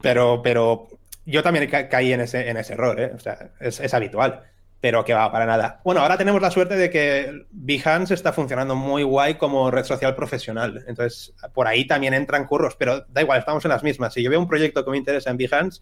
Pero, 0.00 0.42
pero 0.42 0.86
yo 1.26 1.42
también 1.42 1.68
caí 1.68 2.12
en 2.12 2.20
ese, 2.20 2.48
en 2.48 2.56
ese 2.56 2.74
error, 2.74 3.00
¿eh? 3.00 3.10
O 3.16 3.18
sea, 3.18 3.50
es, 3.58 3.80
es 3.80 3.94
habitual 3.94 4.44
pero 4.80 5.04
que 5.04 5.12
va 5.12 5.30
para 5.32 5.46
nada. 5.46 5.80
Bueno, 5.84 6.00
ahora 6.00 6.16
tenemos 6.16 6.40
la 6.40 6.50
suerte 6.50 6.76
de 6.76 6.90
que 6.90 7.46
Behance 7.50 8.14
está 8.14 8.32
funcionando 8.32 8.76
muy 8.76 9.02
guay 9.02 9.34
como 9.34 9.70
red 9.70 9.84
social 9.84 10.14
profesional. 10.14 10.84
Entonces, 10.86 11.34
por 11.52 11.66
ahí 11.66 11.86
también 11.86 12.14
entran 12.14 12.46
curros, 12.46 12.76
pero 12.76 13.04
da 13.08 13.22
igual, 13.22 13.40
estamos 13.40 13.64
en 13.64 13.70
las 13.70 13.82
mismas. 13.82 14.14
Si 14.14 14.22
yo 14.22 14.30
veo 14.30 14.38
un 14.38 14.48
proyecto 14.48 14.84
que 14.84 14.90
me 14.90 14.96
interesa 14.96 15.30
en 15.30 15.36
Behance, 15.36 15.80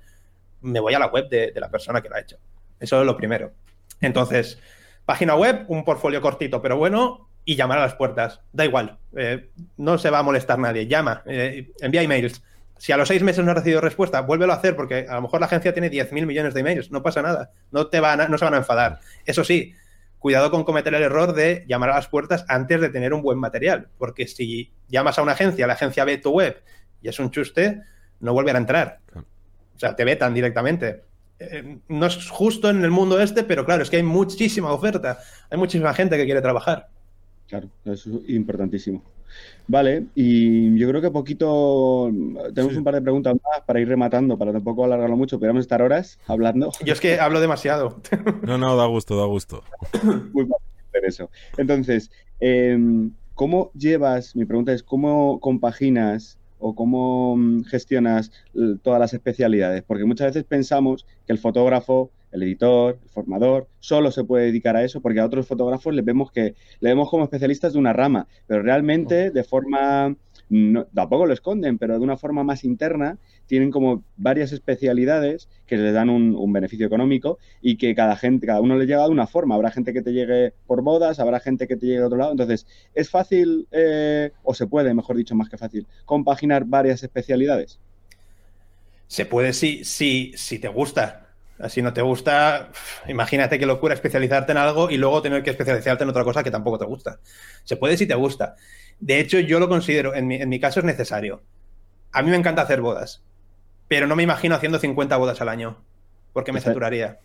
me 0.63 0.81
voy 0.81 0.95
a 0.95 0.99
la 0.99 1.09
web 1.09 1.29
de, 1.29 1.53
la 1.57 1.71
persona 1.71 2.01
que 2.01 2.09
lo 2.09 2.17
ha 2.17 2.21
hecho. 2.21 2.39
Eso 2.81 3.01
es 3.01 3.07
lo 3.07 3.17
primero. 3.17 3.53
Entonces, 4.01 4.59
página 5.05 5.35
web, 5.35 5.67
un 5.69 5.85
portfolio 5.85 6.23
cortito, 6.23 6.63
pero 6.63 6.79
bueno, 6.79 7.29
y 7.45 7.55
llamar 7.55 7.79
a 7.79 7.83
las 7.83 7.95
puertas. 7.95 8.41
Da 8.53 8.65
igual, 8.65 8.99
eh, 9.15 9.51
no 9.77 9.99
se 9.99 10.11
va 10.11 10.21
a 10.21 10.23
molestar 10.23 10.59
nadie. 10.59 10.87
Llama, 10.87 11.23
eh, 11.27 11.71
envía 11.81 12.03
emails, 12.03 12.43
Si 12.79 12.93
a 12.93 12.97
los 12.97 13.09
seis 13.09 13.23
meses 13.23 13.45
no 13.45 13.51
has 13.51 13.57
recibido 13.57 13.81
respuesta, 13.81 14.21
vuélvelo 14.21 14.53
a 14.53 14.57
hacer 14.57 14.77
porque 14.77 15.07
a 15.09 15.15
lo 15.15 15.23
mejor 15.23 15.41
la 15.41 15.47
agencia 15.47 15.73
tiene 15.73 15.91
10.000 15.91 16.27
millones 16.27 16.55
de 16.55 16.61
emails, 16.61 16.91
no 16.91 17.03
pasa 17.03 17.23
nada, 17.23 17.51
no, 17.71 17.87
te 17.87 18.01
van 18.01 18.31
no 18.31 18.39
se 18.39 18.45
van 18.45 18.55
a 18.55 18.59
enfadar. 18.59 19.01
Eso 19.25 19.45
sí, 19.45 19.75
cuidado 20.19 20.51
con 20.51 20.65
cometer 20.65 20.95
el 20.95 21.03
error 21.03 21.33
de 21.33 21.65
llamar 21.69 21.91
a 21.91 21.95
las 21.95 22.09
puertas 22.09 22.45
antes 22.49 22.81
de 22.81 22.89
tener 22.91 23.15
un 23.15 23.23
buen 23.23 23.39
material, 23.39 23.89
porque 23.97 24.27
si 24.27 24.73
llamas 24.89 25.19
a 25.19 25.23
una 25.23 25.33
agencia, 25.33 25.67
la 25.67 25.75
agencia 25.75 26.05
ve 26.05 26.19
tu 26.19 26.31
web 26.31 26.63
y 27.01 27.09
es 27.09 27.19
un 27.19 27.31
chuste, 27.31 27.83
no 28.21 28.33
volverá 28.33 28.59
a 28.59 28.61
entrar. 28.61 29.01
O 29.15 29.79
sea, 29.79 29.95
te 29.95 30.05
vetan 30.05 30.35
directamente. 30.35 31.05
Eh, 31.39 31.79
no 31.89 32.07
es 32.07 32.29
justo 32.31 32.71
en 32.71 32.83
el 32.83 32.91
mundo 32.91 33.21
este, 33.21 33.45
pero 33.45 33.65
claro, 33.65 33.83
es 33.83 33.91
que 33.91 33.97
hay 33.97 34.03
muchísima 34.03 34.73
oferta, 34.73 35.19
hay 35.51 35.59
muchísima 35.59 35.93
gente 35.93 36.17
que 36.17 36.25
quiere 36.25 36.41
trabajar. 36.41 36.89
Claro, 37.47 37.69
eso 37.85 38.11
es 38.11 38.31
importantísimo. 38.31 39.05
Vale, 39.69 40.07
y 40.15 40.79
yo 40.79 40.89
creo 40.89 41.01
que 41.01 41.11
poquito. 41.11 42.11
Tenemos 42.55 42.77
un 42.77 42.85
par 42.85 42.95
de 42.95 43.03
preguntas 43.03 43.35
más 43.35 43.63
para 43.67 43.81
ir 43.81 43.89
rematando, 43.89 44.39
para 44.39 44.53
tampoco 44.53 44.85
alargarlo 44.85 45.17
mucho. 45.17 45.39
Podríamos 45.39 45.63
estar 45.63 45.83
horas 45.83 46.19
hablando. 46.27 46.71
Yo 46.85 46.93
es 46.93 47.01
que 47.01 47.19
hablo 47.19 47.41
demasiado. 47.41 48.01
No, 48.43 48.59
no, 48.59 48.77
da 48.77 48.87
gusto, 48.87 49.17
da 49.17 49.27
gusto. 49.27 49.65
Muy 50.33 50.47
fácil 50.47 50.67
eso. 51.05 51.31
Entonces, 51.57 52.11
em, 52.41 53.13
¿cómo 53.35 53.71
llevas? 53.75 54.37
Mi 54.37 54.45
pregunta 54.45 54.73
es: 54.73 54.83
¿cómo 54.83 55.41
compaginas 55.41 56.39
o 56.59 56.75
cómo 56.75 57.37
mm, 57.37 57.65
gestionas 57.65 58.31
todas 58.83 59.01
las 59.01 59.15
especialidades? 59.15 59.83
Porque 59.83 60.05
muchas 60.05 60.29
veces 60.29 60.45
pensamos 60.45 61.07
que 61.27 61.33
el 61.33 61.39
fotógrafo 61.39 62.11
el 62.37 62.43
editor, 62.45 62.99
el 63.03 63.09
formador, 63.11 63.69
solo 63.81 64.11
se 64.11 64.25
puede 64.25 64.47
dedicar 64.47 64.77
a 64.77 64.85
eso 64.85 65.01
porque 65.01 65.21
a 65.21 65.27
otros 65.27 65.47
fotógrafos 65.47 65.95
les 65.95 66.05
vemos 66.05 66.31
que 66.31 66.55
le 66.81 66.91
vemos 66.91 67.11
como 67.11 67.25
especialistas 67.25 67.73
de 67.73 67.79
una 67.79 67.93
rama, 67.93 68.29
pero 68.47 68.63
realmente 68.63 69.31
de 69.31 69.45
forma 69.45 70.15
tampoco 70.95 71.27
lo 71.27 71.33
esconden, 71.33 71.77
pero 71.79 71.99
de 71.99 72.05
una 72.05 72.17
forma 72.17 72.45
más 72.45 72.63
interna 72.65 73.19
tienen 73.47 73.71
como 73.71 74.05
varias 74.17 74.53
especialidades 74.53 75.49
que 75.67 75.77
les 75.77 75.93
dan 75.93 76.09
un, 76.09 76.53
beneficio 76.53 76.87
económico 76.87 77.39
y 77.61 77.77
que 77.77 77.95
cada 77.95 78.17
gente, 78.17 78.47
cada 78.47 78.61
uno 78.61 78.77
le 78.77 78.87
llega 78.87 79.05
de 79.05 79.11
una 79.11 79.27
forma. 79.27 79.55
Habrá 79.57 79.71
gente 79.71 79.93
que 79.93 80.03
te 80.03 80.13
llegue 80.13 80.53
por 80.67 80.83
bodas, 80.83 81.19
habrá 81.19 81.41
gente 81.41 81.67
que 81.67 81.77
te 81.77 81.87
llegue 81.87 81.99
de 81.99 82.05
otro 82.05 82.19
lado. 82.19 82.31
Entonces, 82.31 82.67
¿es 82.95 83.11
fácil 83.11 83.67
eh, 83.73 84.31
o 84.43 84.55
se 84.55 84.67
puede, 84.67 84.95
mejor 84.95 85.17
dicho, 85.17 85.35
más 85.35 85.49
que 85.49 85.59
fácil, 85.59 85.87
compaginar 86.05 86.65
varias 86.65 87.03
especialidades? 87.03 87.81
Se 89.09 89.27
puede 89.27 89.53
si, 89.53 89.85
si, 89.85 90.33
si 90.37 90.59
te 90.59 90.69
gusta. 90.69 91.26
Si 91.69 91.81
no 91.81 91.93
te 91.93 92.03
gusta, 92.03 92.71
imagínate 93.09 93.59
qué 93.59 93.65
locura 93.65 93.95
especializarte 93.95 94.53
en 94.53 94.59
algo 94.59 94.91
y 94.91 94.99
luego 94.99 95.23
tener 95.23 95.43
que 95.43 95.51
especializarte 95.51 96.05
en 96.05 96.11
otra 96.11 96.23
cosa 96.23 96.43
que 96.43 96.51
tampoco 96.51 96.79
te 96.79 96.85
gusta. 96.85 97.19
Se 97.65 97.77
puede 97.77 97.97
si 97.97 98.07
te 98.07 98.15
gusta. 98.15 98.57
De 99.01 99.21
hecho, 99.21 99.39
yo 99.41 99.59
lo 99.59 99.69
considero, 99.69 100.15
en 100.15 100.27
mi, 100.27 100.61
caso 100.61 100.81
es 100.81 100.87
necesario. 100.87 101.43
A 102.13 102.23
mí 102.23 102.31
me 102.31 102.37
encanta 102.37 102.63
hacer 102.63 102.81
bodas, 102.81 103.23
pero 103.89 104.07
no 104.07 104.17
me 104.17 104.23
imagino 104.23 104.55
haciendo 104.55 104.79
50 104.79 105.17
bodas 105.17 105.41
al 105.41 105.49
año, 105.49 105.83
porque 106.33 106.53
me 106.53 106.61
saturaría. 106.61 107.19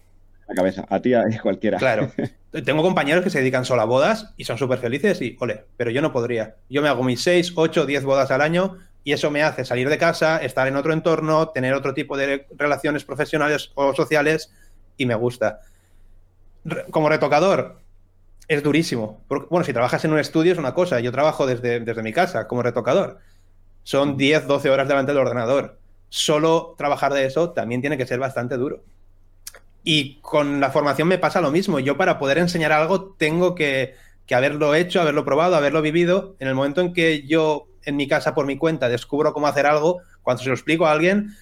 La 0.47 0.55
cabeza, 0.55 0.85
a 0.89 1.01
ti, 1.01 1.13
a 1.13 1.25
cualquiera. 1.43 1.77
Claro. 1.77 2.11
Tengo 2.65 2.83
compañeros 2.83 3.23
que 3.23 3.29
se 3.29 3.39
dedican 3.39 3.65
solo 3.65 3.81
a 3.81 3.85
bodas 3.85 4.33
y 4.37 4.45
son 4.45 4.57
súper 4.57 4.79
felices 4.79 5.21
y, 5.21 5.37
ole, 5.39 5.65
pero 5.77 5.91
yo 5.91 6.01
no 6.01 6.13
podría. 6.13 6.55
Yo 6.69 6.81
me 6.81 6.87
hago 6.87 7.03
mis 7.03 7.21
6, 7.21 7.53
8, 7.55 7.85
10 7.85 8.03
bodas 8.03 8.31
al 8.31 8.41
año 8.41 8.77
y 9.03 9.13
eso 9.13 9.31
me 9.31 9.43
hace 9.43 9.65
salir 9.65 9.89
de 9.89 9.97
casa, 9.97 10.37
estar 10.37 10.67
en 10.67 10.75
otro 10.75 10.93
entorno, 10.93 11.49
tener 11.49 11.73
otro 11.73 11.93
tipo 11.93 12.17
de 12.17 12.45
relaciones 12.55 13.03
profesionales 13.03 13.71
o 13.75 13.93
sociales 13.93 14.51
y 14.97 15.05
me 15.05 15.15
gusta. 15.15 15.61
Como 16.91 17.09
retocador, 17.09 17.81
es 18.47 18.61
durísimo. 18.61 19.23
bueno, 19.49 19.63
si 19.63 19.73
trabajas 19.73 20.05
en 20.05 20.13
un 20.13 20.19
estudio 20.19 20.51
es 20.51 20.59
una 20.59 20.73
cosa, 20.73 20.99
yo 20.99 21.11
trabajo 21.11 21.47
desde, 21.47 21.79
desde 21.79 22.03
mi 22.03 22.13
casa 22.13 22.47
como 22.47 22.61
retocador. 22.61 23.19
Son 23.83 24.17
10, 24.17 24.45
12 24.45 24.69
horas 24.69 24.87
delante 24.87 25.11
del 25.11 25.21
ordenador. 25.21 25.79
Solo 26.09 26.75
trabajar 26.77 27.13
de 27.13 27.25
eso 27.25 27.51
también 27.51 27.81
tiene 27.81 27.97
que 27.97 28.05
ser 28.05 28.19
bastante 28.19 28.57
duro. 28.57 28.83
Y 29.83 30.19
con 30.19 30.59
la 30.59 30.69
formación 30.69 31.07
me 31.07 31.17
pasa 31.17 31.41
lo 31.41 31.49
mismo. 31.49 31.79
Yo 31.79 31.97
para 31.97 32.19
poder 32.19 32.37
enseñar 32.37 32.71
algo 32.71 33.15
tengo 33.17 33.55
que, 33.55 33.95
que 34.27 34.35
haberlo 34.35 34.75
hecho, 34.75 35.01
haberlo 35.01 35.25
probado, 35.25 35.55
haberlo 35.55 35.81
vivido. 35.81 36.35
En 36.37 36.47
el 36.47 36.53
momento 36.53 36.81
en 36.81 36.93
que 36.93 37.25
yo 37.25 37.70
en 37.85 37.95
mi 37.95 38.07
casa 38.07 38.33
por 38.33 38.45
mi 38.45 38.57
cuenta, 38.57 38.89
descubro 38.89 39.33
cómo 39.33 39.47
hacer 39.47 39.65
algo, 39.65 40.01
cuando 40.21 40.43
se 40.43 40.49
lo 40.49 40.55
explico 40.55 40.85
a 40.85 40.91
alguien, 40.91 41.35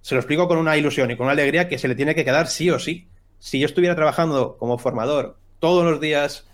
se 0.00 0.14
lo 0.14 0.20
explico 0.20 0.48
con 0.48 0.58
una 0.58 0.76
ilusión 0.76 1.10
y 1.10 1.16
con 1.16 1.24
una 1.24 1.32
alegría 1.32 1.68
que 1.68 1.78
se 1.78 1.88
le 1.88 1.94
tiene 1.94 2.14
que 2.14 2.24
quedar 2.24 2.48
sí 2.48 2.70
o 2.70 2.78
sí. 2.78 3.08
Si 3.38 3.60
yo 3.60 3.66
estuviera 3.66 3.94
trabajando 3.94 4.56
como 4.58 4.78
formador 4.78 5.36
todos 5.60 5.84
los 5.84 6.00
días, 6.00 6.46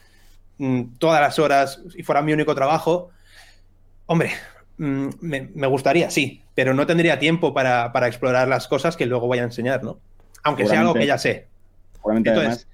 mm, 0.58 0.96
todas 0.98 1.20
las 1.20 1.38
horas, 1.38 1.80
y 1.94 2.02
fuera 2.02 2.22
mi 2.22 2.32
único 2.32 2.54
trabajo, 2.54 3.10
hombre, 4.06 4.32
mm, 4.78 5.08
me, 5.20 5.66
gustaría, 5.66 6.10
sí, 6.10 6.42
pero 6.54 6.74
no 6.74 6.87
tendría 6.87 7.18
tiempo 7.18 7.54
para, 7.54 7.90
explorar 8.06 8.48
las 8.48 8.68
cosas 8.68 8.96
que 8.96 9.06
luego 9.06 9.26
voy 9.26 9.38
a 9.38 9.44
enseñar, 9.44 9.82
¿no? 9.82 9.98
Aunque 10.42 10.66
sea 10.66 10.80
algo 10.80 10.94
que 10.94 11.06
ya 11.06 11.16
sé. 11.16 11.46
Seguramente, 11.94 12.30
además, 12.30 12.66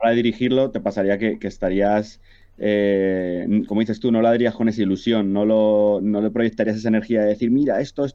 para 0.00 0.12
dirigirlo, 0.12 0.70
te 0.70 0.80
pasaría 0.80 1.18
que 1.18 1.38
estarías 1.42 2.20
eh, 2.58 3.62
como 3.66 3.80
dices 3.80 4.00
tú, 4.00 4.10
no 4.10 4.20
lo 4.20 4.28
harías 4.28 4.54
con 4.54 4.68
esa 4.68 4.82
ilusión, 4.82 5.32
no, 5.32 5.44
lo, 5.44 6.00
no 6.02 6.20
le 6.20 6.30
proyectarías 6.30 6.76
esa 6.76 6.88
energía 6.88 7.22
de 7.22 7.28
decir, 7.28 7.50
mira, 7.50 7.80
esto, 7.80 8.06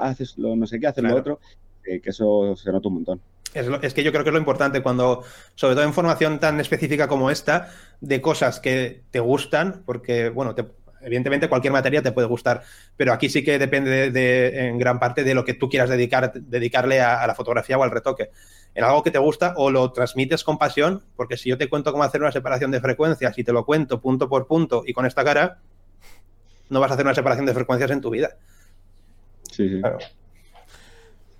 haces 0.00 0.36
lo, 0.36 0.56
no 0.56 0.66
sé 0.66 0.80
qué, 0.80 0.88
haces 0.88 1.04
lo 1.04 1.16
otro, 1.16 1.40
que 1.82 2.00
eso 2.04 2.56
se 2.56 2.72
nota 2.72 2.88
un 2.88 2.94
montón. 2.94 3.20
Es, 3.54 3.94
que 3.94 4.02
yo 4.02 4.10
creo 4.10 4.24
que 4.24 4.30
es 4.30 4.34
lo 4.34 4.40
importante 4.40 4.82
cuando, 4.82 5.22
sobre 5.54 5.76
todo 5.76 5.84
en 5.84 5.92
formación 5.92 6.40
tan 6.40 6.58
específica 6.58 7.06
como 7.06 7.30
esta, 7.30 7.70
de 8.00 8.20
cosas 8.20 8.58
que 8.58 9.02
te 9.12 9.20
gustan, 9.20 9.84
porque, 9.86 10.28
bueno, 10.28 10.56
evidentemente 11.00 11.48
cualquier 11.48 11.72
materia 11.72 12.02
te 12.02 12.10
puede 12.10 12.26
gustar, 12.26 12.62
pero 12.96 13.12
aquí 13.12 13.28
sí 13.28 13.44
que 13.44 13.60
depende 13.60 14.10
de, 14.10 14.68
en 14.68 14.78
gran 14.78 14.98
parte 14.98 15.22
de 15.22 15.34
lo 15.34 15.44
que 15.44 15.54
tú 15.54 15.68
quieras 15.68 15.88
dedicar, 15.88 16.32
dedicarle 16.32 17.00
a 17.00 17.24
la 17.28 17.34
fotografía 17.36 17.78
o 17.78 17.84
al 17.84 17.92
retoque 17.92 18.30
en 18.74 18.84
algo 18.84 19.02
que 19.02 19.10
te 19.10 19.18
gusta 19.18 19.54
o 19.56 19.70
lo 19.70 19.92
transmites 19.92 20.42
con 20.44 20.58
pasión, 20.58 21.02
porque 21.16 21.36
si 21.36 21.48
yo 21.48 21.58
te 21.58 21.68
cuento 21.68 21.92
cómo 21.92 22.04
hacer 22.04 22.20
una 22.20 22.32
separación 22.32 22.70
de 22.70 22.80
frecuencias 22.80 23.38
y 23.38 23.44
te 23.44 23.52
lo 23.52 23.64
cuento 23.64 24.00
punto 24.00 24.28
por 24.28 24.46
punto 24.46 24.82
y 24.86 24.92
con 24.92 25.06
esta 25.06 25.24
cara, 25.24 25.60
no 26.68 26.80
vas 26.80 26.90
a 26.90 26.94
hacer 26.94 27.06
una 27.06 27.14
separación 27.14 27.46
de 27.46 27.54
frecuencias 27.54 27.90
en 27.90 28.00
tu 28.00 28.10
vida. 28.10 28.36
Sí, 29.50 29.68
sí. 29.68 29.80
Claro. 29.80 29.98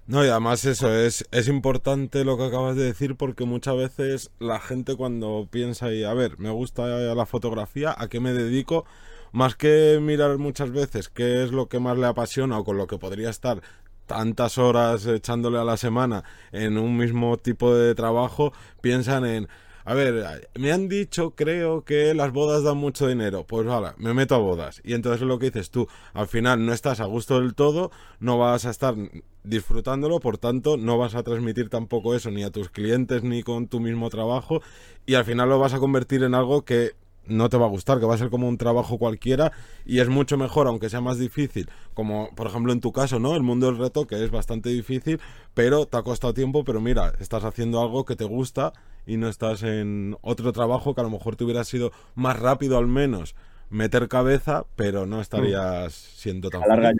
No, 0.07 0.23
y 0.23 0.29
además 0.29 0.65
eso 0.67 0.95
es, 0.95 1.27
es 1.31 1.49
importante 1.49 2.25
lo 2.25 2.37
que 2.37 2.45
acabas 2.45 2.77
de 2.77 2.85
decir 2.85 3.17
porque 3.17 3.47
muchas 3.47 3.75
veces 3.75 4.31
la 4.39 4.61
gente 4.61 4.97
cuando 4.97 5.49
piensa 5.51 5.93
y 5.93 6.05
a 6.05 6.13
ver, 6.13 6.39
me 6.39 6.51
gusta 6.51 6.87
la 6.87 7.27
fotografía, 7.27 7.95
¿a 7.97 8.09
qué 8.09 8.21
me 8.21 8.35
dedico? 8.35 8.85
Más 9.33 9.57
que 9.57 9.99
mirar 10.03 10.37
muchas 10.37 10.71
veces 10.73 11.09
qué 11.09 11.43
es 11.43 11.53
lo 11.53 11.69
que 11.69 11.81
más 11.81 11.97
le 11.97 12.07
apasiona 12.07 12.59
o 12.59 12.65
con 12.65 12.77
lo 12.77 12.87
que 12.87 12.99
podría 12.99 13.31
estar 13.31 13.63
tantas 14.07 14.59
horas 14.59 15.07
echándole 15.07 15.59
a 15.59 15.65
la 15.65 15.77
semana 15.77 16.25
en 16.53 16.79
un 16.79 16.97
mismo 16.97 17.37
tipo 17.37 17.75
de 17.75 17.95
trabajo, 17.95 18.53
piensan 18.81 19.25
en, 19.27 19.49
a 19.85 19.93
ver, 19.93 20.49
me 20.55 20.73
han 20.73 20.89
dicho, 20.89 21.35
creo 21.35 21.85
que 21.85 22.15
las 22.15 22.33
bodas 22.33 22.63
dan 22.63 22.79
mucho 22.79 23.07
dinero. 23.07 23.45
Pues 23.47 23.67
vale, 23.67 23.91
me 23.99 24.15
meto 24.15 24.35
a 24.35 24.39
bodas. 24.39 24.81
Y 24.83 24.95
entonces 24.95 25.23
lo 25.23 25.39
que 25.39 25.51
dices 25.51 25.71
tú, 25.71 25.89
al 26.15 26.27
final 26.27 26.65
no 26.65 26.73
estás 26.73 27.01
a 27.01 27.05
gusto 27.05 27.41
del 27.41 27.55
todo, 27.55 27.91
no 28.19 28.39
vas 28.39 28.65
a 28.65 28.71
estar 28.71 28.95
disfrutándolo, 29.43 30.21
por 30.21 30.39
tanto, 30.39 30.79
no 30.79 30.97
vas 30.97 31.15
a 31.15 31.23
transmitir 31.23 31.69
tampoco 31.69 32.15
eso 32.15 32.31
ni 32.31 32.45
a 32.45 32.51
tus 32.51 32.71
clientes 32.71 33.23
ni 33.23 33.43
con 33.43 33.69
tu 33.69 33.79
mismo 33.79 34.09
trabajo. 34.09 34.63
Y 35.05 35.15
al 35.15 35.27
final 35.27 35.51
lo 35.51 35.59
vas 35.59 35.75
a 35.75 35.79
convertir 35.79 36.23
en 36.23 36.35
algo 36.35 36.65
que 36.65 36.93
no 37.27 37.49
te 37.49 37.57
va 37.57 37.67
a 37.67 37.69
gustar, 37.69 37.99
que 37.99 38.07
va 38.07 38.15
a 38.15 38.19
ser 38.19 38.31
como 38.31 38.49
un 38.49 38.59
trabajo 38.59 38.99
cualquiera 38.99 39.53
y 39.85 40.01
es 40.01 40.09
mucho 40.09 40.37
mejor, 40.37 40.67
aunque 40.67 40.89
sea 40.89 41.01
más 41.01 41.19
difícil, 41.19 41.69
como 41.95 42.31
por 42.35 42.47
ejemplo 42.47 42.73
en 42.73 42.81
tu 42.81 42.93
caso, 42.93 43.19
¿no? 43.19 43.35
El 43.37 43.43
mundo 43.43 43.67
del 43.67 43.79
reto, 43.79 44.07
que 44.07 44.23
es 44.23 44.31
bastante 44.31 44.69
difícil, 44.71 45.21
pero 45.55 45.87
te 45.87 45.97
ha 45.97 46.03
costado 46.03 46.35
tiempo, 46.35 46.65
pero 46.65 46.81
mira, 46.81 47.13
estás 47.21 47.45
haciendo 47.45 47.81
algo 47.81 48.05
que 48.05 48.17
te 48.17 48.25
gusta 48.25 48.73
y 49.07 49.17
no 49.17 49.29
estás 49.29 49.63
en 49.63 50.17
otro 50.23 50.53
trabajo 50.53 50.95
que 50.95 51.01
a 51.01 51.05
lo 51.05 51.11
mejor 51.11 51.37
te 51.37 51.45
hubiera 51.45 51.65
sido 51.65 51.93
más 52.15 52.39
rápido 52.39 52.79
al 52.79 52.87
menos 52.87 53.35
meter 53.71 54.09
cabeza, 54.09 54.65
pero 54.77 55.07
no 55.07 55.21
estarías 55.21 55.93
siendo 55.93 56.51
tan... 56.51 56.63
larga, 56.63 56.93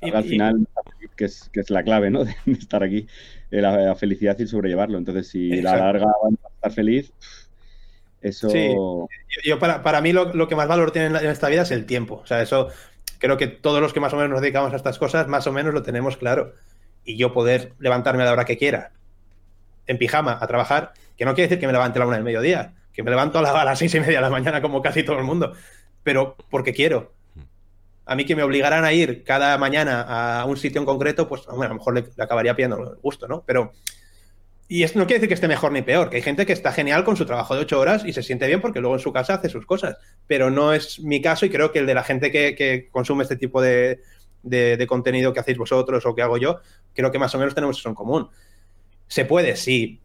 al 0.00 0.24
final, 0.24 0.66
que 1.16 1.26
es, 1.26 1.50
que 1.52 1.60
es 1.60 1.70
la 1.70 1.82
clave, 1.82 2.10
¿no? 2.10 2.24
De 2.46 2.52
estar 2.52 2.82
aquí, 2.82 3.06
eh, 3.50 3.60
la, 3.60 3.94
felicidad 3.94 4.38
y 4.38 4.46
sobrellevarlo. 4.46 4.98
Entonces, 4.98 5.28
si 5.28 5.60
la 5.60 5.76
larga 5.76 6.06
va 6.06 6.28
a 6.30 6.54
estar 6.54 6.72
feliz 6.72 7.12
eso... 8.20 8.50
Sí, 8.50 8.74
yo, 9.44 9.58
para, 9.58 9.82
para 9.82 10.00
mí 10.00 10.12
lo, 10.12 10.48
que 10.48 10.56
más 10.56 10.68
valor 10.68 10.90
tiene 10.90 11.18
en, 11.18 11.26
esta 11.26 11.48
vida 11.48 11.62
es 11.62 11.70
el 11.70 11.86
tiempo. 11.86 12.20
O 12.22 12.26
sea, 12.26 12.42
eso 12.42 12.68
creo 13.18 13.36
que 13.36 13.46
todos 13.46 13.80
los 13.80 13.92
que 13.92 14.00
más 14.00 14.12
o 14.12 14.16
menos 14.16 14.30
nos 14.30 14.40
dedicamos 14.40 14.72
a 14.72 14.76
estas 14.76 14.98
cosas, 14.98 15.28
más 15.28 15.46
o 15.46 15.52
menos 15.52 15.72
lo 15.72 15.82
tenemos 15.82 16.16
claro. 16.16 16.54
Y 17.04 17.16
yo 17.16 17.32
poder 17.32 17.72
levantarme 17.78 18.22
a 18.22 18.26
la 18.26 18.32
hora 18.32 18.44
que 18.44 18.58
quiera, 18.58 18.92
en 19.86 19.98
pijama, 19.98 20.38
a 20.40 20.46
trabajar, 20.46 20.92
que 21.16 21.24
no 21.24 21.34
quiere 21.34 21.48
decir 21.48 21.60
que 21.60 21.66
me 21.66 21.72
levante 21.72 21.98
a 21.98 22.00
la 22.00 22.06
una 22.06 22.16
del 22.16 22.24
mediodía, 22.24 22.74
que 22.92 23.02
me 23.02 23.10
levanto 23.10 23.38
a, 23.38 23.60
a 23.60 23.64
las 23.64 23.78
seis 23.78 23.94
y 23.94 24.00
media 24.00 24.16
de 24.16 24.22
la 24.22 24.30
mañana 24.30 24.60
como 24.60 24.82
casi 24.82 25.02
todo 25.02 25.18
el 25.18 25.24
mundo, 25.24 25.54
pero 26.02 26.36
porque 26.50 26.74
quiero. 26.74 27.12
A 28.04 28.16
mí 28.16 28.24
que 28.24 28.34
me 28.34 28.42
obligaran 28.42 28.84
a 28.84 28.92
ir 28.92 29.22
cada 29.22 29.56
mañana 29.56 30.40
a 30.40 30.44
un 30.44 30.56
sitio 30.56 30.80
en 30.80 30.84
concreto, 30.84 31.28
pues 31.28 31.48
a 31.48 31.52
lo 31.52 31.74
mejor 31.74 31.94
le, 31.94 32.02
le 32.16 32.24
acabaría 32.24 32.54
pidiendo 32.54 32.76
el 32.76 32.98
gusto, 33.00 33.28
¿no? 33.28 33.44
Pero 33.46 33.72
y 34.72 34.84
esto 34.84 35.00
no 35.00 35.06
quiere 35.08 35.18
decir 35.18 35.26
que 35.26 35.34
esté 35.34 35.48
mejor 35.48 35.72
ni 35.72 35.82
peor, 35.82 36.10
que 36.10 36.18
hay 36.18 36.22
gente 36.22 36.46
que 36.46 36.52
está 36.52 36.70
genial 36.70 37.02
con 37.02 37.16
su 37.16 37.26
trabajo 37.26 37.56
de 37.56 37.62
ocho 37.62 37.80
horas 37.80 38.04
y 38.04 38.12
se 38.12 38.22
siente 38.22 38.46
bien 38.46 38.60
porque 38.60 38.78
luego 38.78 38.94
en 38.94 39.00
su 39.00 39.12
casa 39.12 39.34
hace 39.34 39.48
sus 39.48 39.66
cosas. 39.66 39.96
Pero 40.28 40.48
no 40.48 40.72
es 40.72 41.00
mi 41.00 41.20
caso 41.20 41.44
y 41.44 41.50
creo 41.50 41.72
que 41.72 41.80
el 41.80 41.86
de 41.86 41.94
la 41.94 42.04
gente 42.04 42.30
que, 42.30 42.88
consume 42.92 43.24
este 43.24 43.34
tipo 43.34 43.60
de, 43.60 43.98
contenido 44.86 45.32
que 45.32 45.40
hacéis 45.40 45.58
vosotros 45.58 46.06
o 46.06 46.14
que 46.14 46.22
hago 46.22 46.36
yo, 46.36 46.60
creo 46.94 47.10
que 47.10 47.18
más 47.18 47.34
o 47.34 47.38
menos 47.38 47.52
tenemos 47.52 47.80
eso 47.80 47.88
en 47.88 47.96
común. 47.96 48.28
Se 49.08 49.24
puede, 49.24 49.56
sí. 49.56 50.00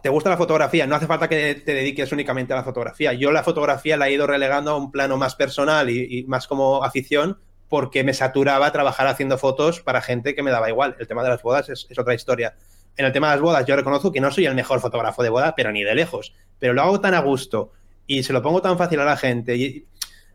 ¿Te 0.00 0.10
gusta 0.10 0.30
la 0.30 0.36
fotografía? 0.36 0.86
No 0.86 0.94
hace 0.94 1.08
falta 1.08 1.28
que 1.28 1.56
te 1.56 1.74
dediques 1.74 2.12
únicamente 2.12 2.52
a 2.52 2.56
la 2.56 2.62
fotografía. 2.62 3.14
Yo 3.14 3.32
la 3.32 3.42
fotografía 3.42 3.96
la 3.96 4.08
he 4.08 4.12
ido 4.12 4.28
relegando 4.28 4.70
a 4.70 4.76
un 4.76 4.92
plano 4.92 5.16
más 5.16 5.34
personal 5.34 5.90
y, 5.90 6.22
más 6.28 6.46
como 6.46 6.84
afición 6.84 7.40
porque 7.68 8.04
me 8.04 8.14
saturaba 8.14 8.70
trabajar 8.70 9.08
haciendo 9.08 9.38
fotos 9.38 9.80
para 9.80 10.00
gente 10.00 10.36
que 10.36 10.44
me 10.44 10.52
daba 10.52 10.68
igual. 10.68 10.94
El 11.00 11.08
tema 11.08 11.24
de 11.24 11.30
las 11.30 11.42
bodas 11.42 11.68
es 11.68 11.98
otra 11.98 12.14
historia. 12.14 12.54
En 12.96 13.06
el 13.06 13.12
tema 13.12 13.28
de 13.28 13.36
las 13.36 13.42
bodas 13.42 13.66
yo 13.66 13.76
reconozco 13.76 14.12
que 14.12 14.20
no 14.20 14.30
soy 14.30 14.46
el 14.46 14.54
mejor 14.54 14.80
fotógrafo 14.80 15.22
de 15.22 15.28
boda, 15.28 15.54
pero 15.54 15.72
ni 15.72 15.82
de 15.82 15.94
lejos. 15.94 16.34
Pero 16.58 16.72
lo 16.72 16.82
hago 16.82 17.00
tan 17.00 17.14
a 17.14 17.20
gusto 17.20 17.72
y 18.06 18.22
se 18.22 18.32
lo 18.32 18.42
pongo 18.42 18.62
tan 18.62 18.78
fácil 18.78 19.00
a 19.00 19.04
la 19.04 19.16
gente 19.16 19.56
y 19.56 19.86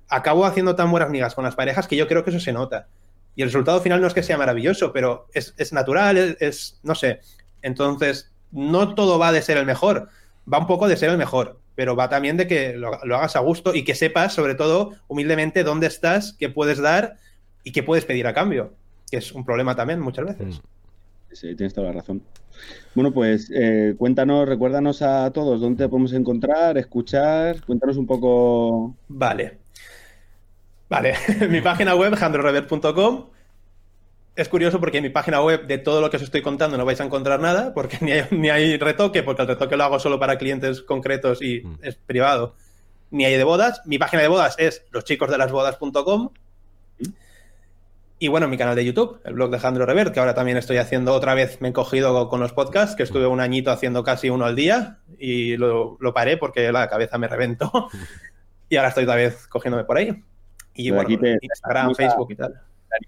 acabo 0.10 0.46
haciendo 0.46 0.76
tan 0.76 0.92
buenas 0.92 1.10
migas 1.10 1.36
con 1.36 1.44
las 1.44 1.56
parejas 1.56 1.88
que 1.88 1.96
yo 1.96 2.08
creo 2.08 2.24
que 2.24 2.32
eso 2.32 2.40
se 2.40 2.52
nota. 2.52 2.88
Y 3.36 3.42
el 3.42 3.48
resultado 3.48 3.80
final 3.80 4.02
no 4.02 4.08
es 4.08 4.14
que 4.14 4.24
sea 4.24 4.38
maravilloso, 4.38 4.92
pero 4.92 5.28
es, 5.34 5.72
natural, 5.72 6.36
es, 6.40 6.80
no 6.84 6.96
sé. 6.96 7.22
Entonces, 7.62 8.32
no 8.52 8.96
todo 8.96 9.20
va 9.20 9.32
de 9.32 9.42
ser 9.42 9.58
el 9.58 9.66
mejor, 9.66 10.10
va 10.52 10.58
un 10.58 10.68
poco 10.68 10.88
de 10.88 10.98
ser 10.98 11.10
el 11.10 11.18
mejor, 11.18 11.60
pero 11.76 11.96
va 11.96 12.10
también 12.10 12.36
de 12.36 12.48
que 12.48 12.74
lo, 12.74 12.96
hagas 13.16 13.36
a 13.36 13.40
gusto 13.40 13.74
y 13.74 13.84
que 13.84 13.96
sepas, 13.96 14.34
sobre 14.34 14.56
todo, 14.56 14.94
humildemente, 15.08 15.64
dónde 15.64 15.88
estás, 15.88 16.34
qué 16.38 16.50
puedes 16.50 16.80
dar 16.80 17.18
y 17.64 17.72
qué 17.72 17.84
puedes 17.84 18.06
pedir 18.06 18.28
a 18.28 18.34
cambio, 18.34 18.74
que 19.10 19.18
es 19.18 19.32
un 19.32 19.46
problema 19.46 19.76
también 19.76 20.00
muchas 20.02 20.26
veces. 20.26 20.58
Mm. 20.58 21.36
Sí, 21.36 21.56
tienes 21.56 21.74
toda 21.74 21.88
la 21.88 21.94
razón. 21.94 22.24
Bueno, 22.96 23.14
pues 23.14 23.52
eh, 23.54 23.96
cuéntanos, 23.98 24.48
recuérdanos 24.48 25.02
a 25.02 25.32
todos 25.32 25.62
dónde 25.62 25.84
te 25.84 25.90
podemos 25.90 26.14
encontrar, 26.14 26.78
escuchar, 26.78 27.64
cuéntanos 27.66 27.98
un 27.98 28.08
poco. 28.08 28.96
Vale. 29.08 29.60
Vale, 30.90 31.14
mi 31.50 31.62
página 31.62 31.96
web, 31.96 32.16
jandrorever.com. 32.16 33.26
Es 34.36 34.48
curioso 34.50 34.80
porque 34.80 34.98
en 34.98 35.04
mi 35.04 35.10
página 35.10 35.42
web 35.42 35.68
de 35.68 35.78
todo 35.78 36.02
lo 36.02 36.10
que 36.10 36.18
os 36.18 36.24
estoy 36.24 36.42
contando 36.42 36.78
no 36.78 36.86
vais 36.86 37.00
a 37.02 37.04
encontrar 37.04 37.40
nada, 37.40 37.74
porque 37.74 37.98
ni 38.02 38.12
hay, 38.12 38.26
ni 38.32 38.50
hay 38.50 38.78
retoque, 38.78 39.22
porque 39.22 39.44
el 39.44 39.48
retoque 39.50 39.78
lo 39.78 39.84
hago 39.84 40.00
solo 40.00 40.20
para 40.20 40.38
clientes 40.38 40.82
concretos 40.82 41.42
y 41.42 41.62
mm. 41.62 41.80
es 41.84 41.96
privado, 41.96 42.56
ni 43.12 43.26
hay 43.26 43.38
de 43.38 43.44
bodas. 43.44 43.82
Mi 43.86 43.98
página 43.98 44.24
de 44.24 44.30
bodas 44.30 44.56
es 44.58 44.84
loschicosdelasbodas.com. 44.92 46.32
Y 48.22 48.28
bueno, 48.28 48.50
mi 48.50 48.58
canal 48.58 48.76
de 48.76 48.84
YouTube, 48.84 49.22
el 49.24 49.34
blog 49.34 49.50
de 49.50 49.60
Jandro 49.60 49.86
Revert, 49.86 50.14
que 50.14 50.20
ahora 50.20 50.36
también 50.36 50.58
estoy 50.58 50.76
haciendo 50.76 51.14
otra 51.14 51.34
vez, 51.36 51.62
me 51.62 51.70
he 51.70 51.74
cogido 51.74 52.28
con 52.28 52.42
los 52.42 52.52
podcasts, 52.52 52.98
que 52.98 53.04
estuve 53.04 53.26
un 53.28 53.40
añito 53.40 53.72
haciendo 53.72 54.04
casi 54.04 54.30
uno 54.30 54.44
al 54.46 54.58
día 54.58 55.00
y 55.18 55.56
lo, 55.56 55.98
lo 56.02 56.14
paré 56.14 56.36
porque 56.36 56.70
la 56.74 56.90
cabeza 56.90 57.18
me 57.18 57.30
reventó. 57.30 57.88
y 58.70 58.76
ahora 58.76 58.90
estoy 58.90 59.06
otra 59.06 59.16
vez 59.16 59.48
cogiéndome 59.48 59.86
por 59.86 59.98
ahí. 59.98 60.24
Y 60.74 60.92
bueno, 60.92 61.10
Instagram, 61.10 61.96
Facebook 61.96 62.32
y 62.32 62.36
tal. 62.36 62.54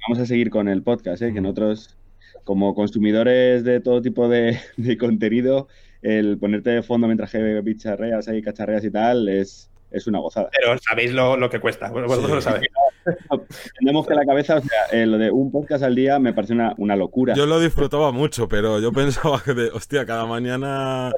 Vamos 0.07 0.21
a 0.21 0.25
seguir 0.25 0.49
con 0.49 0.67
el 0.67 0.83
podcast, 0.83 1.21
¿eh? 1.21 1.33
que 1.33 1.41
nosotros, 1.41 1.97
como 2.43 2.75
consumidores 2.75 3.63
de 3.63 3.79
todo 3.79 4.01
tipo 4.01 4.27
de, 4.29 4.59
contenido, 4.99 5.67
el 6.01 6.37
ponerte 6.37 6.71
de 6.71 6.83
fondo 6.83 7.07
mientras 7.07 7.31
que 7.31 7.61
bicharreas 7.61 8.27
y 8.27 8.41
cacharreas 8.41 8.83
y 8.83 8.91
tal 8.91 9.29
es, 9.29 9.70
es 9.91 10.07
una 10.07 10.19
gozada. 10.19 10.49
Pero 10.57 10.77
sabéis 10.79 11.13
lo, 11.13 11.49
que 11.49 11.59
cuesta, 11.59 11.89
vosotros 11.91 12.31
lo 12.31 12.41
sabéis. 12.41 12.67
Tenemos 13.79 14.07
que 14.07 14.13
la 14.13 14.25
cabeza, 14.25 14.57
o 14.57 14.61
sea, 14.61 14.85
eh, 14.91 15.05
lo 15.05 15.17
de 15.17 15.31
un 15.31 15.51
podcast 15.51 15.83
al 15.83 15.95
día 15.95 16.19
me 16.19 16.33
parece 16.33 16.53
una, 16.53 16.73
una, 16.77 16.95
locura. 16.95 17.33
Yo 17.33 17.45
lo 17.45 17.59
disfrutaba 17.59 18.11
mucho, 18.11 18.47
pero 18.47 18.79
yo 18.79 18.91
pensaba 18.91 19.41
que, 19.43 19.53
de, 19.53 19.69
hostia, 19.69 20.05
cada 20.05 20.25
mañana 20.25 21.11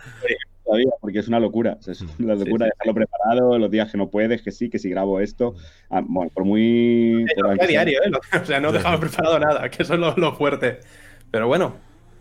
todavía, 0.63 0.91
porque 0.99 1.19
es 1.19 1.27
una 1.27 1.39
locura. 1.39 1.77
es 1.85 2.01
una 2.19 2.35
locura 2.35 2.67
dejarlo 2.67 2.93
preparado, 2.93 3.59
los 3.59 3.71
días 3.71 3.91
que 3.91 3.97
no 3.97 4.09
puedes, 4.09 4.41
que 4.41 4.51
sí, 4.51 4.69
que 4.69 4.79
si 4.79 4.89
grabo 4.89 5.19
esto. 5.19 5.55
Ah, 5.89 6.01
bueno, 6.05 6.31
por 6.33 6.45
muy. 6.45 7.25
diario, 7.67 7.99
¿eh? 8.03 8.11
O 8.41 8.45
sea, 8.45 8.59
no 8.59 8.71
dejamos 8.71 8.99
preparado 8.99 9.39
nada, 9.39 9.69
que 9.69 9.83
eso 9.83 9.93
es 9.93 9.99
lo, 9.99 10.33
fuerte. 10.33 10.79
Pero 11.31 11.47
bueno, 11.47 11.75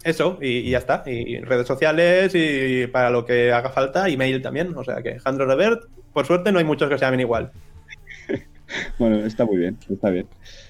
eso, 0.04 0.38
y, 0.40 0.70
ya 0.70 0.78
está. 0.78 1.02
Y 1.06 1.38
redes 1.40 1.66
sociales 1.66 2.32
y 2.34 2.86
para 2.88 3.10
lo 3.10 3.24
que 3.24 3.52
haga 3.52 3.70
falta, 3.70 4.08
email 4.08 4.42
también. 4.42 4.76
O 4.76 4.84
sea 4.84 5.02
que 5.02 5.18
Jandro 5.20 5.46
Revert, 5.46 5.84
por 6.12 6.26
suerte 6.26 6.52
no 6.52 6.58
hay 6.58 6.64
muchos 6.64 6.88
que 6.88 6.98
se 6.98 7.04
llamen 7.04 7.20
igual. 7.20 7.52
bueno, 8.98 9.24
está 9.24 9.44
muy 9.44 9.58
bien, 9.58 9.78
está 9.88 10.10
bien. 10.10 10.26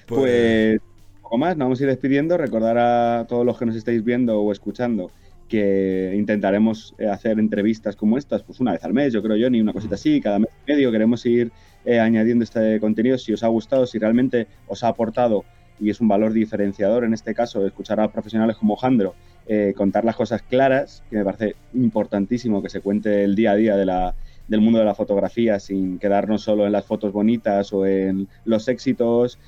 Pues, 0.07 0.21
pues 0.21 0.81
poco 1.21 1.37
más, 1.37 1.57
nos 1.57 1.65
vamos 1.65 1.79
a 1.79 1.83
ir 1.83 1.89
despidiendo. 1.89 2.37
Recordar 2.37 2.77
a 2.77 3.25
todos 3.27 3.45
los 3.45 3.57
que 3.57 3.65
nos 3.65 3.75
estáis 3.75 4.03
viendo 4.03 4.39
o 4.39 4.51
escuchando 4.51 5.11
que 5.47 6.13
intentaremos 6.15 6.95
eh, 6.97 7.07
hacer 7.07 7.37
entrevistas 7.37 7.95
como 7.95 8.17
estas, 8.17 8.41
pues 8.43 8.59
una 8.59 8.71
vez 8.71 8.83
al 8.83 8.93
mes, 8.93 9.13
yo 9.13 9.21
creo 9.21 9.35
yo, 9.35 9.49
ni 9.49 9.61
una 9.61 9.73
cosita 9.73 9.95
así, 9.95 10.19
cada 10.19 10.39
mes 10.39 10.49
y 10.65 10.71
medio 10.71 10.91
queremos 10.91 11.23
ir 11.25 11.51
eh, 11.85 11.99
añadiendo 11.99 12.43
este 12.43 12.79
contenido. 12.79 13.17
Si 13.17 13.33
os 13.33 13.43
ha 13.43 13.47
gustado, 13.47 13.85
si 13.85 13.99
realmente 13.99 14.47
os 14.67 14.83
ha 14.83 14.87
aportado 14.87 15.43
y 15.79 15.89
es 15.89 16.01
un 16.01 16.07
valor 16.07 16.33
diferenciador 16.33 17.03
en 17.03 17.13
este 17.13 17.33
caso, 17.33 17.65
escuchar 17.65 17.99
a 17.99 18.11
profesionales 18.11 18.57
como 18.57 18.75
Jandro 18.75 19.15
eh, 19.47 19.73
contar 19.75 20.05
las 20.05 20.15
cosas 20.15 20.41
claras, 20.41 21.03
que 21.09 21.17
me 21.17 21.25
parece 21.25 21.55
importantísimo 21.73 22.61
que 22.61 22.69
se 22.69 22.79
cuente 22.81 23.23
el 23.23 23.35
día 23.35 23.51
a 23.51 23.55
día 23.55 23.75
de 23.75 23.85
la, 23.85 24.15
del 24.47 24.61
mundo 24.61 24.79
de 24.79 24.85
la 24.85 24.95
fotografía 24.95 25.59
sin 25.59 25.99
quedarnos 25.99 26.43
solo 26.43 26.65
en 26.65 26.71
las 26.71 26.85
fotos 26.85 27.11
bonitas 27.11 27.73
o 27.73 27.85
en 27.85 28.27
los 28.45 28.67
éxitos 28.67 29.39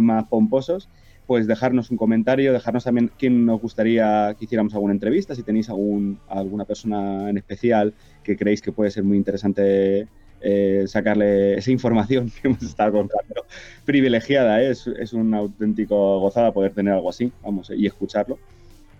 más 0.00 0.24
pomposos 0.24 0.88
pues 1.28 1.46
dejarnos 1.46 1.90
un 1.90 1.98
comentario, 1.98 2.54
dejarnos 2.54 2.84
también 2.84 3.10
quién 3.18 3.44
nos 3.44 3.60
gustaría 3.60 4.34
que 4.38 4.46
hiciéramos 4.46 4.72
alguna 4.72 4.94
entrevista, 4.94 5.34
si 5.34 5.42
tenéis 5.42 5.68
algún, 5.68 6.18
alguna 6.26 6.64
persona 6.64 7.28
en 7.28 7.36
especial 7.36 7.92
que 8.22 8.34
creéis 8.34 8.62
que 8.62 8.72
puede 8.72 8.90
ser 8.90 9.04
muy 9.04 9.18
interesante 9.18 10.08
eh, 10.40 10.84
sacarle 10.86 11.58
esa 11.58 11.70
información 11.70 12.30
que 12.30 12.48
hemos 12.48 12.62
estado 12.62 12.92
contando. 12.92 13.44
Privilegiada, 13.84 14.62
¿eh? 14.62 14.70
es, 14.70 14.86
es 14.86 15.12
una 15.12 15.38
auténtico 15.38 16.20
gozada 16.20 16.52
poder 16.52 16.72
tener 16.72 16.94
algo 16.94 17.10
así, 17.10 17.32
vamos, 17.42 17.70
y 17.70 17.86
escucharlo. 17.86 18.38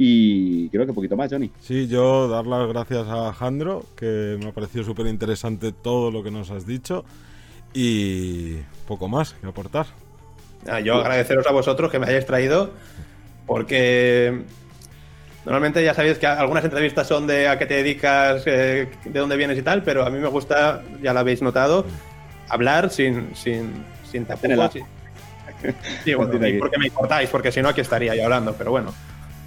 Y 0.00 0.68
creo 0.68 0.84
que 0.84 0.92
un 0.92 0.94
poquito 0.94 1.16
más, 1.16 1.30
Johnny. 1.30 1.50
Sí, 1.60 1.88
yo 1.88 2.28
dar 2.28 2.46
las 2.46 2.68
gracias 2.68 3.06
a 3.08 3.32
Jandro, 3.32 3.84
que 3.96 4.38
me 4.40 4.48
ha 4.48 4.52
parecido 4.52 4.84
súper 4.84 5.06
interesante 5.08 5.72
todo 5.72 6.12
lo 6.12 6.22
que 6.22 6.30
nos 6.30 6.52
has 6.52 6.66
dicho. 6.66 7.04
Y 7.74 8.58
poco 8.86 9.08
más 9.08 9.34
que 9.34 9.46
aportar. 9.46 9.86
Ah, 10.68 10.80
yo 10.80 10.94
agradeceros 10.94 11.46
a 11.46 11.52
vosotros 11.52 11.90
que 11.90 11.98
me 11.98 12.06
hayáis 12.06 12.26
traído, 12.26 12.70
porque 13.46 14.44
normalmente 15.48 15.82
ya 15.82 15.94
sabéis 15.94 16.18
que 16.18 16.26
algunas 16.26 16.62
entrevistas 16.62 17.06
son 17.06 17.26
de 17.26 17.48
a 17.48 17.58
qué 17.58 17.64
te 17.64 17.74
dedicas, 17.74 18.42
eh, 18.44 18.86
de 19.02 19.18
dónde 19.18 19.36
vienes 19.36 19.56
y 19.56 19.62
tal, 19.62 19.82
pero 19.82 20.04
a 20.04 20.10
mí 20.10 20.18
me 20.18 20.28
gusta, 20.28 20.82
ya 21.00 21.14
lo 21.14 21.20
habéis 21.20 21.40
notado, 21.40 21.86
hablar 22.50 22.90
sin, 22.90 23.34
sin, 23.34 23.72
sin 24.10 24.26
tapujos. 24.26 24.72
Sí, 26.04 26.14
bueno, 26.14 26.32
porque 26.58 26.78
me 26.78 26.86
importáis, 26.88 27.30
porque 27.30 27.50
si 27.50 27.62
no 27.62 27.70
aquí 27.70 27.80
estaría 27.80 28.14
yo 28.14 28.24
hablando, 28.24 28.54
pero 28.56 28.70
bueno. 28.70 28.92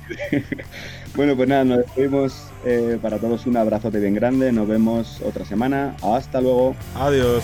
bueno, 1.15 1.35
pues 1.35 1.47
nada, 1.47 1.63
nos 1.63 1.77
despedimos 1.77 2.51
eh, 2.65 2.97
para 2.99 3.19
todos 3.19 3.45
un 3.45 3.57
abrazote 3.57 3.99
bien 3.99 4.15
grande, 4.15 4.51
nos 4.51 4.67
vemos 4.67 5.21
otra 5.21 5.45
semana, 5.45 5.95
hasta 6.01 6.41
luego. 6.41 6.75
Adiós. 6.95 7.43